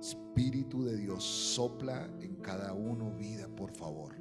Espíritu 0.00 0.84
de 0.84 0.96
Dios, 0.96 1.22
sopla 1.22 2.08
en 2.20 2.36
cada 2.36 2.72
uno 2.72 3.12
vida, 3.12 3.48
por 3.48 3.70
favor. 3.70 4.14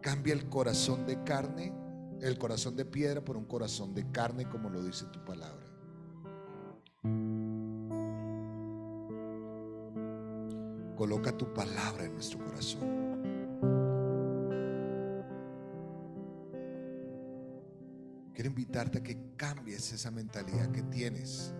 Cambia 0.00 0.34
el 0.34 0.48
corazón 0.48 1.06
de 1.06 1.22
carne, 1.24 1.72
el 2.20 2.38
corazón 2.38 2.76
de 2.76 2.84
piedra 2.84 3.24
por 3.24 3.36
un 3.36 3.44
corazón 3.44 3.94
de 3.94 4.10
carne, 4.10 4.48
como 4.48 4.68
lo 4.68 4.82
dice 4.82 5.06
tu 5.06 5.24
palabra. 5.24 5.66
Coloca 10.96 11.36
tu 11.36 11.52
palabra 11.54 12.04
en 12.04 12.12
nuestro 12.14 12.44
corazón. 12.44 13.09
Invitarte 18.50 18.98
a 18.98 19.02
que 19.02 19.16
cambies 19.36 19.92
esa 19.92 20.10
mentalidad 20.10 20.70
que 20.72 20.82
tienes. 20.82 21.54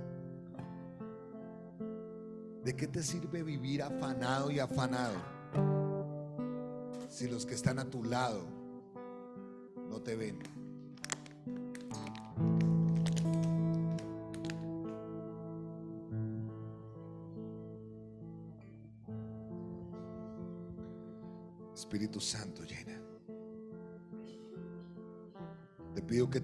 ¿De 2.65 2.77
qué 2.77 2.87
te 2.87 3.03
sirve 3.03 3.43
vivir 3.43 3.83
afanado 3.83 4.51
y 4.51 4.59
afanado 4.59 5.15
si 7.09 7.29
los 7.29 7.47
que 7.47 7.55
están 7.55 7.79
a 7.79 7.89
tu 7.89 8.05
lado 8.05 8.47
no 9.89 10.03
te 10.03 10.17
ven? 10.17 10.60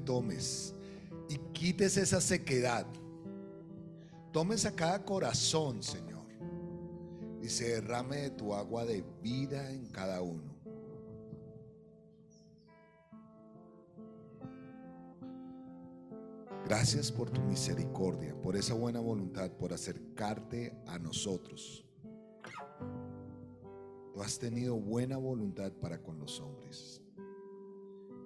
Tomes 0.07 0.75
y 1.29 1.37
quites 1.53 1.99
esa 1.99 2.23
sequedad. 2.23 2.87
Tomes 4.33 4.65
a 4.65 4.75
cada 4.75 5.05
corazón, 5.05 5.83
Señor, 5.83 6.25
y 7.43 7.49
se 7.51 7.69
derrame 7.69 8.17
de 8.23 8.31
tu 8.31 8.55
agua 8.55 8.87
de 8.87 9.05
vida 9.23 9.71
en 9.71 9.87
cada 9.89 10.23
uno. 10.23 10.57
Gracias 16.67 17.13
por 17.13 17.31
tu 17.31 17.41
misericordia, 17.43 18.35
por 18.43 18.57
esa 18.57 18.75
buena 18.75 18.99
voluntad, 18.99 19.53
por 19.53 19.73
acercarte 19.73 20.77
a 20.87 20.99
nosotros. 20.99 21.85
Tú 24.13 24.23
has 24.23 24.39
tenido 24.39 24.77
buena 24.77 25.17
voluntad 25.17 25.73
para 25.73 26.03
con 26.03 26.19
los 26.19 26.41
hombres. 26.41 27.03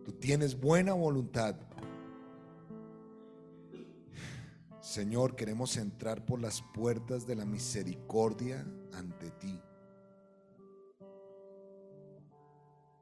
Tú 0.05 0.12
tienes 0.12 0.59
buena 0.59 0.94
voluntad. 0.94 1.57
Señor, 4.90 5.36
queremos 5.36 5.76
entrar 5.76 6.26
por 6.26 6.40
las 6.40 6.62
puertas 6.74 7.24
de 7.24 7.36
la 7.36 7.44
misericordia 7.44 8.66
ante 8.92 9.30
ti. 9.30 9.56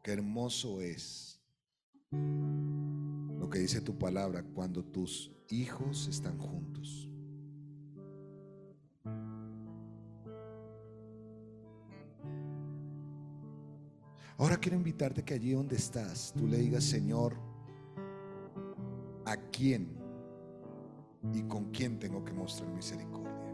Qué 0.03 0.13
hermoso 0.13 0.83
es 0.83 1.41
lo 2.11 3.49
que 3.49 3.61
dice 3.61 3.81
tu 3.81 3.97
palabra 3.97 4.43
cuando 4.43 4.85
tus 4.85 5.33
hijos 5.49 6.09
están 6.09 6.37
juntos. 6.37 7.09
Ahora 14.37 14.59
quiero 14.59 14.77
invitarte 14.77 15.25
que 15.25 15.33
allí 15.33 15.53
donde 15.53 15.77
estás, 15.77 16.35
tú 16.37 16.47
le 16.47 16.59
digas, 16.59 16.85
Señor, 16.85 17.35
¿a 19.25 19.39
quién 19.51 19.98
y 21.33 21.43
con 21.43 21.71
quién 21.71 21.99
tengo 21.99 22.25
que 22.25 22.33
mostrar 22.33 22.69
misericordia? 22.71 23.53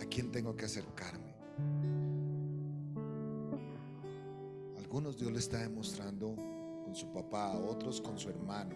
¿A 0.00 0.04
quién 0.06 0.30
tengo 0.30 0.54
que 0.56 0.64
acercarme? 0.64 1.34
Algunos 4.78 5.16
Dios 5.18 5.32
le 5.32 5.38
está 5.38 5.58
demostrando 5.58 6.34
con 6.84 6.94
su 6.94 7.12
papá, 7.12 7.52
a 7.52 7.58
otros 7.58 8.00
con 8.00 8.18
su 8.18 8.30
hermano. 8.30 8.74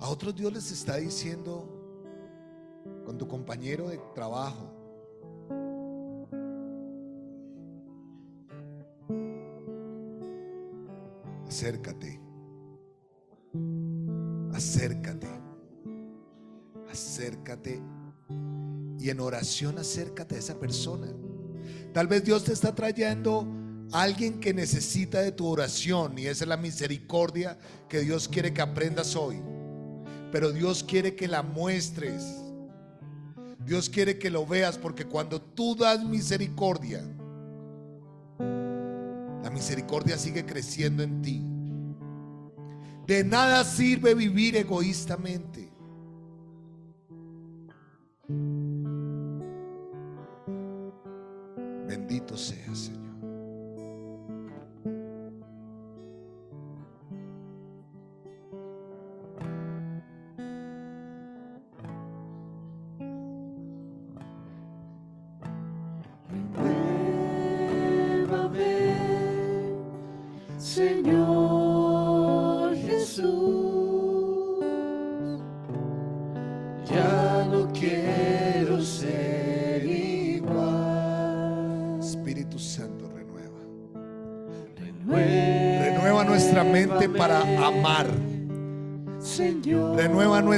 A 0.00 0.08
otros 0.08 0.34
Dios 0.34 0.52
les 0.52 0.72
está 0.72 0.96
diciendo 0.96 1.68
con 3.04 3.18
tu 3.18 3.28
compañero 3.28 3.88
de 3.88 3.98
trabajo. 4.14 4.70
Acércate. 11.46 12.29
Acércate. 14.60 15.26
Acércate. 16.92 17.80
Y 18.98 19.08
en 19.08 19.20
oración 19.20 19.78
acércate 19.78 20.34
a 20.34 20.38
esa 20.38 20.60
persona. 20.60 21.06
Tal 21.94 22.06
vez 22.06 22.24
Dios 22.24 22.44
te 22.44 22.52
está 22.52 22.74
trayendo 22.74 23.48
a 23.90 24.02
alguien 24.02 24.38
que 24.38 24.52
necesita 24.52 25.22
de 25.22 25.32
tu 25.32 25.46
oración 25.46 26.18
y 26.18 26.26
esa 26.26 26.44
es 26.44 26.48
la 26.48 26.58
misericordia 26.58 27.58
que 27.88 28.00
Dios 28.00 28.28
quiere 28.28 28.52
que 28.52 28.60
aprendas 28.60 29.16
hoy. 29.16 29.40
Pero 30.30 30.52
Dios 30.52 30.84
quiere 30.84 31.16
que 31.16 31.26
la 31.26 31.42
muestres. 31.42 32.22
Dios 33.64 33.88
quiere 33.88 34.18
que 34.18 34.28
lo 34.28 34.44
veas 34.44 34.76
porque 34.76 35.06
cuando 35.06 35.40
tú 35.40 35.74
das 35.74 36.04
misericordia, 36.04 37.02
la 38.38 39.48
misericordia 39.50 40.18
sigue 40.18 40.44
creciendo 40.44 41.02
en 41.02 41.22
ti. 41.22 41.49
De 43.10 43.24
nada 43.24 43.64
sirve 43.64 44.14
vivir 44.14 44.54
egoístamente. 44.54 45.68
Bendito 51.88 52.36
sea, 52.36 52.72
Señor. 52.72 52.99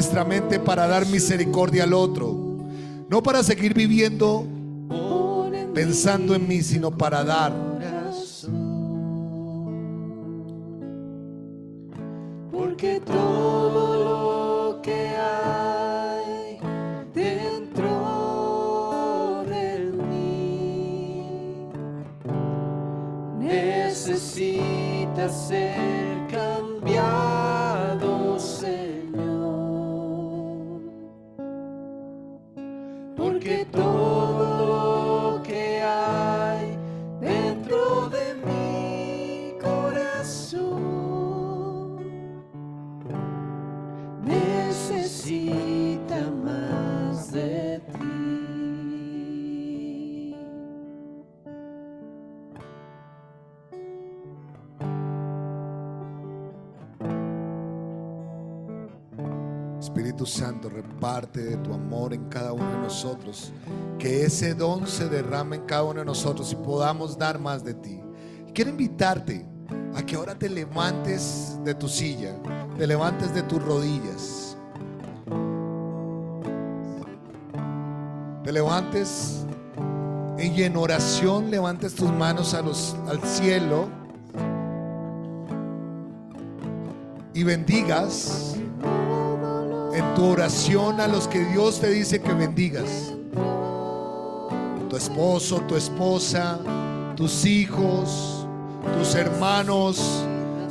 Nuestra 0.03 0.25
mente 0.25 0.59
para 0.59 0.89
dar 0.89 1.07
misericordia 1.07 1.85
al 1.85 1.93
otro. 1.93 2.35
No 3.09 3.23
para 3.23 3.45
seguir 3.45 3.73
viviendo 3.73 4.45
pensando 5.73 6.35
en 6.35 6.49
mí, 6.49 6.61
sino 6.61 6.91
para 6.91 7.23
dar. 7.23 7.53
Porque 12.51 13.01
Reparte 61.03 61.43
de 61.43 61.57
tu 61.57 61.75
amor 61.75 62.15
en 62.15 62.29
cada 62.29 62.53
uno 62.53 62.71
de 62.71 62.79
nosotros. 62.79 63.53
Que 63.99 64.25
ese 64.25 64.55
don 64.55 64.87
se 64.87 65.09
derrame 65.09 65.57
en 65.57 65.63
cada 65.63 65.83
uno 65.83 65.99
de 65.99 66.05
nosotros 66.05 66.53
y 66.53 66.55
podamos 66.55 67.19
dar 67.19 67.41
más 67.41 67.65
de 67.65 67.75
ti. 67.75 68.01
Quiero 68.55 68.71
invitarte 68.71 69.45
a 69.97 70.07
que 70.07 70.15
ahora 70.15 70.39
te 70.39 70.49
levantes 70.49 71.59
de 71.65 71.75
tu 71.75 71.89
silla, 71.89 72.37
te 72.79 72.87
levantes 72.87 73.35
de 73.35 73.43
tus 73.43 73.61
rodillas. 73.61 74.57
Te 78.45 78.53
levantes 78.53 79.45
y 80.39 80.63
en 80.63 80.77
oración 80.77 81.51
levantes 81.51 81.97
tus 81.97 82.13
manos 82.13 82.55
a 82.55 82.63
los, 82.63 82.95
al 83.09 83.21
cielo 83.23 83.89
y 87.35 87.43
bendigas 87.43 88.57
en 89.95 90.15
tu 90.15 90.25
oración 90.27 91.01
a 91.01 91.07
los 91.07 91.29
que 91.29 91.45
Dios 91.45 91.81
te 91.81 91.91
dice 91.91 92.21
que 92.21 92.33
bendigas. 92.33 93.15
Tu 94.89 94.97
esposo, 94.97 95.61
tu 95.63 95.77
esposa, 95.77 96.59
tus 97.17 97.45
hijos, 97.45 98.47
tus 98.99 99.15
hermanos. 99.15 100.25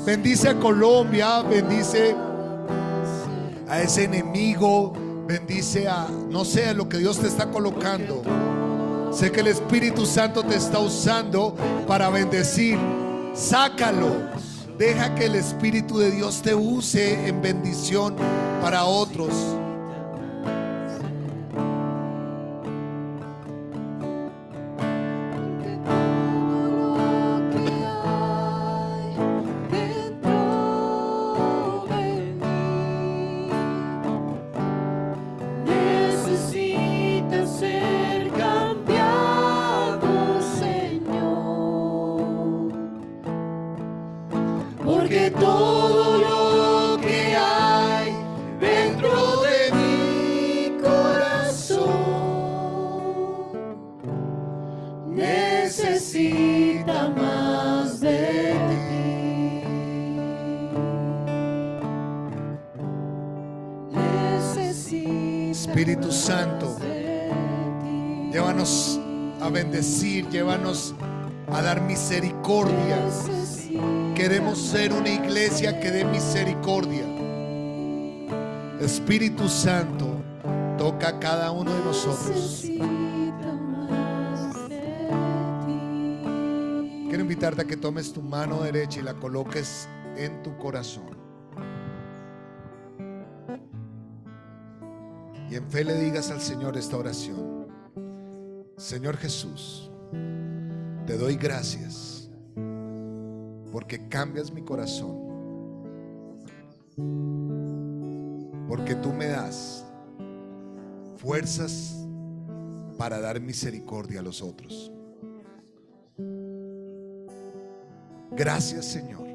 Bendice 0.05 0.49
a 0.49 0.59
Colombia, 0.59 1.41
bendice 1.41 2.15
a 3.69 3.81
ese 3.81 4.05
enemigo, 4.05 4.93
bendice 5.27 5.87
a, 5.87 6.07
no 6.29 6.43
sé, 6.43 6.69
a 6.69 6.73
lo 6.73 6.89
que 6.89 6.97
Dios 6.97 7.19
te 7.19 7.27
está 7.27 7.49
colocando. 7.49 8.23
Sé 9.11 9.31
que 9.31 9.41
el 9.41 9.47
Espíritu 9.47 10.05
Santo 10.05 10.43
te 10.43 10.55
está 10.55 10.79
usando 10.79 11.55
para 11.87 12.09
bendecir. 12.09 12.77
Sácalo. 13.33 14.50
Deja 14.81 15.13
que 15.13 15.25
el 15.25 15.35
Espíritu 15.35 15.99
de 15.99 16.09
Dios 16.09 16.41
te 16.41 16.55
use 16.55 17.27
en 17.27 17.39
bendición 17.39 18.15
para 18.63 18.85
otros. 18.85 19.60
Misericordia. 71.91 72.97
Queremos 74.15 74.57
ser 74.57 74.93
una 74.93 75.09
iglesia 75.09 75.77
que 75.77 75.91
dé 75.91 76.05
misericordia. 76.05 77.03
Espíritu 78.79 79.49
Santo, 79.49 80.07
toca 80.77 81.09
a 81.09 81.19
cada 81.19 81.51
uno 81.51 81.73
de 81.73 81.83
nosotros. 81.83 82.63
Quiero 87.09 87.21
invitarte 87.21 87.63
a 87.63 87.65
que 87.65 87.75
tomes 87.75 88.13
tu 88.13 88.21
mano 88.21 88.63
derecha 88.63 89.01
y 89.01 89.03
la 89.03 89.15
coloques 89.15 89.89
en 90.15 90.41
tu 90.43 90.57
corazón. 90.57 91.11
Y 95.49 95.55
en 95.55 95.69
fe 95.69 95.83
le 95.83 95.95
digas 95.95 96.31
al 96.31 96.39
Señor 96.39 96.77
esta 96.77 96.95
oración. 96.95 97.67
Señor 98.77 99.17
Jesús, 99.17 99.90
te 101.05 101.17
doy 101.17 101.35
gracias 101.35 102.29
porque 103.71 104.07
cambias 104.09 104.51
mi 104.51 104.61
corazón. 104.61 105.19
Porque 108.67 108.95
tú 108.95 109.11
me 109.13 109.27
das 109.27 109.85
fuerzas 111.17 112.05
para 112.97 113.19
dar 113.19 113.39
misericordia 113.39 114.19
a 114.19 114.23
los 114.23 114.41
otros. 114.41 114.91
Gracias 118.31 118.85
Señor 118.85 119.31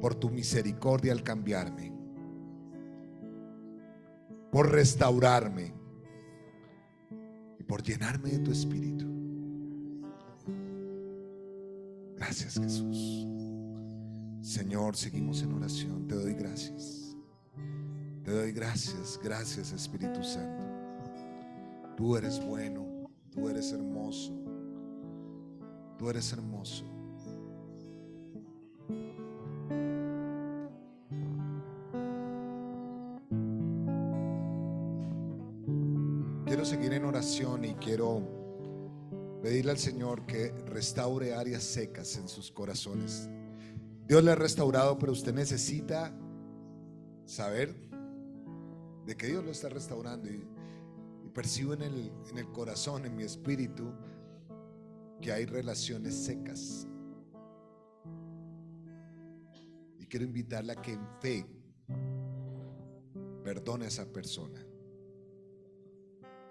por 0.00 0.16
tu 0.16 0.30
misericordia 0.30 1.12
al 1.12 1.22
cambiarme, 1.22 1.92
por 4.50 4.72
restaurarme 4.72 5.72
y 7.60 7.62
por 7.62 7.84
llenarme 7.84 8.30
de 8.30 8.38
tu 8.40 8.50
espíritu. 8.50 9.11
Gracias 12.22 12.54
Jesús. 12.54 13.26
Señor, 14.40 14.94
seguimos 14.94 15.42
en 15.42 15.54
oración. 15.54 16.06
Te 16.06 16.14
doy 16.14 16.34
gracias. 16.34 17.16
Te 18.22 18.30
doy 18.30 18.52
gracias. 18.52 19.18
Gracias 19.20 19.72
Espíritu 19.72 20.22
Santo. 20.22 20.62
Tú 21.96 22.16
eres 22.16 22.40
bueno. 22.46 23.10
Tú 23.32 23.48
eres 23.48 23.72
hermoso. 23.72 24.32
Tú 25.98 26.08
eres 26.10 26.32
hermoso. 26.32 26.84
Quiero 36.46 36.64
seguir 36.64 36.92
en 36.92 37.04
oración 37.04 37.64
y 37.64 37.74
quiero 37.74 38.41
pedirle 39.42 39.72
al 39.72 39.78
Señor 39.78 40.24
que 40.24 40.52
restaure 40.66 41.34
áreas 41.34 41.64
secas 41.64 42.16
en 42.16 42.28
sus 42.28 42.52
corazones. 42.52 43.28
Dios 44.06 44.22
le 44.22 44.30
ha 44.30 44.36
restaurado, 44.36 44.96
pero 44.98 45.10
usted 45.10 45.34
necesita 45.34 46.16
saber 47.24 47.74
de 49.04 49.16
que 49.16 49.26
Dios 49.26 49.44
lo 49.44 49.50
está 49.50 49.68
restaurando. 49.68 50.30
Y, 50.30 50.46
percibo 51.34 51.72
en 51.72 51.80
el, 51.82 52.12
en 52.30 52.38
el 52.38 52.52
corazón, 52.52 53.06
en 53.06 53.16
mi 53.16 53.22
espíritu, 53.22 53.90
que 55.20 55.32
hay 55.32 55.46
relaciones 55.46 56.14
secas. 56.14 56.86
Y 59.98 60.06
quiero 60.06 60.26
invitarla 60.26 60.74
a 60.74 60.82
que 60.82 60.92
en 60.92 61.08
fe 61.20 61.46
perdone 63.42 63.86
a 63.86 63.88
esa 63.88 64.04
persona. 64.04 64.62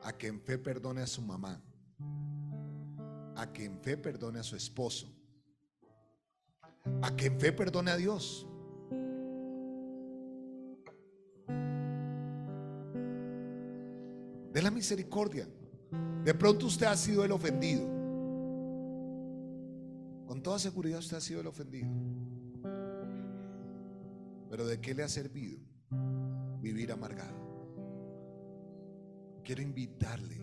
A 0.01 0.18
que 0.18 0.27
en 0.27 0.41
fe 0.41 0.57
perdone 0.57 1.01
a 1.01 1.07
su 1.07 1.22
mamá. 1.22 1.61
A 3.41 3.51
que 3.51 3.65
en 3.65 3.80
fe 3.80 3.97
perdone 3.97 4.38
a 4.38 4.43
su 4.43 4.55
esposo. 4.55 5.07
A 7.01 7.15
que 7.15 7.26
en 7.26 7.39
fe 7.39 7.51
perdone 7.51 7.89
a 7.89 7.97
Dios. 7.97 8.45
De 14.53 14.61
la 14.61 14.69
misericordia. 14.69 15.47
De 16.23 16.35
pronto 16.35 16.68
usted 16.68 16.85
ha 16.85 16.95
sido 16.95 17.26
el 17.26 17.31
ofendido. 17.31 17.81
Con 20.27 20.43
toda 20.43 20.59
seguridad 20.59 20.99
usted 20.99 21.18
ha 21.18 21.22
sido 21.22 21.41
el 21.41 21.47
ofendido. 21.47 21.89
Pero 24.51 24.68
¿de 24.68 24.80
qué 24.80 24.93
le 24.93 25.01
ha 25.01 25.09
servido 25.09 25.57
vivir 26.61 26.91
amargado? 26.91 27.39
Quiero 29.43 29.63
invitarle 29.63 30.38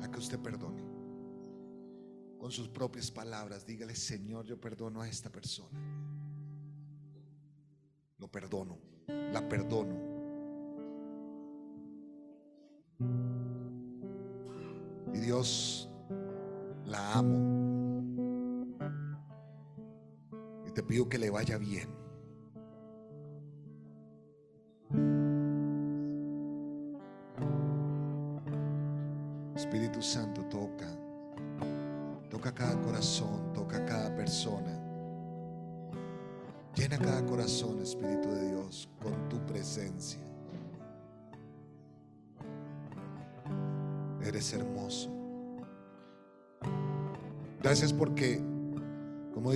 a 0.00 0.10
que 0.10 0.18
usted 0.18 0.38
perdone. 0.38 0.85
Con 2.38 2.50
sus 2.50 2.68
propias 2.68 3.10
palabras, 3.10 3.66
dígale, 3.66 3.94
Señor, 3.94 4.44
yo 4.46 4.60
perdono 4.60 5.00
a 5.00 5.08
esta 5.08 5.30
persona. 5.30 5.78
Lo 8.18 8.28
perdono, 8.28 8.78
la 9.06 9.46
perdono. 9.48 9.94
Y 15.12 15.18
Dios, 15.18 15.88
la 16.84 17.14
amo. 17.14 18.66
Y 20.66 20.70
te 20.72 20.82
pido 20.82 21.08
que 21.08 21.18
le 21.18 21.30
vaya 21.30 21.58
bien. 21.58 22.05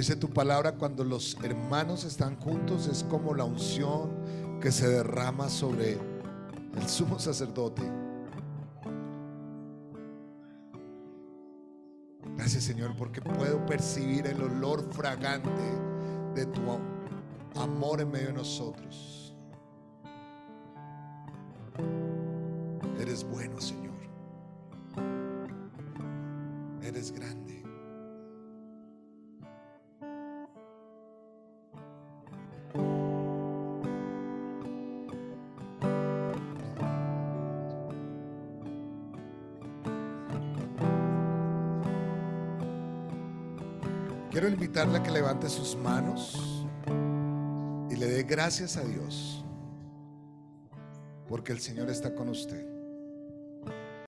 Dice 0.01 0.17
tu 0.17 0.31
palabra, 0.31 0.77
cuando 0.77 1.05
los 1.05 1.37
hermanos 1.43 2.05
están 2.05 2.35
juntos 2.37 2.87
es 2.87 3.05
como 3.05 3.35
la 3.35 3.45
unción 3.45 4.59
que 4.59 4.73
se 4.73 4.89
derrama 4.89 5.51
sobre 5.51 5.99
el 6.75 6.89
sumo 6.89 7.19
sacerdote. 7.19 7.83
Gracias 12.35 12.65
Señor 12.65 12.97
porque 12.97 13.21
puedo 13.21 13.67
percibir 13.67 14.27
el 14.27 14.41
olor 14.41 14.91
fragante 14.91 15.51
de 16.35 16.47
tu 16.47 16.63
amor 17.61 18.01
en 18.01 18.11
medio 18.11 18.29
de 18.29 18.33
nosotros. 18.33 19.37
Eres 22.99 23.23
bueno 23.23 23.61
Señor. 23.61 23.90
Invitarle 44.83 45.03
que 45.03 45.11
levante 45.11 45.49
sus 45.51 45.77
manos 45.77 46.65
y 47.91 47.97
le 47.97 48.07
dé 48.07 48.23
gracias 48.23 48.79
a 48.79 48.83
Dios 48.83 49.45
porque 51.29 51.53
el 51.53 51.61
Señor 51.61 51.91
está 51.91 52.15
con 52.15 52.31
usted. 52.31 52.70